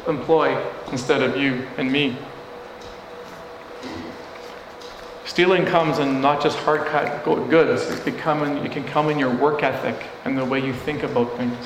employ 0.08 0.56
instead 0.92 1.22
of 1.22 1.36
you 1.36 1.66
and 1.76 1.90
me. 1.90 2.16
Stealing 5.30 5.64
comes 5.64 6.00
in 6.00 6.20
not 6.20 6.42
just 6.42 6.58
hard 6.58 6.84
cut 6.86 7.24
goods, 7.24 7.88
it's 7.88 8.00
becoming, 8.00 8.56
it 8.66 8.72
can 8.72 8.82
come 8.82 9.08
in 9.10 9.16
your 9.16 9.32
work 9.32 9.62
ethic 9.62 10.08
and 10.24 10.36
the 10.36 10.44
way 10.44 10.58
you 10.58 10.72
think 10.72 11.04
about 11.04 11.36
things. 11.36 11.56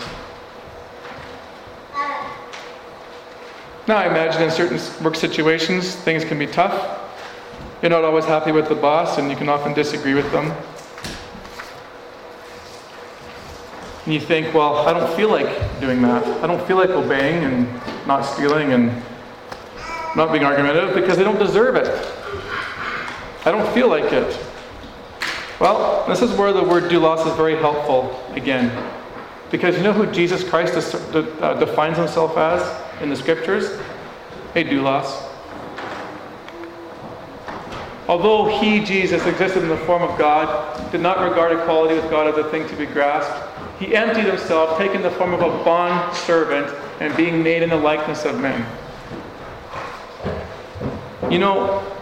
Now, 3.89 3.97
I 3.97 4.07
imagine 4.07 4.43
in 4.43 4.51
certain 4.51 4.79
work 5.03 5.17
situations, 5.17 5.97
things 5.97 6.27
can 6.27 6.39
be 6.39 6.47
tough. 6.47 7.01
You're 7.81 7.89
not 7.89 8.05
always 8.05 8.27
happy 8.27 8.53
with 8.53 8.69
the 8.69 8.75
boss, 8.75 9.17
and 9.17 9.31
you 9.31 9.37
can 9.37 9.49
often 9.49 9.73
disagree 9.73 10.13
with 10.13 10.31
them. 10.31 10.53
And 14.05 14.13
you 14.13 14.21
think, 14.21 14.53
well, 14.53 14.87
I 14.87 14.93
don't 14.93 15.17
feel 15.17 15.31
like 15.31 15.81
doing 15.81 16.03
that. 16.03 16.23
I 16.45 16.47
don't 16.47 16.65
feel 16.67 16.77
like 16.77 16.91
obeying 16.91 17.43
and 17.45 18.07
not 18.07 18.27
stealing 18.27 18.75
and 18.75 18.89
not 20.15 20.33
being 20.33 20.45
argumentative 20.45 20.95
because 20.95 21.17
they 21.17 21.25
don't 21.25 21.39
deserve 21.39 21.77
it. 21.77 22.14
I 23.45 23.51
don't 23.51 23.73
feel 23.75 23.89
like 23.89 24.13
it. 24.13 24.39
Well, 25.61 26.07
this 26.09 26.23
is 26.23 26.33
where 26.33 26.53
the 26.53 26.65
word 26.65 26.85
doulos 26.85 27.27
is 27.27 27.35
very 27.37 27.57
helpful 27.57 28.21
again. 28.35 28.73
Because 29.51 29.77
you 29.77 29.83
know 29.83 29.93
who 29.93 30.07
Jesus 30.11 30.43
Christ 30.43 30.75
uh, 31.15 31.55
defines 31.55 31.97
himself 31.97 32.37
as 32.37 33.03
in 33.03 33.11
the 33.11 33.17
scriptures? 33.17 33.79
Hey, 34.53 34.65
doulos. 34.65 35.31
Although 38.09 38.61
he, 38.61 38.85
Jesus, 38.85 39.25
existed 39.27 39.63
in 39.63 39.69
the 39.69 39.79
form 39.79 40.03
of 40.03 40.19
God, 40.19 40.91
did 40.91 41.01
not 41.01 41.21
regard 41.21 41.53
equality 41.59 41.95
with 41.95 42.11
God 42.11 42.27
as 42.27 42.37
a 42.37 42.51
thing 42.51 42.69
to 42.69 42.77
be 42.77 42.87
grasped, 42.87 43.51
he 43.79 43.95
emptied 43.95 44.27
himself, 44.27 44.79
taking 44.79 45.03
the 45.03 45.11
form 45.13 45.33
of 45.35 45.41
a 45.41 45.65
bond 45.65 46.15
servant, 46.17 46.75
and 47.01 47.17
being 47.17 47.43
made 47.43 47.63
in 47.63 47.71
the 47.71 47.77
likeness 47.77 48.25
of 48.25 48.41
men. 48.41 48.67
You 51.31 51.39
know, 51.39 51.94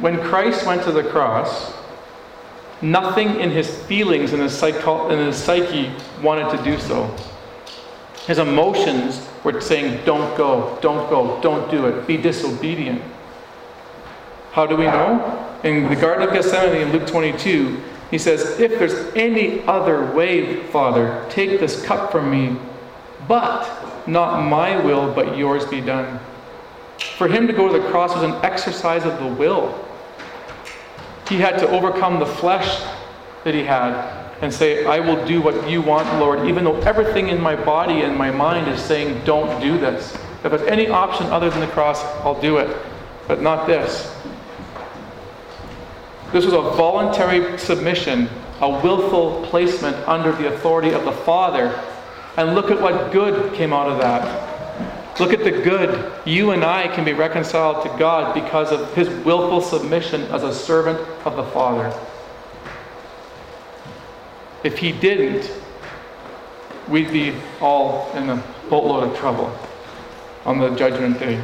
when 0.00 0.20
Christ 0.20 0.66
went 0.66 0.82
to 0.84 0.92
the 0.92 1.04
cross, 1.04 1.72
nothing 2.82 3.40
in 3.40 3.50
his 3.50 3.78
feelings 3.84 4.32
and 4.32 4.42
his, 4.42 4.56
psycho- 4.56 5.08
in 5.10 5.18
his 5.18 5.36
psyche 5.36 5.92
wanted 6.22 6.56
to 6.56 6.62
do 6.64 6.78
so. 6.78 7.14
His 8.26 8.38
emotions 8.38 9.26
were 9.44 9.60
saying, 9.60 10.04
Don't 10.04 10.36
go, 10.36 10.78
don't 10.80 11.08
go, 11.10 11.40
don't 11.40 11.70
do 11.70 11.86
it, 11.86 12.06
be 12.06 12.16
disobedient. 12.16 13.02
How 14.52 14.66
do 14.66 14.76
we 14.76 14.84
know? 14.84 15.40
In 15.64 15.88
the 15.88 15.96
Garden 15.96 16.26
of 16.26 16.34
Gethsemane 16.34 16.80
in 16.80 16.92
Luke 16.92 17.06
22, 17.06 17.80
He 18.10 18.18
says, 18.18 18.60
If 18.60 18.78
there's 18.78 19.14
any 19.14 19.62
other 19.66 20.12
way, 20.12 20.62
Father, 20.64 21.26
take 21.30 21.60
this 21.60 21.82
cup 21.84 22.12
from 22.12 22.30
me, 22.30 22.56
but 23.26 23.68
not 24.06 24.48
my 24.48 24.78
will, 24.84 25.12
but 25.12 25.36
yours 25.36 25.64
be 25.64 25.80
done. 25.80 26.20
For 27.16 27.28
him 27.28 27.46
to 27.46 27.52
go 27.52 27.68
to 27.72 27.80
the 27.80 27.88
cross 27.88 28.14
was 28.14 28.24
an 28.24 28.44
exercise 28.44 29.04
of 29.04 29.18
the 29.18 29.26
will. 29.26 29.72
He 31.28 31.36
had 31.36 31.58
to 31.58 31.68
overcome 31.68 32.18
the 32.18 32.26
flesh 32.26 32.84
that 33.44 33.54
he 33.54 33.62
had 33.62 34.24
and 34.42 34.52
say, 34.52 34.84
I 34.84 34.98
will 34.98 35.24
do 35.24 35.40
what 35.40 35.70
you 35.70 35.80
want, 35.80 36.12
Lord, 36.18 36.46
even 36.48 36.64
though 36.64 36.78
everything 36.80 37.28
in 37.28 37.40
my 37.40 37.54
body 37.54 38.02
and 38.02 38.16
my 38.16 38.30
mind 38.30 38.68
is 38.68 38.82
saying, 38.82 39.24
don't 39.24 39.60
do 39.60 39.78
this. 39.78 40.14
If 40.42 40.50
there's 40.50 40.62
any 40.62 40.88
option 40.88 41.26
other 41.26 41.48
than 41.50 41.60
the 41.60 41.68
cross, 41.68 42.04
I'll 42.24 42.40
do 42.40 42.58
it, 42.58 42.76
but 43.28 43.40
not 43.40 43.66
this. 43.66 44.14
This 46.32 46.44
was 46.44 46.52
a 46.52 46.60
voluntary 46.60 47.56
submission, 47.58 48.28
a 48.60 48.68
willful 48.68 49.46
placement 49.46 49.96
under 50.08 50.32
the 50.32 50.52
authority 50.52 50.90
of 50.90 51.04
the 51.04 51.12
Father. 51.12 51.80
And 52.36 52.54
look 52.56 52.72
at 52.72 52.80
what 52.80 53.12
good 53.12 53.54
came 53.54 53.72
out 53.72 53.88
of 53.88 53.98
that. 53.98 54.53
Look 55.20 55.32
at 55.32 55.44
the 55.44 55.52
good. 55.52 56.12
You 56.26 56.50
and 56.50 56.64
I 56.64 56.88
can 56.88 57.04
be 57.04 57.12
reconciled 57.12 57.84
to 57.84 57.98
God 57.98 58.34
because 58.34 58.72
of 58.72 58.92
his 58.94 59.08
willful 59.24 59.60
submission 59.60 60.22
as 60.22 60.42
a 60.42 60.52
servant 60.52 60.98
of 61.24 61.36
the 61.36 61.44
Father. 61.44 61.96
If 64.64 64.78
he 64.78 64.90
didn't, 64.90 65.52
we'd 66.88 67.12
be 67.12 67.34
all 67.60 68.10
in 68.14 68.30
a 68.30 68.42
boatload 68.68 69.10
of 69.10 69.16
trouble 69.16 69.56
on 70.44 70.58
the 70.58 70.70
judgment 70.70 71.18
day. 71.18 71.40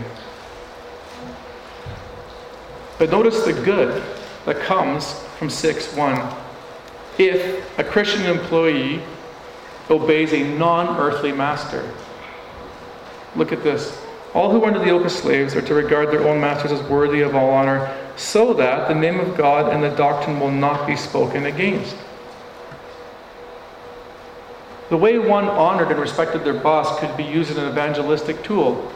But 2.99 3.11
notice 3.11 3.45
the 3.45 3.53
good 3.53 4.03
that 4.47 4.61
comes 4.61 5.13
from 5.39 5.49
6 5.49 5.95
1. 5.95 6.35
If 7.19 7.79
a 7.79 7.85
Christian 7.85 8.23
employee 8.27 9.03
obeys 9.91 10.33
a 10.33 10.43
non 10.57 10.97
earthly 10.99 11.33
master. 11.33 11.89
Look 13.37 13.53
at 13.53 13.63
this. 13.63 14.01
All 14.35 14.51
who 14.51 14.63
are 14.63 14.67
under 14.67 14.79
the 14.79 14.87
yoke 14.87 15.05
of 15.05 15.13
slaves 15.13 15.57
are 15.57 15.63
to 15.63 15.75
regard 15.75 16.11
their 16.11 16.27
own 16.27 16.41
masters 16.41 16.73
as 16.73 16.83
worthy 16.89 17.23
of 17.23 17.35
all 17.35 17.51
honor, 17.51 17.97
so 18.17 18.55
that 18.55 18.89
the 18.89 18.95
name 18.95 19.19
of 19.19 19.37
God 19.37 19.73
and 19.73 19.83
the 19.83 19.91
doctrine 19.97 20.39
will 20.39 20.51
not 20.51 20.87
be 20.87 20.97
spoken 20.97 21.47
against. 21.47 21.97
The 24.89 24.97
way 24.97 25.19
one 25.19 25.49
honored 25.49 25.91
and 25.91 26.01
respected 26.01 26.45
their 26.45 26.55
boss 26.55 26.99
could 26.99 27.17
be 27.17 27.23
used 27.23 27.51
as 27.51 27.57
an 27.57 27.69
evangelistic 27.69 28.43
tool. 28.43 28.93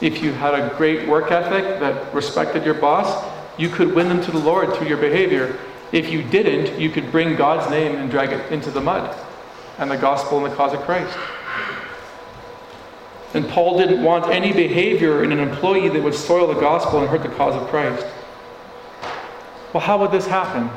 If 0.00 0.22
you 0.22 0.32
had 0.32 0.54
a 0.54 0.74
great 0.76 1.06
work 1.06 1.30
ethic 1.30 1.80
that 1.80 2.12
respected 2.14 2.64
your 2.64 2.74
boss, 2.74 3.24
you 3.58 3.68
could 3.68 3.94
win 3.94 4.08
them 4.08 4.22
to 4.22 4.30
the 4.30 4.38
Lord 4.38 4.74
through 4.74 4.88
your 4.88 4.98
behavior. 4.98 5.58
If 5.92 6.10
you 6.10 6.22
didn't, 6.22 6.80
you 6.80 6.90
could 6.90 7.12
bring 7.12 7.36
God's 7.36 7.70
name 7.70 7.96
and 7.96 8.10
drag 8.10 8.32
it 8.32 8.50
into 8.50 8.70
the 8.70 8.80
mud 8.80 9.14
and 9.78 9.90
the 9.90 9.96
gospel 9.96 10.42
and 10.42 10.50
the 10.50 10.56
cause 10.56 10.72
of 10.72 10.80
Christ. 10.80 11.16
And 13.34 13.48
Paul 13.48 13.78
didn't 13.78 14.02
want 14.02 14.32
any 14.32 14.52
behavior 14.52 15.24
in 15.24 15.32
an 15.32 15.40
employee 15.40 15.88
that 15.88 16.00
would 16.00 16.14
soil 16.14 16.46
the 16.46 16.60
gospel 16.60 17.00
and 17.00 17.08
hurt 17.08 17.24
the 17.24 17.28
cause 17.28 17.60
of 17.60 17.68
Christ. 17.68 18.06
Well, 19.72 19.80
how 19.80 19.98
would 19.98 20.12
this 20.12 20.26
happen? 20.26 20.70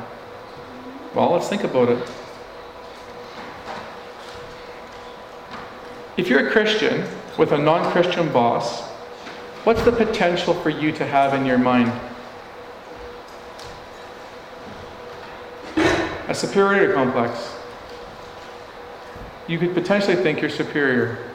Well, 1.14 1.30
let's 1.30 1.48
think 1.48 1.62
about 1.62 1.88
it. 1.88 2.10
If 6.16 6.28
you're 6.28 6.48
a 6.48 6.50
Christian 6.50 7.06
with 7.38 7.52
a 7.52 7.58
non 7.58 7.92
Christian 7.92 8.32
boss, 8.32 8.82
what's 9.62 9.84
the 9.84 9.92
potential 9.92 10.52
for 10.52 10.68
you 10.68 10.90
to 10.90 11.06
have 11.06 11.34
in 11.34 11.46
your 11.46 11.58
mind? 11.58 11.92
A 16.26 16.34
superiority 16.34 16.92
complex. 16.92 17.54
You 19.46 19.60
could 19.60 19.74
potentially 19.74 20.16
think 20.16 20.40
you're 20.40 20.50
superior. 20.50 21.28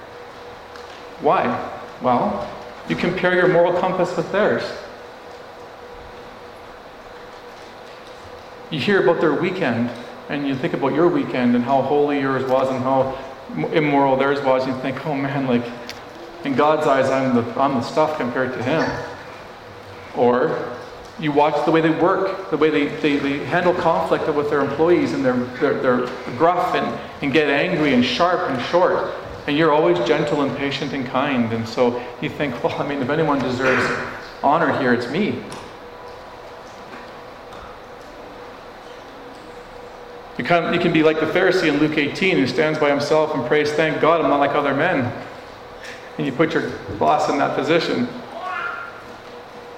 Why? 1.23 1.71
Well, 2.01 2.49
you 2.89 2.97
compare 2.97 3.33
your 3.33 3.47
moral 3.47 3.79
compass 3.79 4.15
with 4.15 4.29
theirs. 4.33 4.63
You 8.69 8.79
hear 8.79 9.01
about 9.01 9.21
their 9.21 9.33
weekend, 9.33 9.89
and 10.27 10.45
you 10.45 10.53
think 10.53 10.73
about 10.73 10.93
your 10.93 11.07
weekend 11.07 11.55
and 11.55 11.63
how 11.63 11.81
holy 11.81 12.19
yours 12.19 12.43
was 12.49 12.69
and 12.69 12.83
how 12.83 13.17
immoral 13.71 14.17
theirs 14.17 14.43
was, 14.43 14.65
and 14.65 14.75
you 14.75 14.81
think, 14.81 15.05
oh 15.05 15.15
man, 15.15 15.47
like 15.47 15.65
in 16.43 16.55
God's 16.55 16.87
eyes, 16.87 17.09
I'm 17.09 17.35
the, 17.35 17.61
I'm 17.61 17.75
the 17.75 17.81
stuff 17.81 18.17
compared 18.17 18.51
to 18.53 18.63
Him. 18.63 18.83
Or 20.17 20.77
you 21.19 21.31
watch 21.31 21.63
the 21.65 21.71
way 21.71 21.79
they 21.79 21.89
work, 21.89 22.49
the 22.49 22.57
way 22.57 22.69
they, 22.69 22.87
they, 22.97 23.15
they 23.17 23.45
handle 23.45 23.73
conflict 23.73 24.27
with 24.33 24.49
their 24.49 24.59
employees, 24.59 25.13
and 25.13 25.23
they're, 25.23 25.45
they're, 25.61 25.79
they're 25.79 26.07
gruff 26.37 26.75
and, 26.75 26.99
and 27.21 27.31
get 27.31 27.49
angry 27.49 27.93
and 27.93 28.03
sharp 28.03 28.49
and 28.49 28.61
short. 28.65 29.13
And 29.47 29.57
you're 29.57 29.71
always 29.71 29.97
gentle 30.07 30.41
and 30.41 30.55
patient 30.57 30.93
and 30.93 31.05
kind. 31.05 31.51
And 31.51 31.67
so 31.67 32.01
you 32.21 32.29
think, 32.29 32.63
well, 32.63 32.73
I 32.81 32.87
mean, 32.87 33.01
if 33.01 33.09
anyone 33.09 33.39
deserves 33.39 33.85
honor 34.41 34.77
here, 34.79 34.93
it's 34.93 35.07
me. 35.09 35.43
You 40.37 40.43
can, 40.43 40.73
you 40.73 40.79
can 40.79 40.91
be 40.91 41.03
like 41.03 41.19
the 41.19 41.27
Pharisee 41.27 41.67
in 41.67 41.77
Luke 41.77 41.97
18 41.97 42.37
who 42.37 42.47
stands 42.47 42.79
by 42.79 42.89
himself 42.89 43.35
and 43.35 43.45
prays, 43.45 43.71
Thank 43.71 44.01
God 44.01 44.21
I'm 44.21 44.29
not 44.29 44.39
like 44.39 44.55
other 44.55 44.73
men. 44.73 45.11
And 46.17 46.25
you 46.25 46.31
put 46.31 46.53
your 46.53 46.71
boss 46.97 47.29
in 47.29 47.37
that 47.37 47.55
position. 47.55 48.07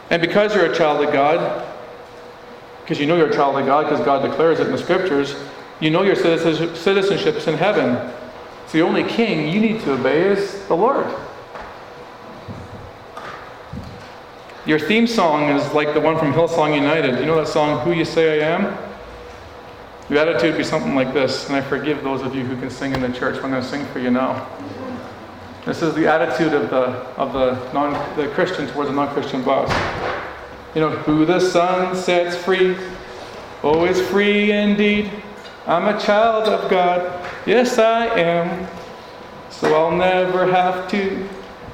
And 0.09 0.21
because 0.21 0.55
you're 0.55 0.71
a 0.71 0.75
child 0.75 1.05
of 1.05 1.11
God, 1.11 1.65
because 2.81 2.99
you 2.99 3.05
know 3.05 3.17
you're 3.17 3.29
a 3.29 3.35
child 3.35 3.57
of 3.57 3.65
God, 3.65 3.83
because 3.83 4.05
God 4.05 4.21
declares 4.27 4.59
it 4.59 4.67
in 4.67 4.71
the 4.71 4.77
scriptures, 4.77 5.35
you 5.79 5.89
know 5.89 6.03
your 6.03 6.15
citizenship's 6.15 7.47
in 7.47 7.55
heaven. 7.55 8.13
So 8.67 8.77
the 8.77 8.81
only 8.81 9.03
king 9.03 9.47
you 9.47 9.59
need 9.59 9.81
to 9.81 9.93
obey 9.93 10.27
is 10.29 10.65
the 10.67 10.75
Lord. 10.75 11.07
Your 14.65 14.79
theme 14.79 15.05
song 15.05 15.49
is 15.49 15.73
like 15.73 15.93
the 15.93 16.01
one 16.01 16.17
from 16.17 16.33
Hillsong 16.33 16.73
United. 16.73 17.19
You 17.19 17.27
know 17.27 17.35
that 17.35 17.47
song, 17.47 17.85
Who 17.85 17.91
You 17.91 18.03
Say 18.03 18.43
I 18.43 18.55
Am? 18.55 18.77
Your 20.09 20.19
attitude 20.19 20.51
would 20.51 20.57
be 20.57 20.63
something 20.63 20.95
like 20.95 21.13
this, 21.13 21.47
and 21.47 21.55
I 21.55 21.61
forgive 21.61 22.03
those 22.03 22.21
of 22.21 22.35
you 22.35 22.43
who 22.43 22.55
can 22.59 22.69
sing 22.69 22.93
in 22.93 23.01
the 23.01 23.11
church. 23.11 23.35
I'm 23.43 23.51
going 23.51 23.61
to 23.61 23.67
sing 23.67 23.85
for 23.87 23.99
you 23.99 24.09
now. 24.09 24.47
This 25.65 25.81
is 25.81 25.95
the 25.95 26.07
attitude 26.07 26.53
of 26.53 26.69
the, 26.69 26.85
of 27.17 27.33
the, 27.33 27.73
non, 27.73 27.93
the 28.15 28.27
Christian 28.29 28.67
towards 28.67 28.91
a 28.91 28.93
non 28.93 29.11
Christian 29.13 29.43
boss. 29.43 29.69
You 30.75 30.81
know, 30.81 30.89
who 30.89 31.25
the 31.25 31.39
Son 31.39 31.95
sets 31.95 32.35
free, 32.35 32.75
oh, 33.63 33.85
is 33.85 33.99
free 34.09 34.51
indeed. 34.51 35.11
I'm 35.65 35.95
a 35.95 35.99
child 35.99 36.47
of 36.47 36.69
God, 36.69 37.24
yes, 37.45 37.77
I 37.77 38.05
am. 38.19 38.67
So 39.49 39.73
I'll 39.73 39.95
never 39.95 40.45
have 40.51 40.89
to 40.91 41.27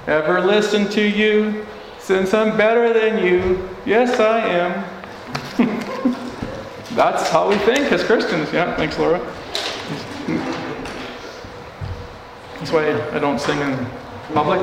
ever 0.08 0.42
listen 0.42 0.90
to 0.90 1.02
you, 1.02 1.66
since 2.00 2.34
I'm 2.34 2.58
better 2.58 2.94
than 2.94 3.24
you, 3.26 3.70
yes, 3.86 4.20
I 4.20 4.40
am. 4.40 4.84
That's 6.96 7.30
how 7.30 7.50
we 7.50 7.56
think 7.60 7.92
as 7.92 8.04
Christians. 8.04 8.52
Yeah, 8.52 8.76
thanks, 8.76 8.98
Laura. 9.00 9.20
That's 12.60 12.72
why 12.72 12.92
I 13.12 13.20
don't 13.20 13.40
sing 13.40 13.60
in 13.60 13.86
public. 14.34 14.60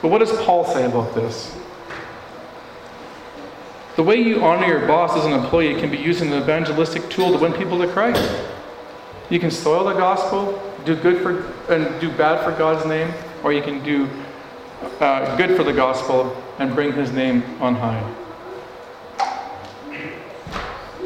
But 0.00 0.08
what 0.08 0.18
does 0.18 0.32
Paul 0.42 0.64
say 0.64 0.84
about 0.84 1.14
this? 1.14 1.56
The 3.96 4.02
way 4.02 4.16
you 4.16 4.42
honor 4.44 4.66
your 4.66 4.86
boss 4.86 5.16
as 5.16 5.24
an 5.24 5.32
employee 5.32 5.74
can 5.80 5.90
be 5.90 5.98
used 5.98 6.22
as 6.22 6.28
an 6.28 6.34
evangelistic 6.34 7.08
tool 7.10 7.32
to 7.32 7.38
win 7.38 7.52
people 7.52 7.78
to 7.78 7.88
Christ. 7.88 8.22
You 9.30 9.38
can 9.38 9.50
soil 9.50 9.84
the 9.84 9.92
gospel, 9.92 10.60
do 10.86 10.96
good 10.96 11.22
for 11.22 11.52
and 11.72 12.00
do 12.00 12.10
bad 12.10 12.42
for 12.44 12.56
God's 12.58 12.86
name, 12.86 13.12
or 13.44 13.52
you 13.52 13.62
can 13.62 13.84
do 13.84 14.08
uh, 15.00 15.36
good 15.36 15.56
for 15.56 15.64
the 15.64 15.72
gospel 15.72 16.34
and 16.58 16.74
bring 16.74 16.92
His 16.92 17.12
name 17.12 17.42
on 17.60 17.74
high. 17.74 18.14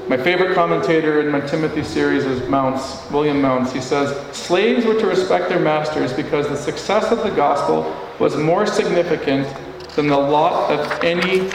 My 0.08 0.16
favorite 0.16 0.54
commentator 0.54 1.20
in 1.20 1.30
my 1.30 1.40
Timothy 1.40 1.82
series 1.82 2.24
is 2.24 2.48
Mounce, 2.48 3.08
William 3.10 3.40
Mounce. 3.40 3.72
He 3.72 3.80
says, 3.80 4.14
Slaves 4.36 4.84
were 4.84 4.98
to 5.00 5.06
respect 5.06 5.48
their 5.48 5.60
masters 5.60 6.12
because 6.12 6.48
the 6.48 6.56
success 6.56 7.10
of 7.10 7.22
the 7.22 7.30
gospel 7.30 7.96
was 8.18 8.36
more 8.36 8.66
significant 8.66 9.48
than 9.96 10.08
the 10.08 10.16
lot 10.16 10.70
of 10.70 11.02
any 11.02 11.50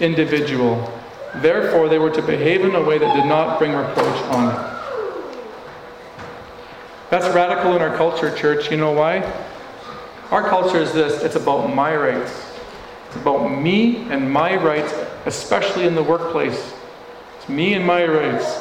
individual. 0.00 0.92
Therefore, 1.36 1.88
they 1.88 1.98
were 1.98 2.10
to 2.10 2.22
behave 2.22 2.64
in 2.64 2.74
a 2.74 2.82
way 2.82 2.98
that 2.98 3.14
did 3.14 3.26
not 3.26 3.58
bring 3.58 3.74
reproach 3.74 4.22
on 4.32 4.54
it. 4.54 4.67
That's 7.10 7.34
radical 7.34 7.74
in 7.74 7.82
our 7.82 7.96
culture, 7.96 8.34
church. 8.36 8.70
You 8.70 8.76
know 8.76 8.92
why? 8.92 9.22
Our 10.30 10.46
culture 10.46 10.78
is 10.78 10.92
this 10.92 11.22
it's 11.22 11.36
about 11.36 11.74
my 11.74 11.96
rights. 11.96 12.44
It's 13.06 13.16
about 13.16 13.48
me 13.48 13.96
and 14.10 14.30
my 14.30 14.56
rights, 14.56 14.92
especially 15.24 15.86
in 15.86 15.94
the 15.94 16.02
workplace 16.02 16.74
It's 17.38 17.48
me 17.48 17.72
and 17.72 17.86
my 17.86 18.04
rights. 18.04 18.60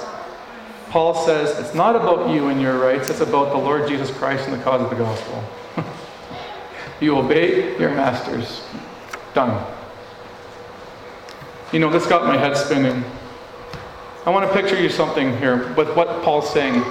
Paul 0.90 1.14
says 1.26 1.60
it's 1.60 1.76
not 1.76 1.98
about 1.98 2.34
you 2.34 2.48
and 2.48 2.62
your 2.62 2.80
rights, 2.80 3.10
it's 3.10 3.20
about 3.20 3.52
the 3.52 3.58
Lord 3.58 3.90
Jesus 3.90 4.10
Christ 4.10 4.48
and 4.48 4.58
the 4.58 4.64
cause 4.64 4.82
of 4.82 4.90
the 4.90 4.96
gospel. 4.96 5.44
you 7.02 7.18
obey 7.18 7.78
your 7.78 7.90
masters. 7.90 8.62
Done. 9.34 9.66
You 11.74 11.80
know, 11.80 11.90
this 11.90 12.08
got 12.08 12.24
my 12.24 12.38
head 12.38 12.56
spinning. 12.56 13.04
I 14.26 14.30
want 14.30 14.50
to 14.50 14.54
picture 14.54 14.82
you 14.82 14.88
something 14.88 15.38
here 15.38 15.74
with 15.74 15.94
what 15.94 16.24
Paul's 16.24 16.50
saying. 16.50 16.82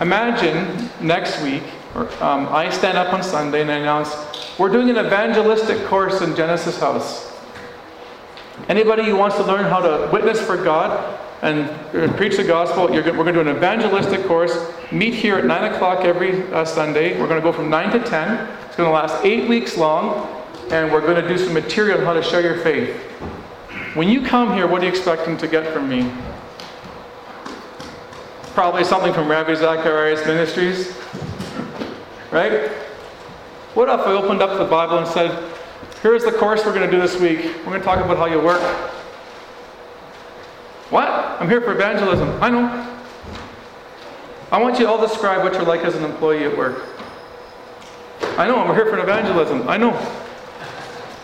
Imagine 0.00 0.90
next 1.00 1.40
week, 1.42 1.62
or, 1.94 2.10
um, 2.20 2.48
I 2.50 2.68
stand 2.70 2.98
up 2.98 3.12
on 3.12 3.22
Sunday 3.22 3.62
and 3.62 3.70
I 3.70 3.76
announce, 3.76 4.12
we're 4.58 4.68
doing 4.68 4.90
an 4.90 4.96
evangelistic 4.96 5.86
course 5.86 6.20
in 6.20 6.34
Genesis 6.34 6.80
House. 6.80 7.32
Anybody 8.68 9.04
who 9.04 9.16
wants 9.16 9.36
to 9.36 9.44
learn 9.44 9.64
how 9.64 9.80
to 9.80 10.10
witness 10.12 10.40
for 10.40 10.56
God 10.56 11.20
and 11.42 11.68
preach 12.16 12.36
the 12.36 12.44
gospel, 12.44 12.88
we're 12.88 13.02
going 13.02 13.26
to 13.26 13.32
do 13.32 13.40
an 13.40 13.56
evangelistic 13.56 14.26
course. 14.26 14.72
Meet 14.90 15.14
here 15.14 15.36
at 15.36 15.44
9 15.44 15.74
o'clock 15.74 16.04
every 16.04 16.42
uh, 16.52 16.64
Sunday. 16.64 17.18
We're 17.20 17.28
going 17.28 17.40
to 17.40 17.44
go 17.44 17.52
from 17.52 17.70
9 17.70 17.92
to 17.92 18.00
10. 18.00 18.48
It's 18.66 18.76
going 18.76 18.88
to 18.88 18.92
last 18.92 19.24
eight 19.24 19.48
weeks 19.48 19.76
long, 19.76 20.44
and 20.70 20.90
we're 20.90 21.02
going 21.02 21.22
to 21.22 21.28
do 21.28 21.38
some 21.38 21.52
material 21.52 21.98
on 21.98 22.04
how 22.04 22.14
to 22.14 22.22
share 22.22 22.40
your 22.40 22.58
faith. 22.58 22.96
When 23.94 24.08
you 24.08 24.22
come 24.22 24.54
here, 24.54 24.66
what 24.66 24.80
are 24.82 24.86
you 24.86 24.90
expecting 24.90 25.36
to 25.36 25.46
get 25.46 25.72
from 25.72 25.88
me? 25.88 26.10
Probably 28.54 28.84
something 28.84 29.12
from 29.12 29.28
Ravi 29.28 29.56
Zacharias 29.56 30.24
Ministries, 30.26 30.96
right? 32.30 32.70
What 33.74 33.88
if 33.88 34.06
I 34.06 34.12
opened 34.12 34.42
up 34.42 34.56
the 34.58 34.64
Bible 34.64 34.98
and 34.98 35.08
said, 35.08 35.52
Here's 36.02 36.22
the 36.22 36.30
course 36.30 36.64
we're 36.64 36.74
going 36.74 36.88
to 36.88 36.96
do 36.96 37.00
this 37.00 37.18
week. 37.18 37.44
We're 37.58 37.64
going 37.64 37.80
to 37.80 37.84
talk 37.84 37.98
about 37.98 38.16
how 38.16 38.26
you 38.26 38.38
work. 38.40 38.60
What? 40.90 41.08
I'm 41.08 41.48
here 41.48 41.62
for 41.62 41.72
evangelism. 41.72 42.28
I 42.42 42.50
know. 42.50 42.96
I 44.52 44.62
want 44.62 44.78
you 44.78 44.86
all 44.86 45.00
to 45.00 45.06
describe 45.08 45.42
what 45.42 45.54
you're 45.54 45.64
like 45.64 45.80
as 45.80 45.96
an 45.96 46.04
employee 46.04 46.44
at 46.44 46.56
work. 46.56 46.84
I 48.38 48.46
know, 48.46 48.60
I'm 48.60 48.74
here 48.76 48.86
for 48.86 48.98
evangelism. 48.98 49.68
I 49.68 49.78
know. 49.78 49.94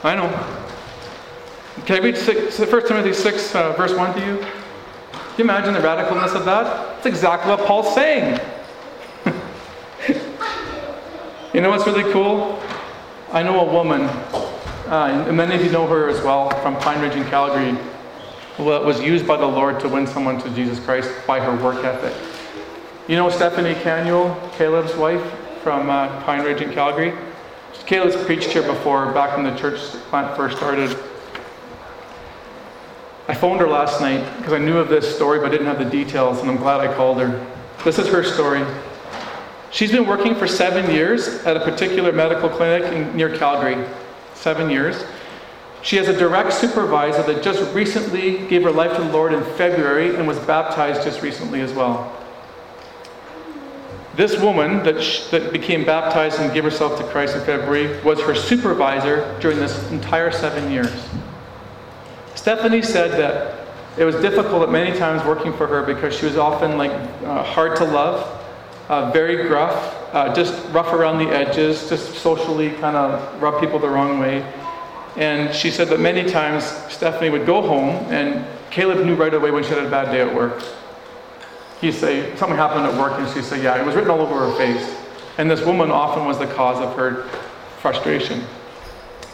I 0.03 0.17
know. 0.17 0.29
Can 1.85 1.97
I 1.97 2.01
read 2.01 2.17
1 2.17 2.87
Timothy 2.89 3.13
6, 3.13 3.55
uh, 3.55 3.73
verse 3.75 3.95
1 3.95 4.19
to 4.19 4.27
you? 4.27 4.47
Can 5.37 5.39
you 5.39 5.45
imagine 5.45 5.75
the 5.75 5.81
radicalness 5.81 6.35
of 6.35 6.45
that? 6.45 6.65
That's 6.95 7.07
exactly 7.07 7.51
what 7.51 7.67
Paul's 7.67 7.95
saying. 7.95 8.39
you 11.55 11.61
know 11.61 11.71
what's 11.71 11.87
really 11.87 12.11
cool? 12.13 12.61
I 13.33 13.43
know 13.43 13.61
a 13.61 13.73
woman 13.73 14.09
uh, 14.91 15.25
and 15.29 15.37
many 15.37 15.55
of 15.55 15.65
you 15.65 15.71
know 15.71 15.87
her 15.87 16.09
as 16.09 16.21
well 16.25 16.51
from 16.63 16.77
Pine 16.79 17.01
Ridge 17.01 17.15
in 17.15 17.25
Calgary, 17.27 17.79
was 18.59 19.01
used 19.01 19.25
by 19.25 19.37
the 19.37 19.47
Lord 19.47 19.79
to 19.81 19.89
win 19.89 20.05
someone 20.05 20.41
to 20.41 20.51
Jesus 20.51 20.85
Christ 20.85 21.09
by 21.29 21.39
her 21.39 21.55
work 21.65 21.85
ethic. 21.85 22.13
You 23.07 23.15
know 23.15 23.31
Stephanie 23.31 23.81
Canuel, 23.83 24.35
Caleb's 24.57 24.97
wife 24.97 25.23
from 25.63 25.89
uh, 25.89 26.21
Pine 26.25 26.45
Ridge 26.45 26.61
in 26.61 26.73
Calgary? 26.73 27.17
Caleb's 27.87 28.17
preached 28.25 28.51
here 28.51 28.65
before, 28.65 29.13
back 29.13 29.37
when 29.37 29.47
the 29.47 29.57
church 29.57 29.79
plant 30.11 30.37
first 30.37 30.57
started. 30.57 30.99
I 33.31 33.35
phoned 33.35 33.61
her 33.61 33.69
last 33.69 34.01
night 34.01 34.25
because 34.39 34.53
I 34.53 34.59
knew 34.59 34.77
of 34.77 34.89
this 34.89 35.15
story 35.15 35.39
but 35.39 35.51
didn't 35.51 35.69
have 35.69 35.79
the 35.79 35.85
details, 35.85 36.41
and 36.41 36.51
I'm 36.51 36.57
glad 36.57 36.81
I 36.81 36.93
called 36.93 37.21
her. 37.21 37.47
This 37.85 37.97
is 37.97 38.09
her 38.09 38.25
story. 38.25 38.67
She's 39.71 39.93
been 39.93 40.05
working 40.05 40.35
for 40.35 40.49
seven 40.49 40.93
years 40.93 41.29
at 41.45 41.57
a 41.57 41.61
particular 41.61 42.11
medical 42.11 42.49
clinic 42.49 42.93
in, 42.93 43.17
near 43.17 43.37
Calgary 43.37 43.87
seven 44.35 44.69
years. 44.69 45.05
She 45.83 45.95
has 45.95 46.09
a 46.09 46.19
direct 46.19 46.53
supervisor 46.55 47.23
that 47.23 47.41
just 47.41 47.73
recently 47.73 48.49
gave 48.49 48.65
her 48.65 48.73
life 48.73 48.97
to 48.97 49.05
the 49.05 49.13
Lord 49.13 49.33
in 49.33 49.45
February 49.55 50.17
and 50.17 50.27
was 50.27 50.41
baptized 50.41 51.05
just 51.05 51.23
recently 51.23 51.61
as 51.61 51.73
well. 51.73 52.13
This 54.17 54.41
woman 54.41 54.83
that, 54.83 55.01
sh- 55.01 55.27
that 55.27 55.53
became 55.53 55.85
baptized 55.85 56.41
and 56.41 56.53
gave 56.53 56.65
herself 56.65 56.99
to 56.99 57.05
Christ 57.05 57.37
in 57.37 57.45
February 57.45 58.03
was 58.03 58.21
her 58.23 58.35
supervisor 58.35 59.39
during 59.39 59.61
this 59.61 59.89
entire 59.93 60.33
seven 60.33 60.73
years. 60.73 60.91
Stephanie 62.41 62.81
said 62.81 63.11
that 63.21 63.67
it 63.99 64.05
was 64.07 64.15
difficult 64.15 64.63
at 64.63 64.71
many 64.71 64.97
times 64.97 65.23
working 65.27 65.53
for 65.53 65.67
her 65.67 65.83
because 65.83 66.17
she 66.17 66.25
was 66.25 66.39
often 66.39 66.79
like 66.79 66.91
uh, 66.91 67.43
hard 67.43 67.77
to 67.77 67.85
love, 67.85 68.25
uh, 68.89 69.11
very 69.11 69.47
gruff, 69.47 69.75
uh, 70.15 70.35
just 70.35 70.67
rough 70.71 70.91
around 70.95 71.19
the 71.19 71.31
edges, 71.31 71.87
just 71.91 72.15
socially 72.15 72.71
kind 72.77 72.97
of 72.97 73.43
rub 73.43 73.61
people 73.61 73.79
the 73.79 73.87
wrong 73.87 74.19
way. 74.19 74.43
And 75.17 75.55
she 75.55 75.71
said 75.71 75.89
that 75.89 76.01
many 76.01 76.31
times 76.31 76.65
Stephanie 76.89 77.29
would 77.29 77.45
go 77.45 77.61
home 77.61 77.91
and 78.11 78.43
Caleb 78.71 79.05
knew 79.05 79.17
right 79.17 79.35
away 79.35 79.51
when 79.51 79.63
she 79.63 79.69
had 79.69 79.85
a 79.85 79.91
bad 79.91 80.11
day 80.11 80.23
at 80.23 80.35
work. 80.35 80.63
He'd 81.83 81.93
say, 81.93 82.35
something 82.37 82.57
happened 82.57 82.87
at 82.87 82.99
work, 82.99 83.19
and 83.19 83.29
she'd 83.35 83.45
say, 83.45 83.63
yeah, 83.63 83.79
it 83.79 83.85
was 83.85 83.95
written 83.95 84.11
all 84.11 84.23
over 84.23 84.51
her 84.51 84.57
face. 84.57 84.97
And 85.37 85.51
this 85.51 85.61
woman 85.61 85.91
often 85.91 86.25
was 86.25 86.39
the 86.39 86.47
cause 86.47 86.81
of 86.81 86.97
her 86.97 87.25
frustration. 87.81 88.43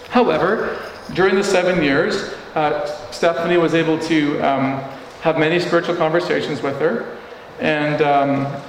However, 0.08 0.90
during 1.14 1.36
the 1.36 1.44
seven 1.44 1.84
years, 1.84 2.34
uh, 2.56 2.86
Stephanie 3.12 3.58
was 3.58 3.74
able 3.74 3.98
to 3.98 4.40
um, 4.40 4.80
have 5.20 5.38
many 5.38 5.60
spiritual 5.60 5.94
conversations 5.94 6.62
with 6.62 6.78
her. 6.80 7.16
And 7.60 8.02
um, 8.02 8.62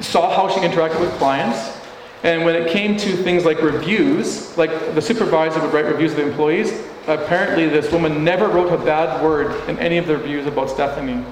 saw 0.00 0.34
how 0.34 0.52
she 0.52 0.60
interacted 0.60 1.00
with 1.00 1.10
clients. 1.12 1.78
And 2.22 2.44
when 2.44 2.56
it 2.56 2.70
came 2.70 2.96
to 2.96 3.16
things 3.16 3.44
like 3.44 3.62
reviews, 3.62 4.56
like 4.58 4.70
the 4.94 5.00
supervisor 5.00 5.60
would 5.60 5.72
write 5.72 5.86
reviews 5.86 6.12
of 6.12 6.18
the 6.18 6.26
employees, 6.26 6.84
apparently 7.06 7.68
this 7.68 7.92
woman 7.92 8.24
never 8.24 8.48
wrote 8.48 8.72
a 8.72 8.84
bad 8.84 9.22
word 9.22 9.68
in 9.68 9.78
any 9.78 9.96
of 9.96 10.06
the 10.06 10.16
reviews 10.16 10.46
about 10.46 10.68
Stephanie. 10.68 11.24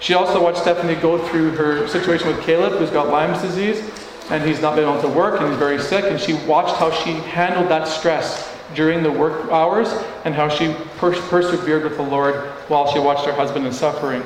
She 0.00 0.14
also 0.14 0.42
watched 0.42 0.58
Stephanie 0.58 0.96
go 0.96 1.16
through 1.28 1.52
her 1.52 1.86
situation 1.86 2.26
with 2.26 2.40
Caleb, 2.42 2.72
who's 2.72 2.90
got 2.90 3.08
Lyme's 3.08 3.40
disease, 3.40 3.88
and 4.30 4.42
he's 4.44 4.60
not 4.60 4.74
been 4.74 4.88
able 4.88 5.00
to 5.00 5.08
work 5.08 5.40
and 5.40 5.50
he's 5.50 5.58
very 5.58 5.80
sick. 5.80 6.04
And 6.06 6.20
she 6.20 6.34
watched 6.44 6.74
how 6.76 6.90
she 6.90 7.12
handled 7.12 7.68
that 7.68 7.86
stress 7.86 8.51
during 8.74 9.02
the 9.02 9.10
work 9.10 9.50
hours 9.50 9.88
and 10.24 10.34
how 10.34 10.48
she 10.48 10.74
pers- 10.98 11.20
persevered 11.28 11.84
with 11.84 11.96
the 11.96 12.02
Lord 12.02 12.34
while 12.68 12.92
she 12.92 12.98
watched 12.98 13.24
her 13.26 13.32
husband 13.32 13.66
in 13.66 13.72
suffering. 13.72 14.22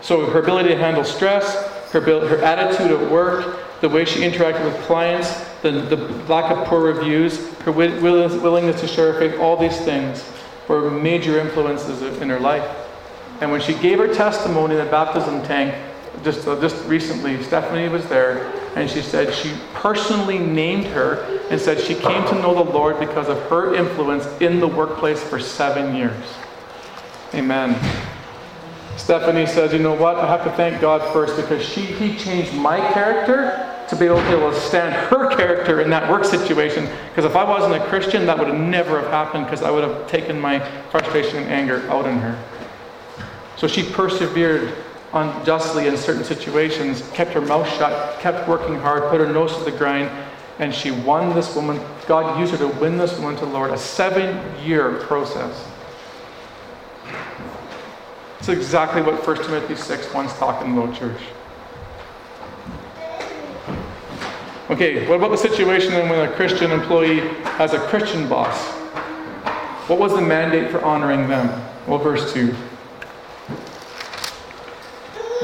So 0.00 0.26
her 0.26 0.40
ability 0.40 0.70
to 0.70 0.76
handle 0.76 1.04
stress, 1.04 1.90
her, 1.92 2.00
her 2.00 2.38
attitude 2.38 2.90
at 2.90 3.10
work, 3.10 3.80
the 3.80 3.88
way 3.88 4.04
she 4.04 4.20
interacted 4.20 4.64
with 4.64 4.76
clients, 4.82 5.44
the, 5.62 5.70
the 5.70 5.96
lack 6.26 6.50
of 6.50 6.66
poor 6.66 6.80
reviews, 6.80 7.52
her 7.60 7.72
willingness 7.72 8.80
to 8.80 8.86
share 8.86 9.12
her 9.12 9.18
faith, 9.18 9.40
all 9.40 9.56
these 9.56 9.78
things 9.80 10.24
were 10.68 10.90
major 10.90 11.38
influences 11.38 12.02
in 12.20 12.28
her 12.28 12.40
life. 12.40 12.68
And 13.40 13.50
when 13.50 13.60
she 13.60 13.74
gave 13.74 13.98
her 13.98 14.12
testimony 14.12 14.76
in 14.76 14.84
the 14.84 14.90
baptism 14.90 15.42
tank, 15.42 15.74
just, 16.22 16.46
uh, 16.46 16.60
just 16.60 16.84
recently, 16.86 17.42
Stephanie 17.42 17.88
was 17.88 18.06
there, 18.08 18.52
and 18.74 18.88
she 18.88 19.02
said 19.02 19.34
she 19.34 19.52
personally 19.74 20.38
named 20.38 20.86
her 20.86 21.40
and 21.50 21.60
said 21.60 21.78
she 21.78 21.94
came 21.94 22.26
to 22.28 22.34
know 22.36 22.54
the 22.54 22.70
Lord 22.70 22.98
because 22.98 23.28
of 23.28 23.38
her 23.50 23.74
influence 23.74 24.26
in 24.40 24.60
the 24.60 24.68
workplace 24.68 25.22
for 25.22 25.38
seven 25.38 25.94
years. 25.94 26.24
Amen. 27.34 27.78
Stephanie 28.96 29.46
says, 29.46 29.72
you 29.72 29.78
know 29.78 29.94
what? 29.94 30.16
I 30.16 30.26
have 30.26 30.44
to 30.44 30.50
thank 30.52 30.80
God 30.80 31.00
first 31.12 31.36
because 31.36 31.64
she, 31.66 31.80
he 31.82 32.16
changed 32.16 32.54
my 32.54 32.78
character 32.92 33.68
to 33.88 33.96
be 33.96 34.06
able 34.06 34.16
to 34.18 34.60
stand 34.60 34.94
her 35.10 35.34
character 35.34 35.80
in 35.80 35.90
that 35.90 36.10
work 36.10 36.24
situation. 36.24 36.88
Because 37.08 37.24
if 37.24 37.36
I 37.36 37.44
wasn't 37.44 37.74
a 37.74 37.84
Christian, 37.86 38.26
that 38.26 38.38
would 38.38 38.48
have 38.48 38.58
never 38.58 39.00
have 39.00 39.10
happened 39.10 39.44
because 39.44 39.62
I 39.62 39.70
would 39.70 39.84
have 39.84 40.08
taken 40.08 40.40
my 40.40 40.60
frustration 40.90 41.38
and 41.38 41.48
anger 41.48 41.88
out 41.90 42.06
on 42.06 42.18
her. 42.20 42.42
So 43.56 43.66
she 43.66 43.82
persevered 43.82 44.74
unjustly 45.14 45.88
in 45.88 45.96
certain 45.96 46.24
situations, 46.24 47.08
kept 47.10 47.32
her 47.32 47.40
mouth 47.40 47.68
shut, 47.76 48.18
kept 48.20 48.48
working 48.48 48.76
hard, 48.78 49.10
put 49.10 49.20
her 49.20 49.30
nose 49.30 49.56
to 49.56 49.64
the 49.64 49.70
grind, 49.70 50.10
and 50.58 50.74
she 50.74 50.90
won 50.90 51.34
this 51.34 51.54
woman. 51.54 51.80
God 52.06 52.38
used 52.38 52.52
her 52.52 52.58
to 52.58 52.68
win 52.78 52.96
this 52.96 53.18
woman 53.18 53.36
to 53.36 53.46
the 53.46 53.52
Lord. 53.52 53.70
A 53.70 53.78
seven 53.78 54.40
year 54.64 54.94
process. 55.00 55.68
It's 58.38 58.48
exactly 58.48 59.02
what 59.02 59.24
1 59.26 59.36
Timothy 59.44 59.76
6 59.76 60.12
1 60.12 60.26
is 60.26 60.32
talking 60.34 60.76
about, 60.76 60.94
church. 60.94 61.20
Okay, 64.70 65.06
what 65.06 65.16
about 65.16 65.30
the 65.30 65.36
situation 65.36 65.92
when 65.92 66.28
a 66.28 66.32
Christian 66.32 66.70
employee 66.70 67.20
has 67.58 67.74
a 67.74 67.78
Christian 67.78 68.28
boss? 68.28 68.58
What 69.88 69.98
was 69.98 70.14
the 70.14 70.20
mandate 70.20 70.70
for 70.70 70.82
honoring 70.82 71.28
them? 71.28 71.48
Well, 71.86 71.98
verse 71.98 72.32
2. 72.32 72.54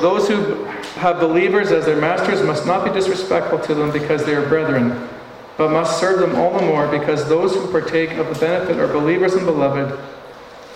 Those 0.01 0.29
who 0.29 0.65
have 0.97 1.21
believers 1.21 1.71
as 1.71 1.85
their 1.85 2.01
masters 2.01 2.43
must 2.43 2.67
not 2.67 2.85
be 2.85 2.91
disrespectful 2.93 3.59
to 3.61 3.75
them 3.75 3.91
because 3.91 4.25
they 4.25 4.35
are 4.35 4.47
brethren, 4.49 5.09
but 5.57 5.71
must 5.71 5.99
serve 5.99 6.21
them 6.21 6.37
all 6.37 6.59
the 6.59 6.67
more 6.67 6.87
because 6.89 7.29
those 7.29 7.55
who 7.55 7.71
partake 7.71 8.13
of 8.13 8.29
the 8.29 8.39
benefit 8.39 8.79
are 8.79 8.89
believers 8.89 9.35
and 9.35 9.45
beloved. 9.45 9.99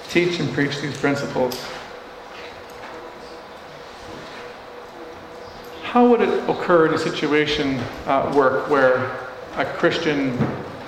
Teach 0.09 0.39
and 0.41 0.53
preach 0.53 0.81
these 0.81 0.97
principles. 0.97 1.65
how 5.93 6.09
would 6.09 6.23
it 6.23 6.49
occur 6.49 6.87
in 6.87 6.95
a 6.95 6.99
situation 6.99 7.79
at 8.07 8.35
work 8.35 8.71
where 8.71 9.15
a 9.57 9.65
Christian 9.77 10.39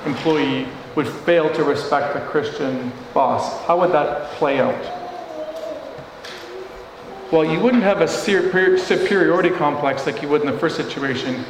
employee 0.07 0.67
would 0.95 1.07
fail 1.07 1.53
to 1.53 1.63
respect 1.63 2.17
a 2.17 2.21
Christian 2.31 2.91
boss? 3.13 3.63
How 3.67 3.79
would 3.79 3.93
that 3.93 4.31
play 4.31 4.61
out? 4.61 5.04
Well, 7.35 7.45
you 7.45 7.59
wouldn't 7.59 7.83
have 7.83 8.01
a 8.01 8.07
superiority 8.07 9.51
complex 9.51 10.07
like 10.07 10.23
you 10.23 10.29
would 10.29 10.43
in 10.43 10.47
the 10.47 10.57
first 10.57 10.77
situation. 10.77 11.45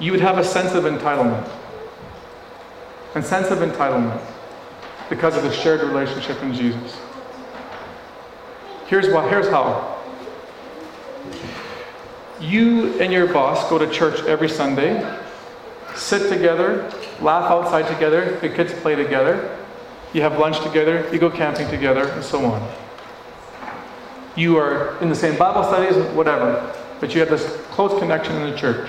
You 0.00 0.12
would 0.12 0.22
have 0.22 0.38
a 0.38 0.42
sense 0.42 0.72
of 0.72 0.84
entitlement. 0.84 1.46
A 3.14 3.22
sense 3.22 3.48
of 3.48 3.58
entitlement 3.58 4.22
because 5.10 5.36
of 5.36 5.42
the 5.42 5.52
shared 5.52 5.82
relationship 5.82 6.42
in 6.42 6.54
Jesus. 6.54 6.96
Here's 8.86 9.08
here's 9.28 9.50
how. 9.50 10.02
You 12.40 12.98
and 12.98 13.12
your 13.12 13.30
boss 13.30 13.68
go 13.68 13.76
to 13.76 13.86
church 13.90 14.22
every 14.22 14.48
Sunday, 14.48 15.14
sit 15.94 16.30
together, 16.30 16.90
laugh 17.20 17.50
outside 17.50 17.86
together, 17.86 18.40
the 18.40 18.48
kids 18.48 18.72
play 18.72 18.94
together, 18.94 19.58
you 20.14 20.22
have 20.22 20.38
lunch 20.38 20.62
together, 20.62 21.06
you 21.12 21.18
go 21.18 21.28
camping 21.28 21.68
together, 21.68 22.08
and 22.08 22.24
so 22.24 22.42
on. 22.46 22.87
You 24.38 24.56
are 24.56 24.96
in 25.00 25.08
the 25.08 25.16
same 25.16 25.36
Bible 25.36 25.64
studies, 25.64 25.96
whatever, 26.14 26.72
but 27.00 27.12
you 27.12 27.18
have 27.18 27.28
this 27.28 27.44
close 27.72 27.98
connection 27.98 28.36
in 28.36 28.48
the 28.48 28.56
church. 28.56 28.88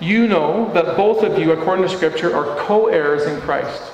You 0.00 0.28
know 0.28 0.70
that 0.74 0.98
both 0.98 1.22
of 1.22 1.38
you, 1.38 1.52
according 1.52 1.88
to 1.88 1.96
Scripture, 1.96 2.36
are 2.36 2.58
co 2.58 2.88
heirs 2.88 3.22
in 3.22 3.40
Christ. 3.40 3.90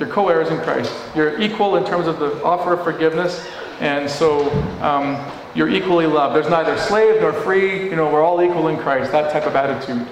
You're 0.00 0.08
co 0.08 0.28
heirs 0.30 0.48
in 0.48 0.58
Christ. 0.62 0.92
You're 1.14 1.40
equal 1.40 1.76
in 1.76 1.84
terms 1.84 2.08
of 2.08 2.18
the 2.18 2.42
offer 2.42 2.72
of 2.72 2.82
forgiveness, 2.82 3.46
and 3.78 4.10
so 4.10 4.50
um, 4.80 5.24
you're 5.54 5.68
equally 5.68 6.06
loved. 6.06 6.34
There's 6.34 6.50
neither 6.50 6.76
slave 6.78 7.20
nor 7.20 7.32
free. 7.32 7.84
You 7.84 7.94
know, 7.94 8.10
we're 8.10 8.24
all 8.24 8.42
equal 8.42 8.66
in 8.66 8.78
Christ. 8.78 9.12
That 9.12 9.30
type 9.32 9.46
of 9.46 9.54
attitude. 9.54 10.08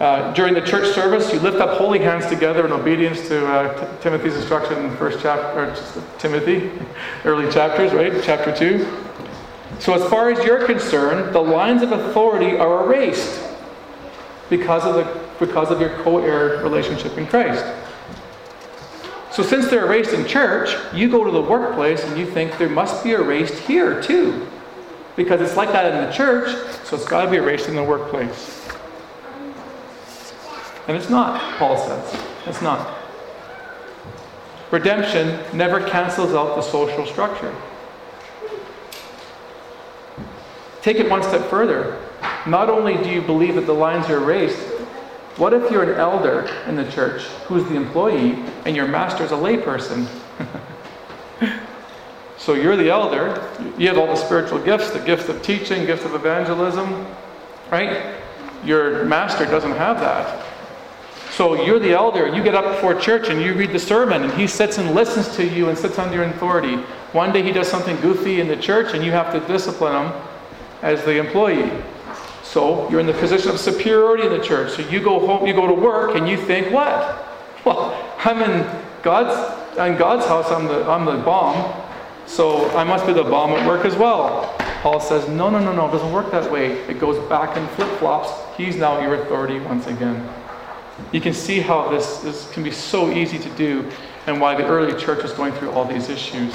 Uh, 0.00 0.34
during 0.34 0.54
the 0.54 0.60
church 0.60 0.92
service, 0.92 1.32
you 1.32 1.38
lift 1.38 1.58
up 1.58 1.78
holy 1.78 2.00
hands 2.00 2.26
together 2.26 2.66
in 2.66 2.72
obedience 2.72 3.28
to 3.28 3.46
uh, 3.46 4.00
Timothy's 4.00 4.34
instruction 4.34 4.76
in 4.78 4.90
the 4.90 4.96
first 4.96 5.20
chapter, 5.22 5.66
or 5.66 5.76
Timothy, 6.18 6.72
early 7.24 7.50
chapters, 7.52 7.92
right? 7.92 8.12
Chapter 8.24 8.54
2. 8.56 8.86
So, 9.78 9.94
as 9.94 10.08
far 10.10 10.30
as 10.30 10.44
you're 10.44 10.66
concerned, 10.66 11.32
the 11.32 11.40
lines 11.40 11.82
of 11.82 11.92
authority 11.92 12.56
are 12.56 12.84
erased 12.84 13.40
because 14.50 14.84
of, 14.84 14.96
the, 14.96 15.44
because 15.44 15.70
of 15.70 15.80
your 15.80 15.90
co 16.02 16.18
heir 16.18 16.60
relationship 16.62 17.16
in 17.16 17.26
Christ. 17.28 17.64
So, 19.30 19.44
since 19.44 19.68
they're 19.68 19.86
erased 19.86 20.12
in 20.12 20.26
church, 20.26 20.76
you 20.92 21.08
go 21.08 21.22
to 21.22 21.30
the 21.30 21.40
workplace 21.40 22.02
and 22.02 22.18
you 22.18 22.26
think 22.26 22.58
there 22.58 22.68
must 22.68 23.04
be 23.04 23.12
erased 23.12 23.58
here 23.60 24.02
too. 24.02 24.48
Because 25.14 25.40
it's 25.40 25.56
like 25.56 25.70
that 25.70 25.92
in 25.92 26.04
the 26.04 26.12
church, 26.12 26.48
so 26.84 26.96
it's 26.96 27.06
got 27.06 27.24
to 27.26 27.30
be 27.30 27.36
erased 27.36 27.68
in 27.68 27.76
the 27.76 27.84
workplace. 27.84 28.63
And 30.86 30.96
it's 30.96 31.08
not, 31.08 31.40
Paul 31.58 31.76
says. 31.76 32.20
It's 32.46 32.60
not. 32.60 32.98
Redemption 34.70 35.40
never 35.56 35.80
cancels 35.80 36.34
out 36.34 36.56
the 36.56 36.62
social 36.62 37.06
structure. 37.06 37.54
Take 40.82 40.98
it 40.98 41.08
one 41.08 41.22
step 41.22 41.48
further. 41.48 42.00
Not 42.46 42.68
only 42.68 42.96
do 42.98 43.08
you 43.08 43.22
believe 43.22 43.54
that 43.54 43.66
the 43.66 43.72
lines 43.72 44.10
are 44.10 44.18
erased, 44.18 44.58
what 45.36 45.54
if 45.54 45.70
you're 45.70 45.90
an 45.90 45.98
elder 45.98 46.48
in 46.66 46.76
the 46.76 46.90
church 46.90 47.22
who's 47.46 47.64
the 47.68 47.74
employee 47.74 48.32
and 48.66 48.76
your 48.76 48.86
master 48.86 49.24
is 49.24 49.32
a 49.32 49.36
layperson? 49.36 50.06
so 52.36 52.54
you're 52.54 52.76
the 52.76 52.90
elder, 52.90 53.50
you 53.78 53.88
have 53.88 53.96
all 53.96 54.06
the 54.06 54.16
spiritual 54.16 54.58
gifts, 54.58 54.90
the 54.90 55.00
gifts 55.00 55.28
of 55.28 55.42
teaching, 55.42 55.86
gifts 55.86 56.04
of 56.04 56.14
evangelism, 56.14 57.06
right? 57.70 58.14
Your 58.64 59.04
master 59.06 59.46
doesn't 59.46 59.72
have 59.72 60.00
that. 60.00 60.44
So 61.36 61.64
you're 61.64 61.80
the 61.80 61.90
elder, 61.90 62.28
you 62.32 62.44
get 62.44 62.54
up 62.54 62.64
before 62.76 62.94
church 62.94 63.28
and 63.28 63.42
you 63.42 63.54
read 63.54 63.72
the 63.72 63.78
sermon, 63.80 64.22
and 64.22 64.32
he 64.34 64.46
sits 64.46 64.78
and 64.78 64.94
listens 64.94 65.34
to 65.34 65.44
you 65.44 65.68
and 65.68 65.76
sits 65.76 65.98
under 65.98 66.14
your 66.14 66.24
authority. 66.26 66.76
One 67.10 67.32
day 67.32 67.42
he 67.42 67.50
does 67.50 67.66
something 67.66 68.00
goofy 68.00 68.40
in 68.40 68.46
the 68.46 68.56
church, 68.56 68.94
and 68.94 69.04
you 69.04 69.10
have 69.10 69.32
to 69.32 69.40
discipline 69.52 70.06
him 70.06 70.12
as 70.82 71.04
the 71.04 71.18
employee. 71.18 71.72
So 72.44 72.88
you're 72.88 73.00
in 73.00 73.06
the 73.06 73.14
position 73.14 73.50
of 73.50 73.58
superiority 73.58 74.26
in 74.26 74.30
the 74.30 74.44
church. 74.44 74.76
So 74.76 74.88
you 74.88 75.00
go 75.02 75.26
home, 75.26 75.44
you 75.44 75.54
go 75.54 75.66
to 75.66 75.74
work, 75.74 76.14
and 76.14 76.28
you 76.28 76.36
think, 76.36 76.72
what? 76.72 77.20
Well, 77.64 77.98
I'm 78.18 78.42
in 78.42 78.82
God's 79.02 79.34
in 79.78 79.96
God's 79.96 80.26
house. 80.26 80.50
I'm 80.50 80.66
the 80.66 80.84
I'm 80.86 81.06
the 81.06 81.16
bomb. 81.24 81.82
So 82.26 82.68
I 82.76 82.84
must 82.84 83.06
be 83.06 83.14
the 83.14 83.24
bomb 83.24 83.52
at 83.52 83.66
work 83.66 83.86
as 83.86 83.96
well. 83.96 84.54
Paul 84.82 85.00
says, 85.00 85.26
no, 85.30 85.48
no, 85.48 85.58
no, 85.58 85.72
no. 85.74 85.88
It 85.88 85.92
doesn't 85.92 86.12
work 86.12 86.30
that 86.30 86.52
way. 86.52 86.72
It 86.88 87.00
goes 87.00 87.18
back 87.30 87.56
and 87.56 87.66
flip 87.70 87.88
flops. 87.98 88.30
He's 88.58 88.76
now 88.76 89.00
your 89.00 89.14
authority 89.14 89.58
once 89.60 89.86
again. 89.86 90.28
You 91.12 91.20
can 91.20 91.32
see 91.32 91.60
how 91.60 91.88
this, 91.90 92.18
this 92.18 92.50
can 92.52 92.62
be 92.62 92.70
so 92.70 93.10
easy 93.10 93.38
to 93.38 93.48
do 93.50 93.90
and 94.26 94.40
why 94.40 94.54
the 94.54 94.66
early 94.66 94.98
church 94.98 95.22
was 95.22 95.32
going 95.32 95.52
through 95.54 95.70
all 95.72 95.84
these 95.84 96.08
issues. 96.08 96.54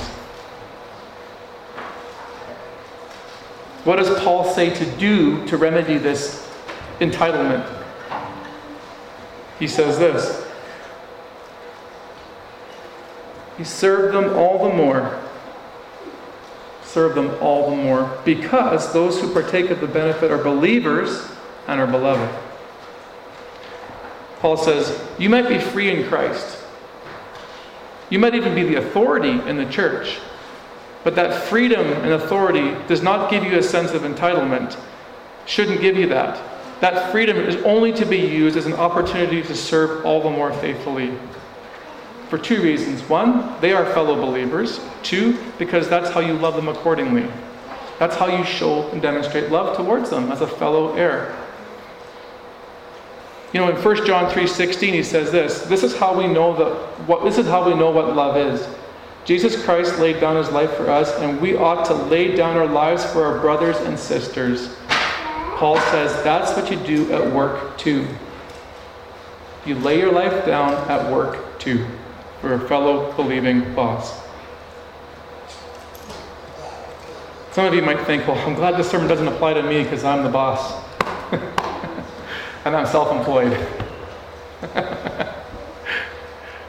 What 3.83 3.97
does 3.97 4.19
Paul 4.19 4.43
say 4.43 4.73
to 4.73 4.85
do 4.97 5.45
to 5.47 5.57
remedy 5.57 5.97
this 5.97 6.49
entitlement? 6.99 7.67
He 9.57 9.67
says 9.67 9.97
this 9.99 10.45
He 13.57 13.63
served 13.63 14.15
them 14.15 14.37
all 14.37 14.69
the 14.69 14.73
more. 14.73 15.21
Serve 16.83 17.13
them 17.13 17.37
all 17.39 17.69
the 17.69 17.75
more 17.75 18.19
because 18.25 18.93
those 18.93 19.21
who 19.21 19.31
partake 19.31 19.69
of 19.69 19.79
the 19.79 19.87
benefit 19.87 20.31
are 20.31 20.43
believers 20.43 21.29
and 21.67 21.79
are 21.79 21.87
beloved. 21.87 22.48
Paul 24.39 24.57
says, 24.57 24.99
You 25.17 25.29
might 25.29 25.47
be 25.47 25.59
free 25.59 25.89
in 25.89 26.07
Christ. 26.07 26.57
You 28.09 28.19
might 28.19 28.35
even 28.35 28.55
be 28.55 28.63
the 28.63 28.75
authority 28.75 29.39
in 29.47 29.57
the 29.57 29.65
church. 29.65 30.19
But 31.03 31.15
that 31.15 31.43
freedom 31.43 31.85
and 31.85 32.13
authority 32.13 32.75
does 32.87 33.01
not 33.01 33.29
give 33.29 33.43
you 33.43 33.57
a 33.57 33.63
sense 33.63 33.91
of 33.91 34.01
entitlement, 34.01 34.77
shouldn't 35.45 35.81
give 35.81 35.95
you 35.95 36.07
that. 36.07 36.41
That 36.81 37.11
freedom 37.11 37.37
is 37.37 37.55
only 37.63 37.91
to 37.93 38.05
be 38.05 38.17
used 38.17 38.57
as 38.57 38.65
an 38.65 38.73
opportunity 38.73 39.41
to 39.43 39.55
serve 39.55 40.05
all 40.05 40.21
the 40.21 40.29
more 40.29 40.53
faithfully. 40.53 41.13
For 42.29 42.37
two 42.37 42.61
reasons. 42.61 43.01
One, 43.09 43.59
they 43.59 43.73
are 43.73 43.85
fellow 43.93 44.15
believers. 44.15 44.79
Two, 45.03 45.37
because 45.57 45.89
that's 45.89 46.09
how 46.09 46.19
you 46.19 46.33
love 46.33 46.55
them 46.55 46.67
accordingly. 46.67 47.27
That's 47.97 48.15
how 48.15 48.27
you 48.27 48.45
show 48.45 48.87
and 48.91 49.01
demonstrate 49.01 49.51
love 49.51 49.75
towards 49.75 50.09
them 50.09 50.31
as 50.31 50.41
a 50.41 50.47
fellow 50.47 50.93
heir. 50.93 51.35
You 53.53 53.59
know, 53.59 53.69
in 53.69 53.81
1 53.81 54.05
John 54.05 54.31
3:16 54.31 54.93
he 54.93 55.03
says 55.03 55.31
this, 55.31 55.61
this 55.61 55.83
is 55.83 55.97
how 55.97 56.15
we 56.15 56.27
know 56.27 56.55
that 56.55 56.71
what 57.07 57.23
this 57.23 57.37
is 57.39 57.47
how 57.47 57.65
we 57.67 57.73
know 57.73 57.89
what 57.89 58.15
love 58.15 58.37
is. 58.37 58.67
Jesus 59.25 59.61
Christ 59.63 59.99
laid 59.99 60.19
down 60.19 60.35
his 60.35 60.49
life 60.49 60.71
for 60.73 60.89
us 60.89 61.11
and 61.19 61.41
we 61.41 61.55
ought 61.55 61.85
to 61.85 61.93
lay 61.93 62.35
down 62.35 62.57
our 62.57 62.67
lives 62.67 63.03
for 63.05 63.25
our 63.25 63.39
brothers 63.39 63.77
and 63.77 63.97
sisters. 63.97 64.75
Paul 65.55 65.77
says 65.91 66.23
that's 66.23 66.55
what 66.55 66.71
you 66.71 66.77
do 66.85 67.11
at 67.11 67.33
work 67.33 67.77
too. 67.77 68.07
You 69.65 69.75
lay 69.75 69.97
your 69.97 70.11
life 70.11 70.45
down 70.45 70.73
at 70.89 71.11
work 71.11 71.59
too 71.59 71.85
for 72.41 72.53
a 72.53 72.67
fellow 72.67 73.11
believing 73.13 73.73
boss. 73.73 74.21
Some 77.51 77.65
of 77.65 77.73
you 77.73 77.81
might 77.81 78.05
think, 78.05 78.27
well, 78.27 78.37
I'm 78.47 78.53
glad 78.53 78.77
this 78.77 78.89
sermon 78.89 79.07
doesn't 79.07 79.27
apply 79.27 79.55
to 79.55 79.63
me 79.63 79.83
because 79.83 80.03
I'm 80.03 80.23
the 80.23 80.29
boss 80.29 80.88
and 82.65 82.75
I'm 82.75 82.85
self 82.85 83.11
employed. 83.15 83.51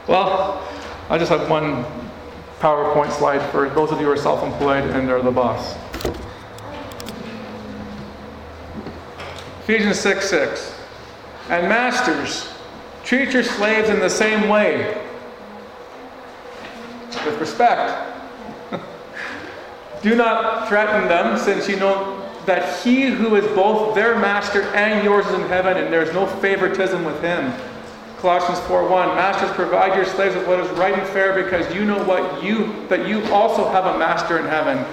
well, 0.07 0.67
I 1.09 1.17
just 1.17 1.29
have 1.29 1.49
one 1.49 1.85
PowerPoint 2.59 3.11
slide 3.11 3.41
for 3.51 3.69
those 3.69 3.91
of 3.91 3.99
you 3.99 4.05
who 4.05 4.11
are 4.11 4.17
self 4.17 4.43
employed 4.43 4.89
and 4.91 5.09
are 5.09 5.21
the 5.21 5.31
boss. 5.31 5.75
Ephesians 9.63 9.99
6 9.99 10.29
6. 10.29 10.79
And 11.49 11.67
masters, 11.67 12.53
treat 13.03 13.31
your 13.31 13.43
slaves 13.43 13.89
in 13.89 13.99
the 13.99 14.09
same 14.09 14.47
way, 14.47 15.05
with 17.25 17.39
respect. 17.39 18.09
Do 20.01 20.15
not 20.15 20.67
threaten 20.67 21.07
them, 21.07 21.37
since 21.37 21.67
you 21.67 21.77
know 21.77 22.20
that 22.45 22.83
he 22.83 23.05
who 23.05 23.35
is 23.35 23.45
both 23.55 23.95
their 23.95 24.17
master 24.17 24.63
and 24.73 25.03
yours 25.03 25.25
is 25.27 25.33
in 25.33 25.47
heaven, 25.47 25.77
and 25.77 25.93
there 25.93 26.01
is 26.01 26.13
no 26.13 26.25
favoritism 26.25 27.03
with 27.03 27.21
him. 27.21 27.53
Colossians 28.19 28.59
4:1 28.67 29.15
Masters 29.15 29.49
provide 29.51 29.95
your 29.95 30.05
slaves 30.05 30.35
with 30.35 30.47
what 30.47 30.59
is 30.59 30.69
right 30.77 30.93
and 30.93 31.07
fair 31.07 31.33
because 31.33 31.73
you 31.73 31.85
know 31.85 32.03
what 32.03 32.43
you 32.43 32.85
that 32.87 33.07
you 33.07 33.23
also 33.33 33.67
have 33.69 33.87
a 33.87 33.97
master 33.97 34.37
in 34.37 34.45
heaven. 34.45 34.85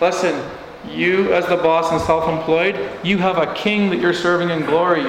Listen, 0.00 0.42
you 0.88 1.32
as 1.34 1.46
the 1.46 1.56
boss 1.56 1.92
and 1.92 2.00
self-employed, 2.00 2.78
you 3.02 3.18
have 3.18 3.36
a 3.36 3.52
king 3.54 3.90
that 3.90 4.00
you're 4.00 4.14
serving 4.14 4.48
in 4.48 4.64
glory. 4.64 5.04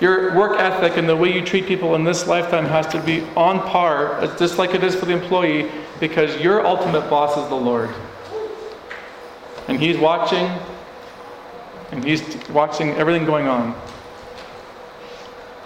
Your 0.00 0.34
work 0.36 0.60
ethic 0.60 0.96
and 0.96 1.08
the 1.08 1.16
way 1.16 1.32
you 1.32 1.44
treat 1.44 1.66
people 1.66 1.94
in 1.94 2.04
this 2.04 2.26
lifetime 2.26 2.64
has 2.66 2.86
to 2.88 3.00
be 3.02 3.22
on 3.36 3.60
par, 3.60 4.26
just 4.38 4.58
like 4.58 4.74
it 4.74 4.84
is 4.84 4.94
for 4.94 5.06
the 5.06 5.12
employee, 5.12 5.70
because 6.00 6.38
your 6.40 6.66
ultimate 6.66 7.08
boss 7.10 7.36
is 7.36 7.48
the 7.48 7.54
Lord. 7.54 7.90
And 9.68 9.78
he's 9.78 9.98
watching 9.98 10.50
and 11.92 12.04
he's 12.04 12.22
watching 12.48 12.90
everything 12.90 13.24
going 13.24 13.48
on. 13.48 13.80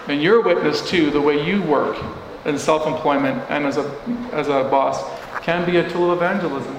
And 0.09 0.23
you're 0.23 0.41
a 0.41 0.43
witness 0.43 0.89
too, 0.89 1.11
the 1.11 1.21
way 1.21 1.47
you 1.47 1.63
work 1.63 1.97
in 2.45 2.59
self 2.59 2.87
employment 2.87 3.43
and 3.49 3.67
as 3.67 3.77
a, 3.77 3.85
as 4.33 4.49
a 4.49 4.69
boss 4.71 5.03
can 5.43 5.65
be 5.65 5.79
a 5.79 5.89
tool 5.91 6.11
of 6.11 6.19
evangelism. 6.19 6.77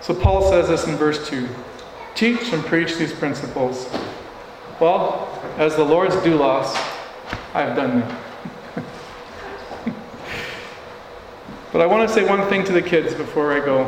So 0.00 0.14
Paul 0.14 0.48
says 0.48 0.68
this 0.68 0.86
in 0.86 0.96
verse 0.96 1.28
2 1.28 1.48
Teach 2.14 2.52
and 2.52 2.64
preach 2.64 2.96
these 2.96 3.12
principles. 3.12 3.90
Well, 4.78 5.28
as 5.58 5.74
the 5.74 5.84
Lord's 5.84 6.14
doulos, 6.16 6.74
I've 7.54 7.74
done 7.74 8.00
that. 8.00 8.25
But 11.76 11.82
I 11.82 11.86
want 11.86 12.08
to 12.08 12.14
say 12.14 12.24
one 12.24 12.40
thing 12.48 12.64
to 12.64 12.72
the 12.72 12.80
kids 12.80 13.12
before 13.12 13.52
I 13.52 13.60
go. 13.60 13.84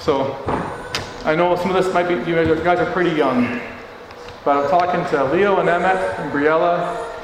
So, 0.00 0.34
I 1.24 1.36
know 1.36 1.54
some 1.54 1.70
of 1.70 1.84
this 1.84 1.94
might 1.94 2.08
be, 2.08 2.14
you 2.28 2.34
guys 2.64 2.80
are 2.80 2.92
pretty 2.92 3.16
young, 3.16 3.60
but 4.44 4.56
I'm 4.56 4.68
talking 4.68 5.08
to 5.10 5.32
Leo 5.32 5.60
and 5.60 5.68
Emmett 5.68 6.18
and 6.18 6.32
Briella, 6.32 7.14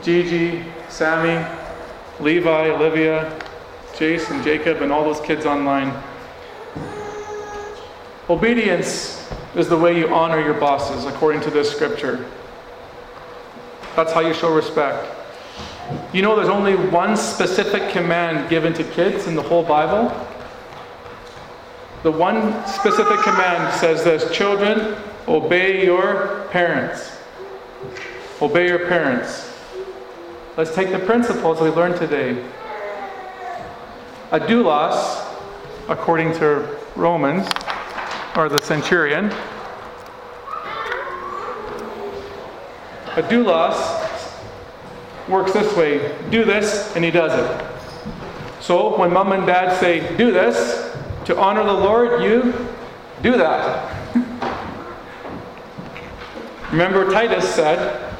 Gigi, 0.00 0.64
Sammy, 0.88 1.44
Levi, 2.20 2.70
Olivia, 2.70 3.36
Jason, 3.98 4.40
Jacob, 4.44 4.80
and 4.80 4.92
all 4.92 5.02
those 5.02 5.20
kids 5.26 5.44
online. 5.44 5.92
Obedience 8.30 9.28
is 9.56 9.68
the 9.68 9.76
way 9.76 9.98
you 9.98 10.14
honor 10.14 10.40
your 10.40 10.54
bosses, 10.54 11.04
according 11.04 11.40
to 11.40 11.50
this 11.50 11.68
scripture. 11.68 12.24
That's 13.96 14.12
how 14.12 14.20
you 14.20 14.34
show 14.34 14.54
respect. 14.54 15.25
You 16.12 16.22
know, 16.22 16.34
there's 16.34 16.48
only 16.48 16.74
one 16.74 17.16
specific 17.16 17.90
command 17.90 18.48
given 18.50 18.72
to 18.74 18.84
kids 18.84 19.26
in 19.26 19.34
the 19.34 19.42
whole 19.42 19.62
Bible. 19.62 20.08
The 22.02 22.10
one 22.10 22.66
specific 22.66 23.20
command 23.20 23.74
says 23.74 24.02
this 24.02 24.34
Children, 24.36 24.96
obey 25.28 25.84
your 25.84 26.46
parents. 26.50 27.16
Obey 28.40 28.68
your 28.68 28.86
parents. 28.86 29.52
Let's 30.56 30.74
take 30.74 30.90
the 30.90 30.98
principles 30.98 31.60
we 31.60 31.68
learned 31.68 31.96
today. 31.96 32.42
A 34.32 34.40
doulos, 34.40 35.24
according 35.88 36.32
to 36.34 36.76
Romans, 36.96 37.46
or 38.36 38.48
the 38.48 38.60
centurion, 38.62 39.26
a 43.16 43.22
doulos 43.22 44.05
works 45.28 45.52
this 45.52 45.74
way 45.76 46.16
do 46.30 46.44
this, 46.44 46.94
and 46.94 47.04
he 47.04 47.10
does 47.10 47.32
it. 47.32 47.66
So 48.60 48.98
when 48.98 49.12
mom 49.12 49.32
and 49.32 49.46
dad 49.46 49.78
say, 49.78 50.16
do 50.16 50.32
this, 50.32 50.96
to 51.26 51.36
honor 51.36 51.64
the 51.64 51.72
Lord, 51.72 52.22
you 52.22 52.54
do 53.22 53.36
that. 53.36 54.14
Remember, 56.72 57.10
Titus 57.10 57.54
said 57.54 58.14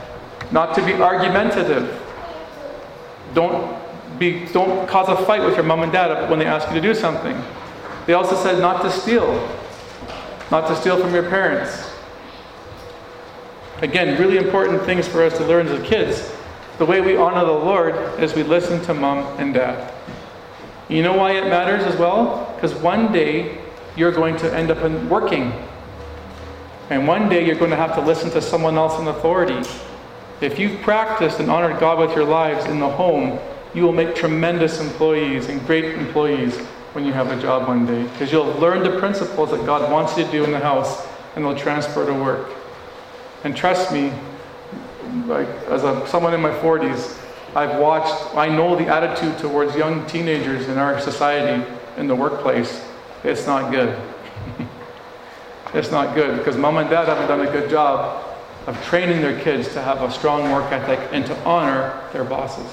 not 0.52 0.74
to 0.76 0.84
be 0.84 0.92
argumentative. 0.92 2.00
Don't, 3.34 3.76
be, 4.18 4.46
don't 4.46 4.88
cause 4.88 5.08
a 5.08 5.24
fight 5.24 5.42
with 5.42 5.54
your 5.54 5.64
mom 5.64 5.82
and 5.82 5.92
dad 5.92 6.30
when 6.30 6.38
they 6.38 6.46
ask 6.46 6.68
you 6.68 6.74
to 6.74 6.80
do 6.80 6.94
something. 6.94 7.40
They 8.06 8.12
also 8.12 8.36
said 8.36 8.60
not 8.60 8.82
to 8.82 8.90
steal, 8.90 9.32
not 10.50 10.68
to 10.68 10.76
steal 10.76 11.00
from 11.00 11.12
your 11.12 11.28
parents. 11.28 11.90
Again, 13.82 14.18
really 14.18 14.38
important 14.38 14.82
things 14.84 15.06
for 15.06 15.22
us 15.22 15.36
to 15.38 15.44
learn 15.44 15.66
as 15.66 15.86
kids. 15.86 16.32
The 16.78 16.84
way 16.84 17.00
we 17.00 17.16
honor 17.16 17.44
the 17.44 17.52
Lord 17.52 18.20
is 18.20 18.34
we 18.34 18.42
listen 18.42 18.82
to 18.82 18.94
mom 18.94 19.18
and 19.38 19.54
dad. 19.54 19.92
You 20.88 21.02
know 21.02 21.14
why 21.14 21.32
it 21.32 21.44
matters 21.48 21.84
as 21.84 21.98
well? 21.98 22.52
Because 22.54 22.74
one 22.74 23.12
day 23.12 23.58
you're 23.96 24.12
going 24.12 24.36
to 24.38 24.54
end 24.54 24.70
up 24.70 24.78
in 24.84 25.08
working. 25.08 25.52
And 26.90 27.08
one 27.08 27.28
day 27.28 27.46
you're 27.46 27.56
going 27.56 27.70
to 27.70 27.76
have 27.76 27.94
to 27.94 28.00
listen 28.00 28.30
to 28.32 28.42
someone 28.42 28.76
else 28.76 29.00
in 29.00 29.08
authority. 29.08 29.68
If 30.40 30.58
you've 30.58 30.80
practiced 30.82 31.40
and 31.40 31.50
honored 31.50 31.80
God 31.80 31.98
with 31.98 32.14
your 32.14 32.26
lives 32.26 32.66
in 32.66 32.78
the 32.78 32.90
home, 32.90 33.38
you 33.74 33.82
will 33.82 33.92
make 33.92 34.14
tremendous 34.14 34.78
employees 34.80 35.48
and 35.48 35.64
great 35.66 35.96
employees 35.96 36.56
when 36.92 37.04
you 37.04 37.12
have 37.12 37.30
a 37.30 37.40
job 37.40 37.66
one 37.68 37.86
day. 37.86 38.02
Because 38.04 38.30
you'll 38.30 38.52
learn 38.58 38.82
the 38.82 38.98
principles 38.98 39.50
that 39.50 39.64
God 39.64 39.90
wants 39.90 40.16
you 40.16 40.24
to 40.24 40.30
do 40.30 40.44
in 40.44 40.52
the 40.52 40.60
house 40.60 41.06
and 41.34 41.44
they'll 41.44 41.56
transfer 41.56 42.06
to 42.06 42.14
work. 42.14 42.50
And 43.44 43.56
trust 43.56 43.92
me, 43.92 44.12
like 45.26 45.48
as 45.68 45.84
a, 45.84 46.06
someone 46.06 46.34
in 46.34 46.40
my 46.40 46.50
40s, 46.50 47.18
I've 47.54 47.78
watched, 47.78 48.34
I 48.36 48.48
know 48.48 48.76
the 48.76 48.86
attitude 48.86 49.38
towards 49.38 49.74
young 49.74 50.06
teenagers 50.06 50.68
in 50.68 50.78
our 50.78 51.00
society 51.00 51.64
in 51.96 52.06
the 52.06 52.14
workplace. 52.14 52.84
It's 53.24 53.46
not 53.46 53.70
good. 53.70 53.98
it's 55.74 55.90
not 55.90 56.14
good 56.14 56.38
because 56.38 56.56
mom 56.56 56.76
and 56.76 56.90
dad 56.90 57.08
haven't 57.08 57.28
done 57.28 57.46
a 57.46 57.50
good 57.50 57.70
job 57.70 58.24
of 58.66 58.84
training 58.84 59.20
their 59.20 59.40
kids 59.40 59.72
to 59.72 59.80
have 59.80 60.02
a 60.02 60.10
strong 60.10 60.50
work 60.50 60.70
ethic 60.72 61.00
and 61.12 61.24
to 61.26 61.44
honor 61.44 62.00
their 62.12 62.24
bosses. 62.24 62.70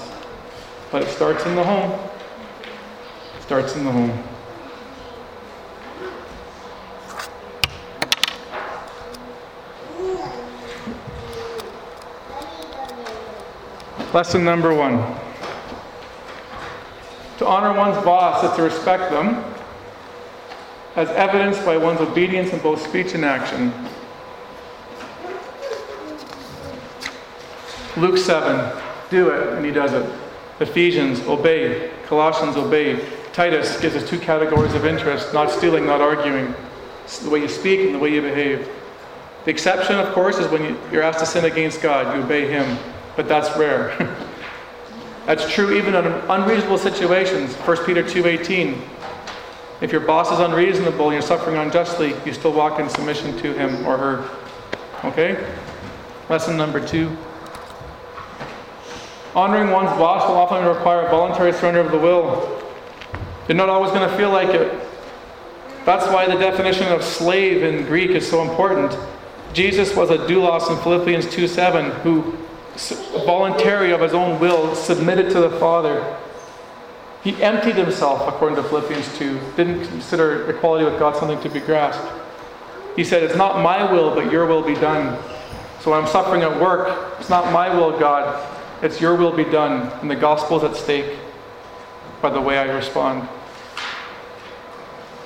But 0.90 1.02
it 1.02 1.08
starts 1.08 1.46
in 1.46 1.54
the 1.54 1.64
home. 1.64 1.98
It 3.38 3.42
starts 3.42 3.76
in 3.76 3.84
the 3.84 3.92
home. 3.92 4.33
Lesson 14.14 14.44
number 14.44 14.72
one. 14.72 14.98
To 17.38 17.46
honor 17.48 17.76
one's 17.76 18.00
boss 18.04 18.44
is 18.44 18.56
to 18.56 18.62
respect 18.62 19.10
them, 19.10 19.42
as 20.94 21.08
evidenced 21.08 21.64
by 21.64 21.76
one's 21.76 22.00
obedience 22.00 22.52
in 22.52 22.60
both 22.60 22.80
speech 22.80 23.14
and 23.14 23.24
action. 23.24 23.72
Luke 27.96 28.16
7, 28.16 28.80
do 29.10 29.30
it, 29.30 29.54
and 29.54 29.66
he 29.66 29.72
does 29.72 29.92
it. 29.92 30.08
Ephesians, 30.60 31.18
obey. 31.22 31.90
Colossians, 32.06 32.56
obey. 32.56 33.04
Titus 33.32 33.80
gives 33.80 33.96
us 33.96 34.08
two 34.08 34.20
categories 34.20 34.74
of 34.74 34.86
interest 34.86 35.34
not 35.34 35.50
stealing, 35.50 35.86
not 35.86 36.00
arguing. 36.00 36.54
It's 37.02 37.18
the 37.18 37.30
way 37.30 37.40
you 37.40 37.48
speak 37.48 37.80
and 37.80 37.96
the 37.96 37.98
way 37.98 38.14
you 38.14 38.22
behave. 38.22 38.70
The 39.44 39.50
exception, 39.50 39.96
of 39.96 40.14
course, 40.14 40.38
is 40.38 40.46
when 40.52 40.78
you're 40.92 41.02
asked 41.02 41.18
to 41.18 41.26
sin 41.26 41.46
against 41.46 41.82
God, 41.82 42.16
you 42.16 42.22
obey 42.22 42.46
Him 42.46 42.78
but 43.16 43.28
that's 43.28 43.56
rare. 43.56 43.96
that's 45.26 45.52
true 45.52 45.76
even 45.76 45.94
in 45.94 46.06
unreasonable 46.06 46.78
situations. 46.78 47.54
1 47.54 47.84
Peter 47.84 48.02
2:18. 48.02 48.80
If 49.80 49.92
your 49.92 50.00
boss 50.00 50.30
is 50.32 50.38
unreasonable 50.38 51.06
and 51.06 51.12
you're 51.14 51.22
suffering 51.22 51.56
unjustly, 51.56 52.14
you 52.24 52.32
still 52.32 52.52
walk 52.52 52.78
in 52.80 52.88
submission 52.88 53.36
to 53.38 53.52
him 53.52 53.86
or 53.86 53.96
her. 53.96 54.30
Okay? 55.04 55.52
Lesson 56.28 56.56
number 56.56 56.86
two. 56.86 57.14
Honoring 59.34 59.70
one's 59.70 59.90
boss 59.98 60.28
will 60.28 60.36
often 60.36 60.64
require 60.64 61.06
a 61.06 61.10
voluntary 61.10 61.52
surrender 61.52 61.80
of 61.80 61.90
the 61.90 61.98
will. 61.98 62.62
You're 63.48 63.56
not 63.56 63.68
always 63.68 63.90
going 63.90 64.08
to 64.08 64.16
feel 64.16 64.30
like 64.30 64.48
it. 64.54 64.72
That's 65.84 66.06
why 66.06 66.26
the 66.26 66.38
definition 66.38 66.86
of 66.88 67.02
slave 67.02 67.62
in 67.62 67.84
Greek 67.84 68.10
is 68.10 68.28
so 68.28 68.48
important. 68.48 68.96
Jesus 69.52 69.94
was 69.94 70.10
a 70.10 70.18
doulos 70.18 70.70
in 70.70 70.82
Philippians 70.82 71.26
2:7 71.26 71.90
who 72.02 72.38
voluntary 73.24 73.92
of 73.92 74.00
his 74.00 74.14
own 74.14 74.40
will, 74.40 74.74
submitted 74.74 75.30
to 75.30 75.40
the 75.40 75.50
Father. 75.50 76.16
He 77.22 77.42
emptied 77.42 77.76
himself, 77.76 78.28
according 78.28 78.56
to 78.56 78.62
Philippians 78.62 79.16
2, 79.16 79.40
didn't 79.56 79.86
consider 79.86 80.50
equality 80.50 80.84
with 80.84 80.98
God 80.98 81.16
something 81.16 81.40
to 81.40 81.48
be 81.48 81.60
grasped. 81.60 82.06
He 82.96 83.04
said, 83.04 83.22
It's 83.22 83.36
not 83.36 83.62
my 83.62 83.90
will, 83.90 84.14
but 84.14 84.30
your 84.30 84.46
will 84.46 84.62
be 84.62 84.74
done. 84.74 85.18
So 85.80 85.90
when 85.90 86.00
I'm 86.00 86.08
suffering 86.08 86.42
at 86.42 86.60
work, 86.60 87.18
it's 87.18 87.30
not 87.30 87.52
my 87.52 87.74
will, 87.74 87.98
God, 87.98 88.42
it's 88.82 89.00
your 89.00 89.16
will 89.16 89.32
be 89.32 89.44
done. 89.44 89.90
And 90.00 90.10
the 90.10 90.16
gospel 90.16 90.58
is 90.58 90.64
at 90.64 90.76
stake 90.76 91.18
by 92.20 92.30
the 92.30 92.40
way 92.40 92.58
I 92.58 92.64
respond. 92.64 93.28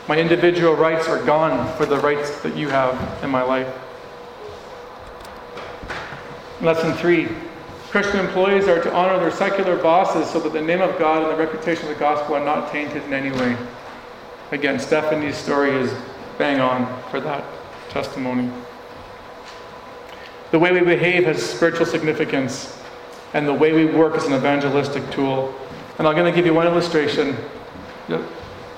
My 0.09 0.19
individual 0.19 0.75
rights 0.75 1.07
are 1.07 1.23
gone 1.25 1.77
for 1.77 1.87
the 1.87 1.99
rights 1.99 2.41
that 2.41 2.57
you 2.57 2.69
have 2.71 3.23
in 3.23 3.31
my 3.31 3.43
life. 3.43 3.73
Lesson 6.61 6.93
three 6.95 7.29
Christian 7.91 8.19
employees 8.21 8.67
are 8.69 8.83
to 8.83 8.93
honor 8.93 9.19
their 9.19 9.31
secular 9.31 9.77
bosses 9.77 10.29
so 10.29 10.41
that 10.41 10.53
the 10.53 10.61
name 10.61 10.83
of 10.83 10.99
God 10.99 11.23
and 11.23 11.33
the 11.33 11.37
reputation 11.37 11.89
of 11.89 11.95
the 11.95 12.01
gospel 12.01 12.35
are 12.35 12.45
not 12.45 12.71
tainted 12.71 13.03
in 13.05 13.13
any 13.13 13.31
way. 13.31 13.57
Again, 14.51 14.79
Stephanie's 14.79 15.37
story 15.37 15.71
is 15.71 15.95
bang 16.37 16.61
on 16.61 16.87
for 17.11 17.21
that 17.21 17.45
testimony. 17.89 18.51
The 20.51 20.59
way 20.59 20.73
we 20.73 20.81
behave 20.81 21.25
has 21.25 21.43
spiritual 21.43 21.87
significance, 21.87 22.79
and 23.35 23.47
the 23.47 23.55
way 23.55 23.73
we 23.73 23.87
work 23.87 24.17
is 24.17 24.25
an 24.25 24.35
evangelistic 24.35 25.09
tool. 25.11 25.55
And 25.99 26.07
I'm 26.07 26.15
going 26.15 26.31
to 26.31 26.37
give 26.37 26.45
you 26.45 26.55
one 26.55 26.67
illustration. 26.67 27.37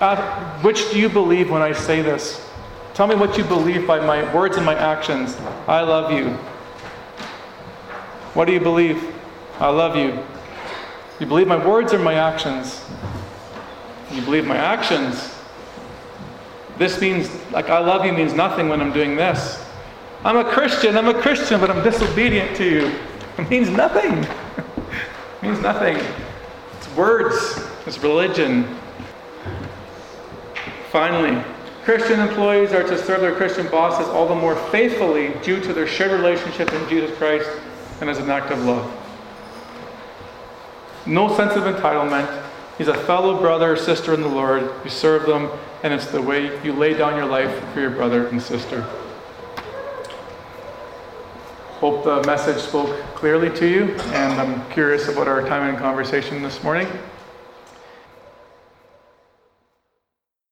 Uh, 0.01 0.61
which 0.61 0.91
do 0.91 0.99
you 0.99 1.09
believe 1.09 1.51
when 1.51 1.63
I 1.63 1.73
say 1.73 2.03
this? 2.03 2.49
Tell 2.95 3.07
me 3.07 3.15
what 3.15 3.39
you 3.39 3.45
believe 3.45 3.87
by 3.87 4.05
my 4.05 4.33
words 4.35 4.57
and 4.57 4.67
my 4.67 4.75
actions. 4.75 5.37
I 5.67 5.81
love 5.81 6.13
you. 6.13 6.37
What 8.35 8.45
do 8.45 8.53
you 8.53 8.61
believe? 8.61 9.15
I 9.59 9.69
love 9.69 9.97
you. 9.97 10.25
You 11.19 11.27
believe 11.27 11.49
my 11.49 11.65
words 11.65 11.93
or 11.93 11.99
my 11.99 12.15
actions? 12.15 12.81
You 14.13 14.23
believe 14.23 14.47
my 14.47 14.57
actions. 14.57 15.35
This 16.79 17.01
means, 17.01 17.29
like, 17.51 17.69
I 17.69 17.79
love 17.79 18.07
you 18.07 18.13
means 18.13 18.33
nothing 18.33 18.69
when 18.69 18.81
I'm 18.81 18.93
doing 18.93 19.17
this. 19.17 19.63
I'm 20.25 20.37
a 20.37 20.45
Christian, 20.45 20.97
I'm 20.97 21.09
a 21.09 21.15
Christian, 21.15 21.61
but 21.61 21.71
I'm 21.71 21.83
disobedient 21.83 22.57
to 22.57 22.65
you. 22.65 22.95
It 23.39 23.49
means 23.49 23.71
nothing. 23.71 24.19
it 24.25 25.43
means 25.43 25.61
nothing. 25.61 25.97
It's 26.77 26.95
words, 26.95 27.63
it's 27.87 27.99
religion. 28.03 28.77
Finally, 30.91 31.43
Christian 31.85 32.21
employees 32.21 32.73
are 32.73 32.83
to 32.83 32.99
serve 32.99 33.23
their 33.23 33.35
Christian 33.35 33.69
bosses 33.69 34.09
all 34.09 34.29
the 34.29 34.35
more 34.35 34.57
faithfully 34.71 35.33
due 35.43 35.61
to 35.61 35.73
their 35.73 35.87
shared 35.87 36.13
relationship 36.13 36.71
in 36.73 36.89
Jesus 36.89 37.17
Christ 37.17 37.49
and 38.01 38.09
as 38.09 38.19
an 38.19 38.31
act 38.31 38.51
of 38.51 38.65
love. 38.65 38.91
No 41.07 41.35
sense 41.35 41.55
of 41.57 41.65
entitlement. 41.65 42.45
He's 42.79 42.89
a 42.89 42.95
fellow 42.95 43.39
brother 43.39 43.73
or 43.73 43.77
sister 43.77 44.15
in 44.15 44.23
the 44.23 44.29
Lord. 44.29 44.71
You 44.85 44.91
serve 44.91 45.27
them, 45.27 45.51
and 45.83 45.93
it's 45.93 46.07
the 46.07 46.23
way 46.23 46.63
you 46.65 46.73
lay 46.73 46.95
down 46.95 47.17
your 47.17 47.27
life 47.27 47.53
for 47.73 47.81
your 47.81 47.91
brother 47.91 48.27
and 48.29 48.41
sister. 48.41 48.83
Hope 51.81 52.05
the 52.05 52.23
message 52.25 52.61
spoke 52.61 52.91
clearly 53.15 53.49
to 53.59 53.67
you, 53.67 53.95
and 54.13 54.41
I'm 54.41 54.71
curious 54.71 55.09
about 55.09 55.29
our 55.29 55.41
time 55.47 55.73
in 55.73 55.81
conversation 55.81 56.43
this 56.43 56.63
morning. 56.63 56.87